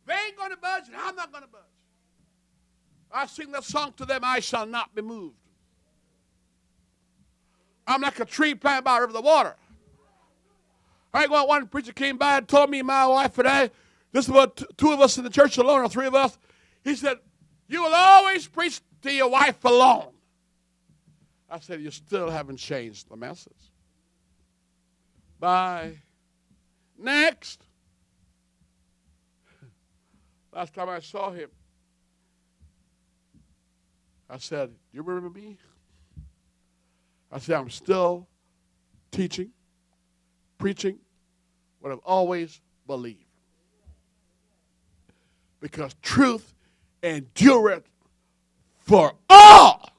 They 0.07 0.15
ain't 0.15 0.37
going 0.37 0.51
to 0.51 0.57
budge, 0.57 0.89
and 0.89 0.97
I'm 0.97 1.15
not 1.17 1.31
going 1.31 1.45
to 1.45 1.51
budge. 1.51 1.76
I 3.17 3.25
sing 3.25 3.51
that 3.53 3.64
song 3.64 3.95
to 3.97 4.05
them, 4.05 4.21
I 4.23 4.41
shall 4.41 4.67
not 4.67 4.95
be 4.95 5.01
moved. 5.01 5.37
I'm 7.87 8.03
like 8.03 8.21
a 8.21 8.27
tree 8.27 8.55
planted 8.55 8.83
by 8.83 8.97
the 8.97 9.07
river 9.07 9.17
of 9.17 9.25
the 9.25 9.27
water. 9.27 9.57
I 11.14 11.23
ain't 11.23 11.31
going, 11.31 11.49
one 11.49 11.67
preacher 11.67 11.95
came 11.95 12.19
by 12.19 12.37
and 12.37 12.47
told 12.47 12.69
me, 12.69 12.83
my 12.83 13.07
wife 13.07 13.39
and 13.39 13.49
I, 13.49 13.71
this 14.12 14.27
is 14.27 14.29
about 14.29 14.62
two 14.77 14.93
of 14.93 15.01
us 15.01 15.17
in 15.17 15.25
the 15.25 15.31
church 15.31 15.57
alone, 15.57 15.81
or 15.81 15.89
three 15.89 16.07
of 16.07 16.14
us. 16.14 16.37
He 16.85 16.95
said, 16.95 17.17
You 17.69 17.83
will 17.85 17.95
always 17.95 18.47
preach 18.49 18.83
to 19.01 19.11
your 19.11 19.31
wife 19.31 19.64
alone. 19.64 20.12
I 21.49 21.59
said, 21.61 21.81
You 21.81 21.91
still 21.91 22.29
haven't 22.29 22.59
changed 22.59 23.09
the 23.09 23.17
message. 23.17 23.53
Bye. 25.41 25.99
Next. 26.99 27.64
Last 30.53 30.75
time 30.75 30.91
I 30.91 31.01
saw 31.01 31.31
him, 31.31 31.49
I 34.29 34.39
said, 34.39 34.70
You 34.93 35.03
remember 35.03 35.31
me? 35.31 35.59
I 37.31 37.39
said, 37.39 37.57
I'm 37.57 37.70
still 37.70 38.27
teaching, 39.11 39.51
preaching 40.59 40.99
what 41.81 41.93
I've 41.93 41.99
always 42.05 42.61
believed. 42.87 43.24
Because 45.61 45.95
truth 46.03 46.55
endureth 47.03 47.89
for 48.79 49.14
all 49.29 49.91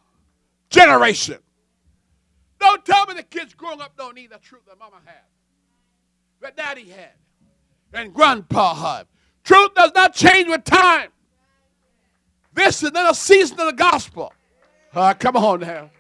generation. 0.70 1.38
Don't 2.60 2.86
tell 2.86 3.06
me 3.06 3.14
the 3.14 3.24
kids 3.24 3.54
growing 3.54 3.82
up 3.82 3.96
don't 3.98 4.16
need 4.16 4.32
the 4.32 4.40
truth 4.40 4.64
that 4.68 4.80
mama 4.80 4.98
had, 5.06 5.16
that 6.42 6.58
daddy 6.58 6.90
had, 6.90 7.14
and 7.94 8.14
grandpa 8.14 8.74
had. 8.74 9.08
Truth 9.44 9.76
does 9.76 9.92
not 9.96 10.14
change 10.14 10.48
with 10.48 10.64
time. 10.64 11.10
This 12.58 12.82
is 12.82 12.92
not 12.92 13.12
a 13.12 13.14
season 13.14 13.60
of 13.60 13.68
the 13.68 13.74
gospel. 13.74 14.34
Uh, 14.92 15.14
come 15.14 15.38
on 15.38 15.60
now. 15.60 15.92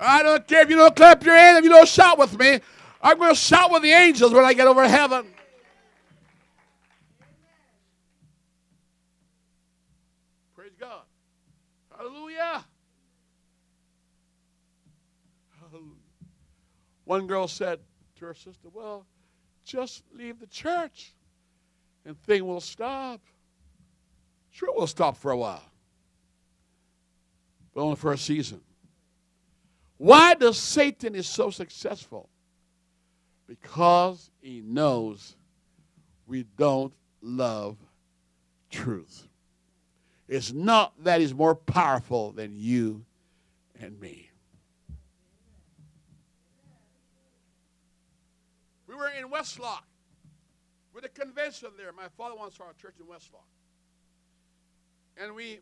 I 0.00 0.20
don't 0.20 0.44
care 0.48 0.62
if 0.62 0.68
you 0.68 0.74
don't 0.74 0.96
clap 0.96 1.22
your 1.24 1.36
hand, 1.36 1.58
if 1.58 1.64
you 1.64 1.70
don't 1.70 1.86
shout 1.86 2.18
with 2.18 2.36
me. 2.36 2.58
I'm 3.00 3.16
going 3.16 3.30
to 3.30 3.36
shout 3.36 3.70
with 3.70 3.82
the 3.82 3.92
angels 3.92 4.32
when 4.32 4.44
I 4.44 4.52
get 4.52 4.66
over 4.66 4.88
heaven. 4.88 5.26
Praise 10.56 10.72
God. 10.76 11.02
Hallelujah. 11.96 12.64
Hallelujah. 15.60 15.94
One 17.04 17.28
girl 17.28 17.46
said 17.46 17.78
to 18.18 18.24
her 18.24 18.34
sister, 18.34 18.70
Well, 18.72 19.06
just 19.64 20.02
leave 20.12 20.40
the 20.40 20.48
church 20.48 21.14
and 22.04 22.20
thing 22.22 22.44
will 22.44 22.60
stop. 22.60 23.20
Sure, 24.50 24.68
it 24.68 24.76
will 24.76 24.86
stop 24.86 25.16
for 25.16 25.30
a 25.30 25.36
while, 25.36 25.64
but 27.74 27.82
only 27.82 27.96
for 27.96 28.12
a 28.12 28.18
season. 28.18 28.60
Why 29.96 30.34
does 30.34 30.58
Satan 30.58 31.14
is 31.14 31.28
so 31.28 31.50
successful? 31.50 32.28
Because 33.46 34.30
he 34.40 34.60
knows 34.60 35.36
we 36.26 36.44
don't 36.56 36.92
love 37.20 37.76
truth. 38.70 39.28
It's 40.28 40.52
not 40.52 40.92
that 41.04 41.20
he's 41.20 41.34
more 41.34 41.54
powerful 41.54 42.32
than 42.32 42.54
you 42.56 43.04
and 43.80 44.00
me. 44.00 44.30
We 48.86 48.94
were 48.94 49.10
in 49.18 49.28
Westlock 49.28 49.82
with 50.94 51.04
a 51.04 51.08
convention 51.08 51.70
there. 51.76 51.92
My 51.92 52.08
father 52.16 52.36
once 52.36 52.56
saw 52.56 52.70
a 52.70 52.74
church 52.80 52.94
in 53.00 53.06
Westlock. 53.06 53.46
And 55.20 55.34
we 55.34 55.60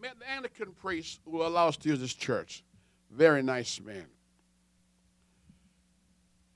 met 0.00 0.18
the 0.18 0.28
Anglican 0.28 0.72
priest 0.72 1.20
who 1.24 1.42
allowed 1.42 1.68
us 1.68 1.76
to 1.78 1.88
use 1.88 2.00
this 2.00 2.14
church. 2.14 2.64
Very 3.10 3.42
nice 3.42 3.80
man. 3.80 4.06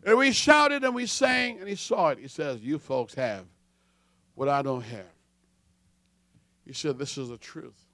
And 0.04 0.18
we 0.18 0.32
shouted 0.32 0.82
and 0.82 0.94
we 0.94 1.06
sang, 1.06 1.58
and 1.60 1.68
he 1.68 1.76
saw 1.76 2.08
it. 2.08 2.18
He 2.18 2.26
says, 2.26 2.60
You 2.60 2.78
folks 2.78 3.14
have 3.14 3.44
what 4.34 4.48
I 4.48 4.62
don't 4.62 4.82
have. 4.82 5.12
He 6.66 6.72
said, 6.72 6.98
This 6.98 7.18
is 7.18 7.28
the 7.28 7.38
truth. 7.38 7.84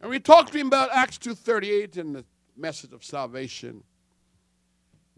And 0.00 0.10
we 0.10 0.18
talked 0.18 0.52
to 0.52 0.58
him 0.58 0.68
about 0.68 0.90
Acts 0.92 1.18
2.38 1.18 1.96
and 1.98 2.14
the 2.14 2.24
message 2.56 2.92
of 2.92 3.04
salvation. 3.04 3.82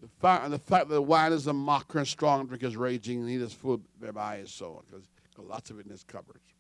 The 0.01 0.09
fact, 0.21 0.51
the 0.51 0.59
fact 0.59 0.89
that 0.89 1.01
wine 1.01 1.33
is 1.33 1.47
a 1.47 1.53
mocker 1.53 1.99
and 1.99 2.09
strong 2.09 2.47
drink 2.47 2.63
is 2.63 2.77
raging, 2.77 3.21
and 3.21 3.31
eat 3.31 3.41
his 3.41 3.55
food 3.55 3.83
thereby 4.01 4.39
is 4.39 4.51
so 4.51 4.83
because 4.91 5.07
lots 5.39 5.71
of 5.71 5.79
it 5.79 5.87
in 5.87 5.93
his 5.93 6.05
cupboards. 6.05 6.54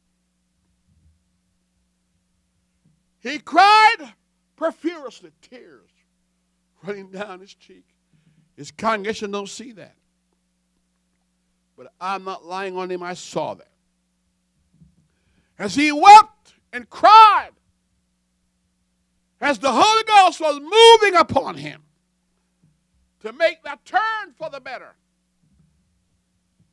He 3.25 3.39
cried 3.39 4.12
profusely, 4.55 5.31
tears 5.41 5.89
running 6.83 7.11
down 7.11 7.41
his 7.41 7.55
cheek. 7.55 7.87
His 8.55 8.70
congregation 8.70 9.31
don't 9.31 9.49
see 9.49 9.72
that. 9.72 9.97
But 11.75 11.93
I'm 11.99 12.22
not 12.22 12.45
lying 12.45 12.77
on 12.77 12.91
him, 12.91 13.03
I 13.03 13.14
saw 13.14 13.55
that. 13.55 13.70
As 15.59 15.75
he 15.75 15.91
wept 15.91 16.53
and 16.70 16.89
cried, 16.91 17.53
as 19.41 19.59
the 19.59 19.72
Holy 19.72 20.05
Ghost 20.05 20.41
was 20.41 20.61
moving 20.61 21.18
upon 21.18 21.57
him 21.57 21.83
to 23.20 23.33
make 23.33 23.62
that 23.64 23.87
turn 23.87 24.35
for 24.37 24.51
the 24.51 24.61
better. 24.61 24.95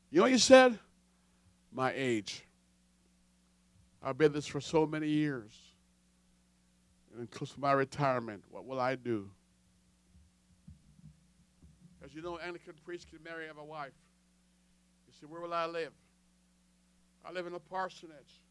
You 0.09 0.17
know 0.17 0.23
what 0.23 0.31
he 0.33 0.37
said? 0.37 0.77
My 1.71 1.93
age. 1.95 2.43
I've 4.03 4.17
been 4.17 4.33
this 4.33 4.47
for 4.47 4.59
so 4.59 4.85
many 4.85 5.07
years 5.07 5.60
close 7.31 7.51
to 7.53 7.59
my 7.59 7.71
retirement, 7.73 8.43
what 8.49 8.65
will 8.65 8.79
I 8.79 8.95
do? 8.95 9.29
As 12.03 12.13
you 12.15 12.21
know, 12.21 12.37
Anglican 12.39 12.73
priests 12.83 13.05
can 13.09 13.21
marry 13.23 13.47
have 13.47 13.57
a 13.57 13.63
wife. 13.63 13.93
You 15.07 15.13
say, 15.19 15.27
where 15.27 15.41
will 15.41 15.53
I 15.53 15.65
live? 15.65 15.93
I 17.23 17.31
live 17.31 17.45
in 17.45 17.53
a 17.53 17.59
parsonage. 17.59 18.41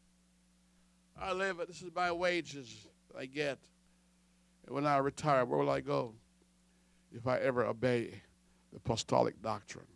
I 1.19 1.33
live, 1.33 1.57
this 1.67 1.81
is 1.81 1.89
my 1.93 2.11
wages 2.11 2.87
I 3.17 3.25
get. 3.25 3.59
And 4.65 4.75
when 4.75 4.85
I 4.85 4.97
retire, 4.97 5.43
where 5.45 5.59
will 5.59 5.69
I 5.69 5.81
go? 5.81 6.13
If 7.11 7.27
I 7.27 7.37
ever 7.39 7.65
obey 7.65 8.21
the 8.71 8.77
apostolic 8.77 9.41
doctrine. 9.41 9.87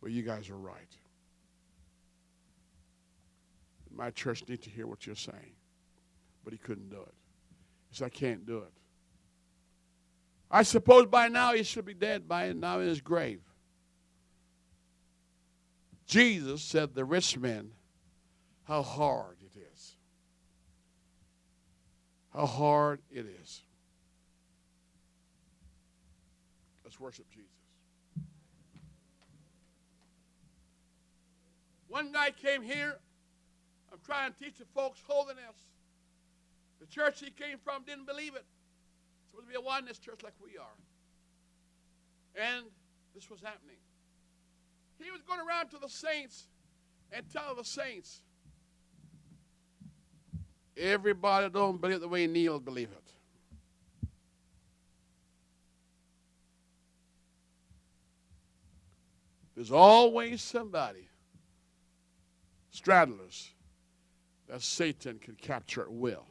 Well, 0.00 0.10
you 0.10 0.22
guys 0.22 0.50
are 0.50 0.56
right. 0.56 0.96
My 3.94 4.10
church 4.10 4.42
needs 4.48 4.64
to 4.64 4.70
hear 4.70 4.86
what 4.86 5.06
you're 5.06 5.14
saying. 5.14 5.54
But 6.42 6.52
he 6.52 6.58
couldn't 6.58 6.90
do 6.90 7.00
it. 7.00 7.14
He 7.90 7.96
said, 7.96 8.06
I 8.06 8.08
can't 8.08 8.46
do 8.46 8.58
it. 8.58 8.72
I 10.50 10.62
suppose 10.62 11.06
by 11.06 11.28
now 11.28 11.52
he 11.52 11.62
should 11.62 11.84
be 11.84 11.94
dead, 11.94 12.26
by 12.26 12.52
now 12.52 12.80
in 12.80 12.88
his 12.88 13.00
grave. 13.00 13.40
Jesus 16.06 16.62
said, 16.62 16.94
The 16.94 17.04
rich 17.04 17.38
man, 17.38 17.70
how 18.64 18.82
hard 18.82 19.36
it 19.40 19.58
is. 19.72 19.96
How 22.34 22.46
hard 22.46 23.00
it 23.10 23.26
is. 23.26 23.62
Let's 26.84 26.98
worship 26.98 27.26
Jesus. 27.30 27.48
One 31.86 32.12
guy 32.12 32.30
came 32.30 32.62
here. 32.62 32.98
I'm 33.92 33.98
trying 34.04 34.32
to 34.32 34.38
teach 34.38 34.58
the 34.58 34.64
folks 34.74 35.00
holiness. 35.06 35.69
The 36.80 36.86
church 36.86 37.20
he 37.20 37.30
came 37.30 37.58
from 37.62 37.84
didn't 37.84 38.06
believe 38.06 38.34
it. 38.34 38.44
It's 38.44 39.30
supposed 39.30 39.46
to 39.46 39.52
be 39.52 39.56
a 39.56 39.60
oneness 39.60 39.98
church 39.98 40.22
like 40.22 40.32
we 40.42 40.56
are. 40.56 40.64
And 42.34 42.66
this 43.14 43.28
was 43.28 43.40
happening. 43.40 43.76
He 44.98 45.10
was 45.10 45.22
going 45.22 45.40
around 45.40 45.68
to 45.70 45.78
the 45.78 45.88
saints 45.88 46.46
and 47.12 47.24
tell 47.30 47.54
the 47.54 47.64
saints, 47.64 48.22
everybody 50.76 51.48
don't 51.50 51.80
believe 51.80 52.00
the 52.00 52.08
way 52.08 52.26
Neil 52.26 52.58
believes 52.58 52.92
it. 52.92 52.96
There's 59.54 59.72
always 59.72 60.40
somebody, 60.40 61.08
straddlers, 62.74 63.50
that 64.48 64.62
Satan 64.62 65.18
can 65.18 65.34
capture 65.34 65.82
at 65.82 65.92
will. 65.92 66.29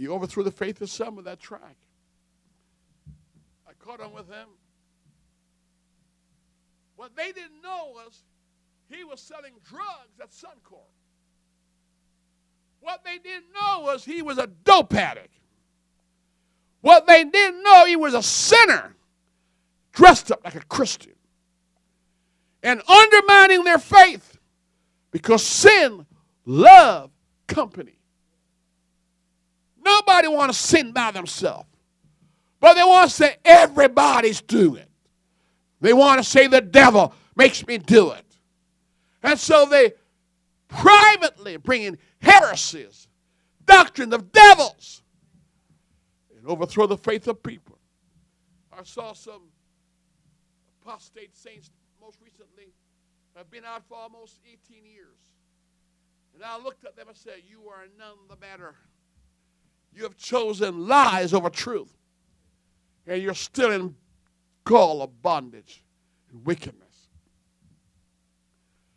You 0.00 0.14
overthrew 0.14 0.42
the 0.42 0.50
faith 0.50 0.80
of 0.80 0.88
some 0.88 1.18
of 1.18 1.24
that 1.24 1.40
track. 1.40 1.76
I 3.68 3.72
caught 3.84 4.00
on 4.00 4.14
with 4.14 4.28
him. 4.28 4.48
What 6.96 7.14
they 7.14 7.32
didn't 7.32 7.60
know 7.62 7.92
was 7.92 8.22
he 8.88 9.04
was 9.04 9.20
selling 9.20 9.52
drugs 9.62 10.18
at 10.22 10.30
Suncor. 10.30 10.80
What 12.80 13.04
they 13.04 13.18
didn't 13.18 13.52
know 13.52 13.80
was 13.80 14.02
he 14.02 14.22
was 14.22 14.38
a 14.38 14.46
dope 14.46 14.94
addict. 14.94 15.34
What 16.80 17.06
they 17.06 17.24
didn't 17.24 17.62
know, 17.62 17.84
he 17.84 17.96
was 17.96 18.14
a 18.14 18.22
sinner 18.22 18.96
dressed 19.92 20.32
up 20.32 20.40
like 20.46 20.54
a 20.54 20.64
Christian 20.64 21.12
and 22.62 22.80
undermining 22.88 23.64
their 23.64 23.76
faith 23.76 24.38
because 25.10 25.44
sin 25.44 26.06
love 26.46 27.10
company. 27.46 27.99
Nobody 29.84 30.28
want 30.28 30.52
to 30.52 30.58
sin 30.58 30.92
by 30.92 31.10
themselves. 31.10 31.66
But 32.60 32.74
they 32.74 32.82
want 32.82 33.10
to 33.10 33.16
say 33.16 33.36
everybody's 33.44 34.40
doing 34.42 34.82
it. 34.82 34.90
They 35.80 35.94
want 35.94 36.22
to 36.22 36.24
say 36.24 36.46
the 36.46 36.60
devil 36.60 37.14
makes 37.34 37.66
me 37.66 37.78
do 37.78 38.10
it. 38.10 38.24
And 39.22 39.38
so 39.38 39.66
they 39.66 39.92
privately 40.68 41.56
bring 41.56 41.82
in 41.82 41.98
heresies, 42.20 43.08
doctrine 43.64 44.12
of 44.12 44.30
devils, 44.30 45.02
and 46.36 46.46
overthrow 46.46 46.86
the 46.86 46.98
faith 46.98 47.26
of 47.28 47.42
people. 47.42 47.78
I 48.76 48.82
saw 48.84 49.12
some 49.12 49.42
apostate 50.82 51.36
saints 51.36 51.70
most 52.00 52.18
recently 52.22 52.72
have 53.36 53.50
been 53.50 53.64
out 53.64 53.82
for 53.88 53.96
almost 53.96 54.38
18 54.46 54.84
years. 54.84 55.16
And 56.34 56.44
I 56.44 56.58
looked 56.58 56.84
at 56.84 56.96
them 56.96 57.08
and 57.08 57.16
said, 57.16 57.42
You 57.48 57.68
are 57.68 57.84
none 57.98 58.16
the 58.28 58.36
better. 58.36 58.74
You 59.92 60.04
have 60.04 60.16
chosen 60.16 60.86
lies 60.86 61.34
over 61.34 61.50
truth. 61.50 61.96
And 63.06 63.22
you're 63.22 63.34
still 63.34 63.72
in 63.72 63.94
gall 64.64 65.02
of 65.02 65.22
bondage 65.22 65.82
and 66.30 66.44
wickedness. 66.44 67.08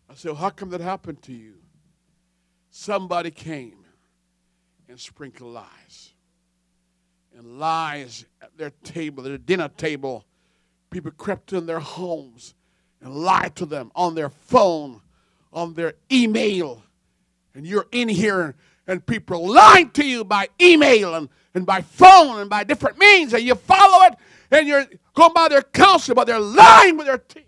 I 0.09 0.15
said, 0.15 0.31
well, 0.31 0.41
How 0.41 0.49
come 0.49 0.69
that 0.69 0.81
happened 0.81 1.21
to 1.23 1.33
you? 1.33 1.55
Somebody 2.69 3.31
came 3.31 3.85
and 4.87 4.99
sprinkled 4.99 5.53
lies. 5.53 6.13
And 7.35 7.59
lies 7.59 8.25
at 8.41 8.55
their 8.57 8.71
table, 8.83 9.23
their 9.23 9.39
dinner 9.39 9.69
table. 9.69 10.25
People 10.91 11.11
crept 11.11 11.51
in 11.53 11.65
their 11.65 11.79
homes 11.79 12.53
and 13.01 13.15
lied 13.15 13.55
to 13.55 13.65
them 13.65 13.91
on 13.95 14.13
their 14.13 14.29
phone, 14.29 15.01
on 15.51 15.73
their 15.73 15.95
email. 16.11 16.83
And 17.55 17.65
you're 17.65 17.87
in 17.91 18.07
here 18.07 18.55
and 18.87 19.05
people 19.05 19.47
lying 19.51 19.89
to 19.91 20.05
you 20.05 20.23
by 20.23 20.47
email 20.61 21.15
and, 21.15 21.29
and 21.53 21.65
by 21.65 21.81
phone 21.81 22.39
and 22.39 22.49
by 22.49 22.63
different 22.63 22.97
means, 22.97 23.33
and 23.33 23.43
you 23.43 23.55
follow 23.55 24.05
it 24.05 24.15
and 24.51 24.67
you're 24.67 24.85
going 25.13 25.33
by 25.33 25.47
their 25.47 25.61
counsel, 25.61 26.15
but 26.15 26.27
they're 26.27 26.39
lying 26.39 26.97
with 26.97 27.07
their 27.07 27.17
teeth. 27.17 27.43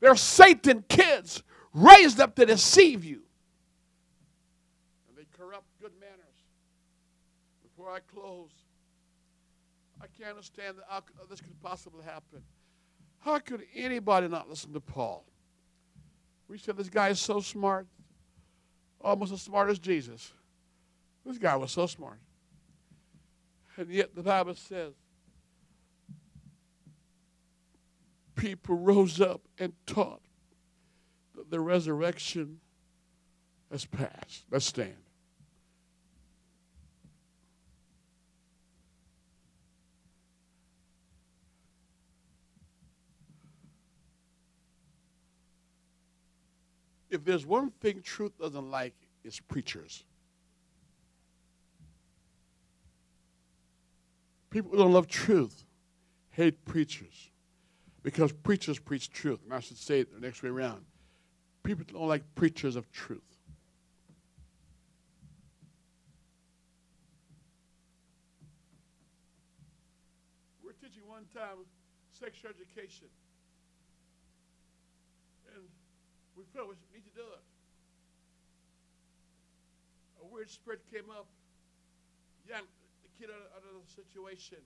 They're 0.00 0.16
Satan 0.16 0.84
kids 0.88 1.42
raised 1.72 2.20
up 2.20 2.34
to 2.36 2.46
deceive 2.46 3.04
you. 3.04 3.22
And 5.08 5.16
they 5.16 5.26
corrupt 5.36 5.66
good 5.80 5.92
manners. 6.00 6.16
Before 7.62 7.90
I 7.90 7.98
close, 8.00 8.50
I 10.00 10.06
can't 10.18 10.30
understand 10.30 10.76
that 10.78 11.02
this 11.28 11.40
could 11.40 11.60
possibly 11.62 12.04
happen. 12.04 12.42
How 13.20 13.38
could 13.38 13.62
anybody 13.74 14.28
not 14.28 14.48
listen 14.48 14.72
to 14.72 14.80
Paul? 14.80 15.24
We 16.48 16.58
said 16.58 16.76
this 16.76 16.88
guy 16.88 17.10
is 17.10 17.20
so 17.20 17.40
smart 17.40 17.86
almost 19.00 19.32
as 19.32 19.42
smart 19.42 19.70
as 19.70 19.78
Jesus. 19.78 20.32
This 21.24 21.38
guy 21.38 21.56
was 21.56 21.70
so 21.70 21.86
smart. 21.86 22.18
And 23.76 23.88
yet 23.90 24.14
the 24.14 24.22
Bible 24.22 24.54
says 24.54 24.94
people 28.34 28.76
rose 28.76 29.20
up 29.20 29.42
and 29.58 29.72
taught 29.86 30.22
that 31.36 31.50
the 31.50 31.60
resurrection 31.60 32.60
has 33.70 33.84
passed. 33.84 34.44
Let's 34.50 34.66
stand. 34.66 34.96
If 47.10 47.24
there's 47.24 47.44
one 47.44 47.70
thing 47.80 48.00
truth 48.02 48.38
doesn't 48.38 48.70
like, 48.70 48.94
it's 49.24 49.40
preachers. 49.40 50.04
People 54.50 54.70
who 54.72 54.78
don't 54.78 54.92
love 54.92 55.06
truth 55.06 55.64
hate 56.30 56.64
preachers 56.64 57.30
because 58.02 58.32
preachers 58.32 58.78
preach 58.78 59.10
truth. 59.10 59.40
And 59.44 59.52
I 59.52 59.60
should 59.60 59.76
say 59.76 60.00
it 60.00 60.12
the 60.12 60.20
next 60.20 60.42
way 60.42 60.48
around. 60.48 60.84
People 61.62 61.84
don't 61.92 62.08
like 62.08 62.22
preachers 62.34 62.76
of 62.76 62.90
truth. 62.90 63.20
We're 70.64 70.72
teaching 70.72 71.02
one 71.06 71.26
time 71.34 71.64
sexual 72.10 72.50
education. 72.50 73.08
And 75.54 75.64
we 76.40 76.46
felt 76.56 76.68
we 76.68 76.74
need 76.94 77.04
to 77.04 77.14
do 77.14 77.20
it. 77.20 77.44
A 80.22 80.34
weird 80.34 80.48
spirit 80.48 80.80
came 80.90 81.10
up, 81.10 81.26
yanked 82.48 82.72
the 83.02 83.10
kid 83.20 83.30
out, 83.30 83.52
out 83.54 83.62
of 83.62 83.86
the 83.86 83.92
situation, 83.92 84.56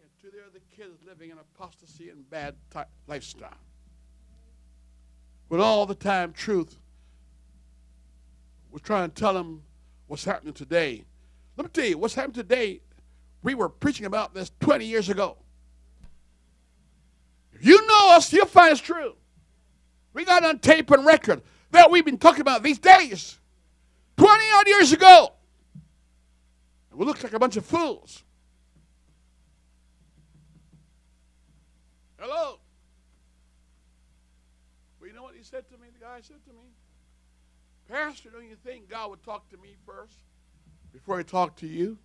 and 0.00 0.10
two 0.20 0.36
the 0.36 0.42
other 0.42 0.58
kids 0.76 0.98
living 1.06 1.30
in 1.30 1.36
apostasy 1.38 2.10
and 2.10 2.28
bad 2.28 2.56
lifestyle. 3.06 3.54
With 5.48 5.60
all 5.60 5.86
the 5.86 5.94
time 5.94 6.32
truth 6.32 6.76
was 8.72 8.82
trying 8.82 9.10
to 9.10 9.14
tell 9.14 9.34
them 9.34 9.62
what's 10.08 10.24
happening 10.24 10.54
today. 10.54 11.04
Let 11.56 11.66
me 11.66 11.70
tell 11.72 11.84
you, 11.84 11.98
what's 11.98 12.14
happening 12.14 12.34
today, 12.34 12.80
we 13.42 13.54
were 13.54 13.68
preaching 13.68 14.06
about 14.06 14.34
this 14.34 14.50
20 14.58 14.86
years 14.86 15.08
ago. 15.08 15.36
If 17.52 17.64
you 17.64 17.86
know 17.86 18.10
us, 18.10 18.32
you'll 18.32 18.46
find 18.46 18.72
it's 18.72 18.80
true. 18.80 19.14
We 20.12 20.24
got 20.24 20.44
on 20.44 20.58
tape 20.58 20.90
and 20.90 21.06
record 21.06 21.42
that 21.70 21.90
we've 21.90 22.04
been 22.04 22.18
talking 22.18 22.40
about 22.40 22.62
these 22.62 22.78
days 22.78 23.38
20 24.16 24.44
odd 24.54 24.66
years 24.66 24.92
ago. 24.92 25.32
We 26.92 27.06
look 27.06 27.22
like 27.22 27.32
a 27.32 27.38
bunch 27.38 27.56
of 27.56 27.64
fools. 27.64 28.24
Hello. 32.18 32.58
Well, 35.00 35.08
you 35.08 35.14
know 35.14 35.22
what 35.22 35.34
he 35.34 35.42
said 35.42 35.68
to 35.70 35.78
me? 35.78 35.88
The 35.98 36.04
guy 36.04 36.20
said 36.20 36.44
to 36.44 36.52
me, 36.52 36.74
Pastor, 37.88 38.30
don't 38.30 38.48
you 38.48 38.56
think 38.56 38.88
God 38.88 39.10
would 39.10 39.22
talk 39.22 39.48
to 39.50 39.56
me 39.56 39.76
first 39.86 40.18
before 40.92 41.18
he 41.18 41.24
talked 41.24 41.60
to 41.60 41.66
you? 41.66 41.96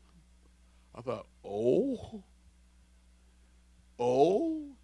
I 0.93 1.01
thought, 1.01 1.27
oh, 1.43 2.23
oh. 3.99 4.74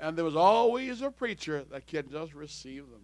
And 0.00 0.16
there 0.16 0.24
was 0.24 0.36
always 0.36 1.02
a 1.02 1.10
preacher 1.10 1.64
that 1.70 1.86
can 1.86 2.08
just 2.10 2.32
receive 2.32 2.88
them. 2.88 3.02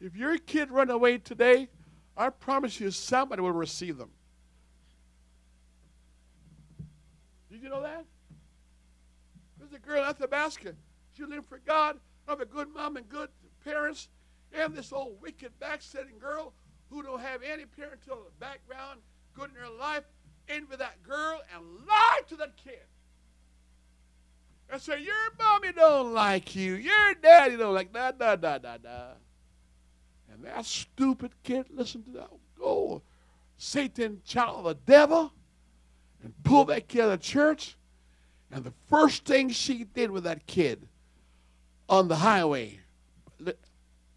If 0.00 0.16
your 0.16 0.36
kid 0.36 0.70
run 0.70 0.90
away 0.90 1.18
today, 1.18 1.68
I 2.16 2.28
promise 2.28 2.78
you 2.78 2.90
somebody 2.90 3.40
will 3.40 3.52
receive 3.52 3.96
them. 3.96 4.10
Did 7.50 7.62
you 7.62 7.68
know 7.68 7.82
that? 7.82 8.04
There's 9.58 9.72
a 9.72 9.78
girl 9.78 10.02
at 10.04 10.18
the 10.18 10.28
basket. 10.28 10.76
She 11.16 11.24
lived 11.24 11.46
for 11.46 11.58
God, 11.58 11.98
have 12.28 12.40
a 12.40 12.44
good 12.46 12.68
mom 12.68 12.96
and 12.96 13.08
good 13.08 13.30
parents, 13.64 14.08
and 14.52 14.74
this 14.74 14.92
old 14.92 15.22
wicked 15.22 15.52
backsliding 15.58 16.18
girl 16.18 16.52
who 16.90 17.02
don't 17.02 17.20
have 17.20 17.42
any 17.42 17.64
parental 17.64 18.30
background, 18.40 19.00
good 19.34 19.50
in 19.50 19.56
her 19.56 19.70
life, 19.78 20.04
envy 20.48 20.76
that 20.76 21.02
girl 21.02 21.40
and 21.54 21.64
lie 21.86 22.20
to 22.28 22.36
that 22.36 22.56
kid 22.56 22.82
and 24.72 24.80
say, 24.80 25.00
Your 25.00 25.14
mommy 25.38 25.72
don't 25.72 26.14
like 26.14 26.56
you. 26.56 26.74
Your 26.74 27.14
daddy 27.22 27.56
don't 27.56 27.74
like 27.74 27.92
da 27.92 28.10
da 28.10 28.36
da 28.36 28.58
da 28.58 28.78
da. 28.78 29.10
And 30.32 30.44
that 30.44 30.64
stupid 30.64 31.32
kid 31.42 31.66
listened 31.70 32.06
to 32.06 32.12
that. 32.12 32.30
Go, 32.58 33.02
Satan, 33.58 34.22
child 34.24 34.60
of 34.60 34.64
the 34.64 34.74
devil, 34.90 35.32
and 36.24 36.32
pull 36.42 36.64
that 36.64 36.88
kid 36.88 37.02
out 37.02 37.12
of 37.12 37.20
church. 37.20 37.76
And 38.50 38.64
the 38.64 38.72
first 38.88 39.24
thing 39.26 39.50
she 39.50 39.84
did 39.84 40.10
with 40.10 40.24
that 40.24 40.46
kid 40.46 40.88
on 41.88 42.08
the 42.08 42.16
highway, 42.16 42.80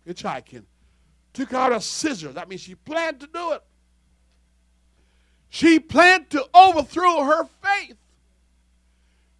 hitchhiking, 0.08 0.64
took 1.34 1.54
out 1.54 1.74
a 1.74 1.82
scissor. 1.82 2.32
That 2.32 2.48
means 2.48 2.62
she 2.62 2.76
planned 2.76 3.20
to 3.20 3.28
do 3.28 3.52
it. 3.52 3.64
She 5.50 5.80
planned 5.80 6.30
to 6.32 6.46
overthrow 6.54 7.24
her 7.24 7.48
faith. 7.62 7.98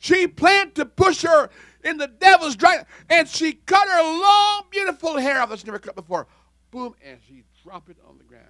She 0.06 0.28
planned 0.28 0.76
to 0.76 0.86
push 0.86 1.24
her 1.24 1.50
in 1.84 1.98
the 1.98 2.06
devil's 2.06 2.56
dragon, 2.56 2.86
and 3.10 3.28
she 3.28 3.54
cut 3.54 3.90
her 3.90 4.04
long, 4.04 4.66
beautiful 4.70 5.18
hair 5.18 5.42
off 5.42 5.50
that's 5.50 5.66
never 5.66 5.80
cut 5.80 5.96
before. 5.96 6.28
Boom, 6.70 6.94
and 7.04 7.18
she 7.28 7.44
dropped 7.64 7.90
it 7.90 7.98
on 8.08 8.20
the 8.20 8.24
ground. 8.24 8.46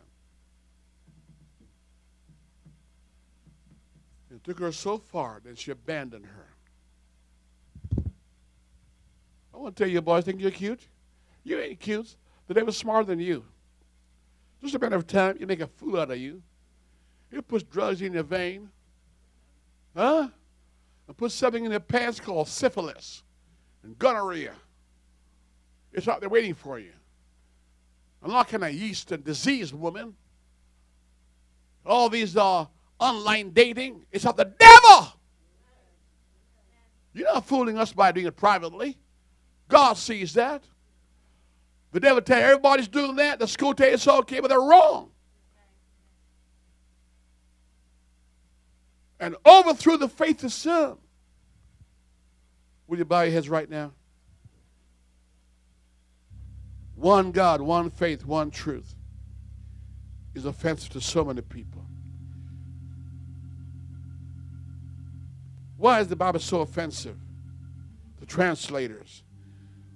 It 4.29 4.43
took 4.43 4.59
her 4.59 4.73
so 4.73 4.97
far 4.97 5.39
that 5.45 5.57
she 5.57 5.71
abandoned 5.71 6.25
her. 6.25 6.47
I 9.53 9.57
want 9.57 9.77
to 9.77 9.83
tell 9.85 9.89
you, 9.89 10.01
boys, 10.01 10.25
think 10.25 10.41
you're 10.41 10.51
cute? 10.51 10.81
You 11.45 11.57
ain't 11.57 11.79
cute. 11.79 12.17
The 12.49 12.53
devil's 12.53 12.75
smarter 12.75 13.05
than 13.05 13.21
you. 13.21 13.45
Just 14.61 14.75
a 14.75 14.79
matter 14.79 14.97
of 14.97 15.07
time, 15.07 15.37
you 15.39 15.47
make 15.47 15.61
a 15.61 15.67
fool 15.67 16.01
out 16.01 16.11
of 16.11 16.17
you. 16.17 16.41
He'll 17.31 17.41
put 17.43 17.71
drugs 17.71 18.01
in 18.01 18.11
your 18.11 18.23
vein. 18.23 18.71
Huh? 19.95 20.27
And 21.07 21.15
put 21.15 21.31
something 21.31 21.65
in 21.65 21.71
your 21.71 21.79
pants 21.79 22.19
called 22.19 22.47
syphilis 22.47 23.23
and 23.83 23.97
gonorrhea. 23.97 24.53
It's 25.93 26.07
out 26.07 26.19
there 26.19 26.29
waiting 26.29 26.53
for 26.53 26.79
you. 26.79 26.91
I'm 28.23 28.31
not 28.31 28.47
kind 28.49 28.63
of 28.63 28.73
yeast 28.73 29.11
and 29.11 29.23
disease 29.23 29.73
woman. 29.73 30.15
All 31.85 32.09
these 32.09 32.35
uh, 32.35 32.65
online 32.99 33.51
dating, 33.51 34.05
it's 34.11 34.25
of 34.25 34.35
the 34.35 34.45
devil. 34.45 35.13
You're 37.13 37.33
not 37.33 37.45
fooling 37.45 37.77
us 37.77 37.93
by 37.93 38.11
doing 38.11 38.25
it 38.25 38.35
privately. 38.35 38.97
God 39.69 39.93
sees 39.93 40.33
that. 40.33 40.63
The 41.91 41.99
devil 41.99 42.21
tell 42.21 42.41
everybody's 42.41 42.89
doing 42.89 43.15
that. 43.15 43.39
The 43.39 43.47
school 43.47 43.73
tell 43.73 43.87
you 43.87 43.93
it's 43.93 44.07
okay, 44.07 44.41
but 44.41 44.49
they're 44.49 44.59
wrong. 44.59 45.11
And 49.19 49.35
overthrew 49.45 49.97
the 49.97 50.09
faith 50.09 50.43
of 50.43 50.51
some. 50.51 50.97
Will 52.87 52.97
you 52.97 53.05
bow 53.05 53.21
your 53.21 53.31
heads 53.31 53.49
right 53.49 53.69
now? 53.69 53.93
One 56.95 57.31
God, 57.31 57.61
one 57.61 57.89
faith, 57.89 58.25
one 58.25 58.51
truth 58.51 58.95
is 60.33 60.45
offensive 60.45 60.91
to 60.91 61.01
so 61.01 61.23
many 61.23 61.41
people. 61.41 61.85
Why 65.77 65.99
is 65.99 66.07
the 66.07 66.15
Bible 66.15 66.39
so 66.39 66.61
offensive 66.61 67.17
to 68.19 68.25
translators? 68.25 69.23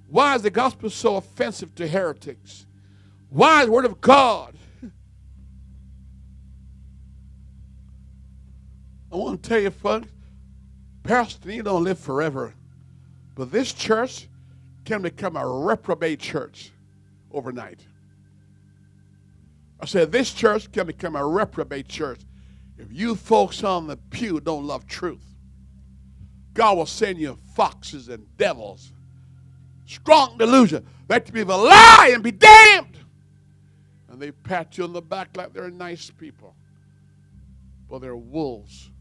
Why 0.10 0.36
is 0.36 0.42
the 0.42 0.50
gospel 0.50 0.90
so 0.90 1.16
offensive 1.16 1.74
to 1.76 1.88
heretics? 1.88 2.66
Why 3.30 3.62
is 3.62 3.68
the 3.68 3.72
word 3.72 3.86
of 3.86 4.02
God? 4.02 4.56
I 9.12 9.16
want 9.16 9.41
to 9.41 9.49
tell 9.49 9.60
you, 9.60 9.72
folks, 9.72 10.07
Pastor, 11.03 11.51
you 11.51 11.64
don't 11.64 11.84
live 11.84 11.99
forever. 11.99 12.53
But 13.36 13.51
this 13.51 13.74
church 13.74 14.28
can 14.86 15.01
become 15.01 15.36
a 15.36 15.47
reprobate 15.47 16.20
church 16.20 16.72
overnight. 17.32 17.80
I 19.80 19.86
said, 19.86 20.12
this 20.12 20.34
church 20.34 20.72
can 20.72 20.88
become 20.88 21.16
a 21.16 21.26
reprobate 21.26 21.88
church 21.88 22.20
if 22.78 22.91
you 22.91 23.16
folks 23.16 23.64
on 23.64 23.88
the 23.88 23.97
pew 23.97 24.39
don't 24.39 24.66
love 24.66 24.88
truth. 24.88 25.26
God 26.53 26.78
will 26.78 26.86
send 26.86 27.18
you 27.18 27.38
foxes 27.55 28.10
and 28.10 28.26
devils 28.38 28.91
strong 29.89 30.38
delusion. 30.38 30.86
Let 31.10 31.32
people 31.34 31.57
lie 31.57 32.12
and 32.14 32.24
be 32.24 32.32
damned. 32.32 32.97
And 34.10 34.22
they 34.22 34.32
pat 34.32 34.78
you 34.78 34.84
on 34.84 34.93
the 34.93 35.01
back 35.01 35.36
like 35.36 35.53
they're 35.53 35.72
nice 35.72 36.10
people. 36.12 36.55
But 37.89 38.01
they're 38.01 38.16
wolves. 38.16 38.91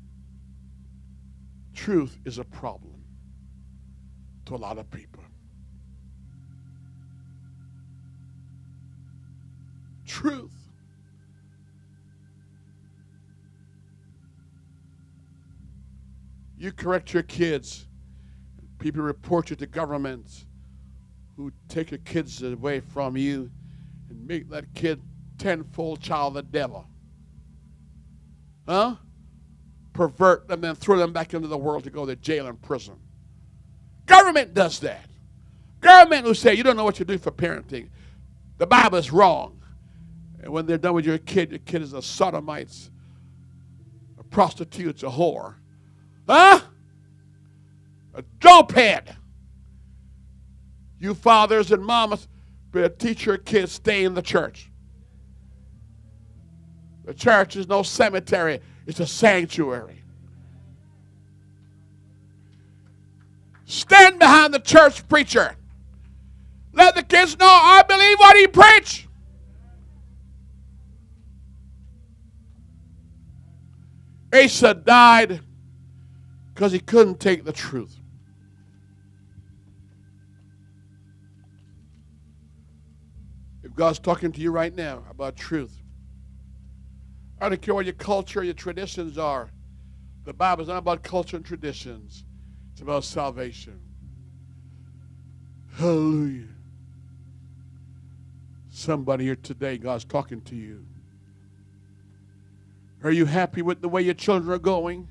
Truth 1.78 2.18
is 2.24 2.38
a 2.38 2.44
problem 2.44 3.00
to 4.46 4.56
a 4.56 4.58
lot 4.58 4.78
of 4.78 4.90
people. 4.90 5.22
Truth. 10.04 10.50
You 16.58 16.72
correct 16.72 17.14
your 17.14 17.22
kids. 17.22 17.86
People 18.80 19.02
report 19.02 19.48
you 19.48 19.56
to 19.56 19.66
governments 19.66 20.46
who 21.36 21.52
take 21.68 21.92
your 21.92 21.98
kids 21.98 22.42
away 22.42 22.80
from 22.80 23.16
you 23.16 23.52
and 24.10 24.26
make 24.26 24.50
that 24.50 24.64
kid 24.74 25.00
tenfold 25.38 26.00
child 26.00 26.36
of 26.36 26.44
the 26.44 26.50
devil. 26.50 26.88
Huh? 28.66 28.96
Pervert 29.98 30.46
them 30.46 30.62
and 30.62 30.78
throw 30.78 30.96
them 30.96 31.12
back 31.12 31.34
into 31.34 31.48
the 31.48 31.58
world 31.58 31.82
to 31.82 31.90
go 31.90 32.06
to 32.06 32.14
jail 32.14 32.46
and 32.46 32.62
prison. 32.62 32.94
Government 34.06 34.54
does 34.54 34.78
that. 34.78 35.06
Government 35.80 36.24
will 36.24 36.36
say, 36.36 36.54
you 36.54 36.62
don't 36.62 36.76
know 36.76 36.84
what 36.84 37.00
you're 37.00 37.04
doing 37.04 37.18
for 37.18 37.32
parenting. 37.32 37.88
The 38.58 38.66
Bible 38.68 38.98
is 38.98 39.10
wrong. 39.10 39.60
And 40.40 40.52
when 40.52 40.66
they're 40.66 40.78
done 40.78 40.94
with 40.94 41.04
your 41.04 41.18
kid, 41.18 41.50
your 41.50 41.58
kid 41.58 41.82
is 41.82 41.94
a 41.94 42.00
sodomite, 42.00 42.90
a 44.20 44.22
prostitute, 44.22 45.02
a 45.02 45.08
whore. 45.08 45.56
Huh? 46.28 46.60
A 48.14 48.22
dopehead. 48.38 49.16
You 51.00 51.14
fathers 51.14 51.72
and 51.72 51.84
mamas 51.84 52.28
better 52.70 52.88
teach 52.88 53.26
your 53.26 53.36
kids 53.36 53.72
stay 53.72 54.04
in 54.04 54.14
the 54.14 54.22
church. 54.22 54.70
The 57.04 57.14
church 57.14 57.56
is 57.56 57.66
no 57.66 57.82
cemetery, 57.82 58.60
it's 58.88 59.00
a 59.00 59.06
sanctuary. 59.06 60.02
Stand 63.66 64.18
behind 64.18 64.54
the 64.54 64.60
church 64.60 65.06
preacher. 65.06 65.54
Let 66.72 66.94
the 66.94 67.02
kids 67.02 67.38
know 67.38 67.46
I 67.46 67.82
believe 67.86 68.18
what 68.18 68.36
he 68.38 68.46
preached. 68.46 69.06
Asa 74.32 74.72
died 74.72 75.42
because 76.54 76.72
he 76.72 76.78
couldn't 76.78 77.20
take 77.20 77.44
the 77.44 77.52
truth. 77.52 77.94
If 83.62 83.74
God's 83.74 83.98
talking 83.98 84.32
to 84.32 84.40
you 84.40 84.50
right 84.50 84.74
now 84.74 85.04
about 85.10 85.36
truth. 85.36 85.82
I 87.40 87.48
don't 87.48 87.62
care 87.62 87.74
what 87.74 87.86
your 87.86 87.94
culture, 87.94 88.42
your 88.42 88.54
traditions 88.54 89.18
are. 89.18 89.50
The 90.24 90.32
Bible 90.32 90.62
is 90.62 90.68
not 90.68 90.78
about 90.78 91.02
culture 91.02 91.36
and 91.36 91.44
traditions. 91.44 92.24
It's 92.72 92.82
about 92.82 93.04
salvation. 93.04 93.80
Hallelujah. 95.76 96.48
Somebody 98.70 99.24
here 99.24 99.36
today, 99.36 99.78
God's 99.78 100.04
talking 100.04 100.40
to 100.42 100.56
you. 100.56 100.84
Are 103.02 103.10
you 103.10 103.26
happy 103.26 103.62
with 103.62 103.80
the 103.80 103.88
way 103.88 104.02
your 104.02 104.14
children 104.14 104.52
are 104.52 104.58
going? 104.58 105.08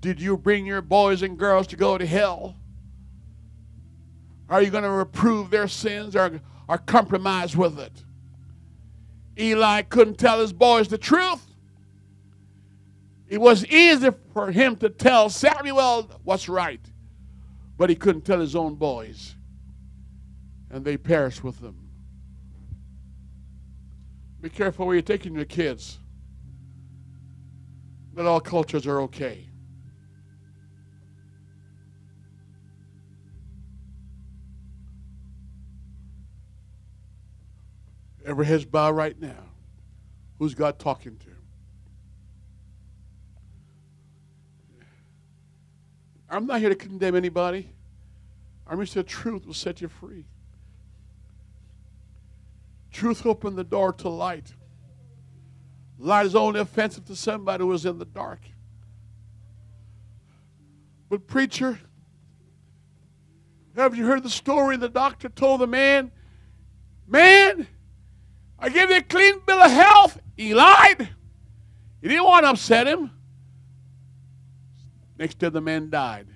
Did 0.00 0.20
you 0.20 0.36
bring 0.36 0.66
your 0.66 0.82
boys 0.82 1.22
and 1.22 1.38
girls 1.38 1.66
to 1.68 1.76
go 1.76 1.98
to 1.98 2.06
hell? 2.06 2.56
Are 4.48 4.60
you 4.62 4.70
going 4.70 4.84
to 4.84 4.90
reprove 4.90 5.50
their 5.50 5.68
sins? 5.68 6.16
Or 6.16 6.40
are 6.70 6.78
compromised 6.78 7.56
with 7.56 7.80
it. 7.80 7.92
Eli 9.40 9.82
couldn't 9.82 10.18
tell 10.18 10.40
his 10.40 10.52
boys 10.52 10.88
the 10.88 10.98
truth. 10.98 11.46
It 13.28 13.40
was 13.40 13.64
easy 13.66 14.10
for 14.32 14.50
him 14.50 14.76
to 14.76 14.88
tell 14.88 15.30
Samuel 15.30 16.10
what's 16.24 16.48
right, 16.48 16.80
but 17.78 17.88
he 17.88 17.96
couldn't 17.96 18.22
tell 18.22 18.40
his 18.40 18.56
own 18.56 18.74
boys, 18.74 19.36
and 20.70 20.84
they 20.84 20.96
perished 20.96 21.44
with 21.44 21.60
them. 21.60 21.88
Be 24.40 24.48
careful 24.48 24.86
where 24.86 24.94
you're 24.94 25.02
taking 25.02 25.34
your 25.34 25.44
kids. 25.44 25.98
Not 28.14 28.26
all 28.26 28.40
cultures 28.40 28.86
are 28.86 29.02
okay. 29.02 29.49
Every 38.30 38.46
head's 38.46 38.64
bow 38.64 38.92
right 38.92 39.20
now. 39.20 39.42
Who's 40.38 40.54
God 40.54 40.78
talking 40.78 41.16
to? 41.16 41.30
I'm 46.30 46.46
not 46.46 46.60
here 46.60 46.68
to 46.68 46.76
condemn 46.76 47.16
anybody. 47.16 47.68
I'm 48.68 48.76
here 48.76 48.86
to 48.86 48.92
say 48.92 49.02
truth 49.02 49.46
will 49.46 49.52
set 49.52 49.80
you 49.80 49.88
free. 49.88 50.26
Truth 52.92 53.26
opened 53.26 53.56
the 53.56 53.64
door 53.64 53.92
to 53.94 54.08
light. 54.08 54.54
Light 55.98 56.26
is 56.26 56.36
only 56.36 56.60
offensive 56.60 57.06
to 57.06 57.16
somebody 57.16 57.64
who 57.64 57.72
is 57.72 57.84
in 57.84 57.98
the 57.98 58.04
dark. 58.04 58.42
But, 61.08 61.26
preacher, 61.26 61.80
have 63.74 63.96
you 63.96 64.06
heard 64.06 64.22
the 64.22 64.30
story 64.30 64.76
the 64.76 64.88
doctor 64.88 65.28
told 65.28 65.62
the 65.62 65.66
man? 65.66 66.12
Man, 67.08 67.66
I 68.60 68.68
gave 68.68 68.90
you 68.90 68.96
a 68.96 69.02
clean 69.02 69.40
bill 69.46 69.60
of 69.60 69.70
health. 69.70 70.20
He 70.36 70.54
lied. 70.54 71.08
He 72.02 72.08
didn't 72.08 72.24
want 72.24 72.44
to 72.44 72.50
upset 72.50 72.86
him. 72.86 73.10
Next 75.18 75.38
day, 75.38 75.48
the 75.48 75.60
man 75.60 75.90
died. 75.90 76.26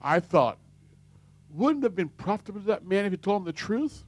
I 0.00 0.20
thought, 0.20 0.58
wouldn't 1.50 1.82
have 1.82 1.94
been 1.94 2.08
profitable 2.08 2.60
to 2.60 2.66
that 2.68 2.86
man 2.86 3.04
if 3.04 3.12
he 3.12 3.16
told 3.16 3.42
him 3.42 3.46
the 3.46 3.52
truth? 3.52 4.04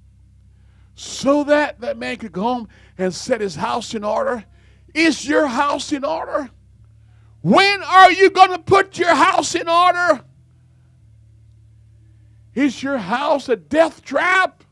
So 0.95 1.45
that 1.45 1.81
that 1.81 1.97
man 1.97 2.17
could 2.17 2.33
go 2.33 2.43
home 2.43 2.69
and 2.99 3.15
set 3.15 3.41
his 3.41 3.57
house 3.57 3.95
in 3.95 4.05
order. 4.05 4.45
Is 4.95 5.27
your 5.27 5.47
house 5.47 5.93
in 5.93 6.05
order? 6.05 6.51
When 7.43 7.83
are 7.83 8.13
you 8.13 8.31
going 8.31 8.51
to 8.51 8.59
put 8.59 8.99
your 8.99 9.15
house 9.15 9.55
in 9.55 9.69
order? 9.69 10.23
Is 12.55 12.83
your 12.83 12.99
house 12.99 13.49
a 13.49 13.57
death 13.57 14.05
trap? 14.05 14.65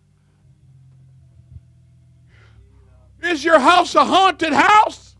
Is 3.23 3.45
your 3.45 3.59
house 3.59 3.95
a 3.95 4.05
haunted 4.05 4.53
house? 4.53 5.16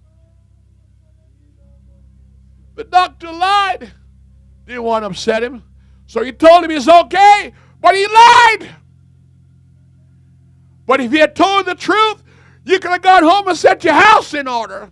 The 2.74 2.84
doctor 2.84 3.32
lied. 3.32 3.90
Didn't 4.66 4.84
want 4.84 5.03
to 5.03 5.09
upset 5.09 5.42
him. 5.42 5.64
So 6.07 6.22
he 6.22 6.32
told 6.32 6.64
him 6.64 6.70
it's 6.70 6.88
okay, 6.88 7.53
but 7.80 7.94
he 7.94 8.07
lied. 8.07 8.70
But 10.86 11.01
if 11.01 11.11
he 11.11 11.18
had 11.18 11.34
told 11.34 11.66
the 11.66 11.74
truth, 11.74 12.22
you 12.64 12.78
could 12.78 12.90
have 12.92 13.03
gone 13.03 13.24
home 13.24 13.49
and 13.49 13.57
set 13.57 13.82
your 13.82 13.94
house 13.94 14.32
in 14.32 14.46
order. 14.46 14.90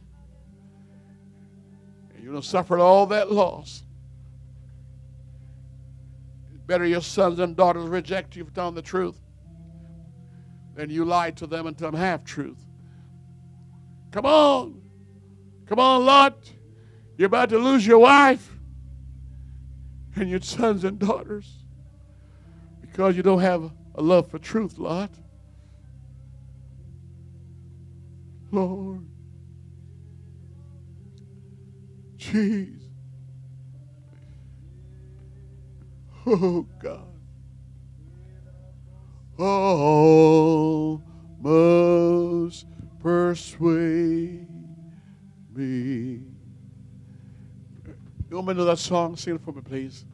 And 2.15 2.23
you 2.23 2.31
would 2.31 2.37
have 2.37 2.45
suffered 2.45 2.81
all 2.81 3.07
that 3.07 3.31
loss. 3.31 3.85
It's 6.51 6.61
better 6.67 6.85
your 6.85 7.01
sons 7.01 7.39
and 7.39 7.57
daughters 7.57 7.87
reject 7.87 8.35
you 8.35 8.45
for 8.45 8.51
telling 8.51 8.75
the 8.75 8.83
truth 8.83 9.21
than 10.75 10.91
you 10.91 11.05
lie 11.05 11.31
to 11.31 11.47
them 11.47 11.67
and 11.67 11.79
tell 11.79 11.93
them 11.93 12.01
half 12.01 12.25
truth. 12.25 12.66
Come 14.11 14.27
on. 14.27 14.81
Come 15.67 15.79
on, 15.79 16.05
Lot. 16.05 16.37
You're 17.17 17.27
about 17.27 17.49
to 17.51 17.59
lose 17.59 17.87
your 17.87 17.99
wife 17.99 18.57
and 20.15 20.31
your 20.31 20.41
sons 20.41 20.85
and 20.85 20.99
daughters 20.99 21.51
because 22.81 23.17
you 23.17 23.23
don't 23.23 23.41
have 23.41 23.71
a 23.95 24.03
love 24.03 24.31
for 24.31 24.39
truth, 24.39 24.79
Lot. 24.79 25.11
Lord. 28.51 29.05
Jesus. 32.17 32.83
Oh, 36.29 36.67
God. 36.81 37.07
Almost 39.39 41.07
persuade 43.07 44.49
me. 45.55 46.23
You 48.29 48.35
want 48.35 48.49
me 48.49 48.55
to 48.55 48.59
know 48.59 48.65
that 48.65 48.81
song? 48.81 49.15
Sing 49.15 49.37
it 49.37 49.41
for 49.43 49.53
me, 49.53 49.61
please. 49.61 50.05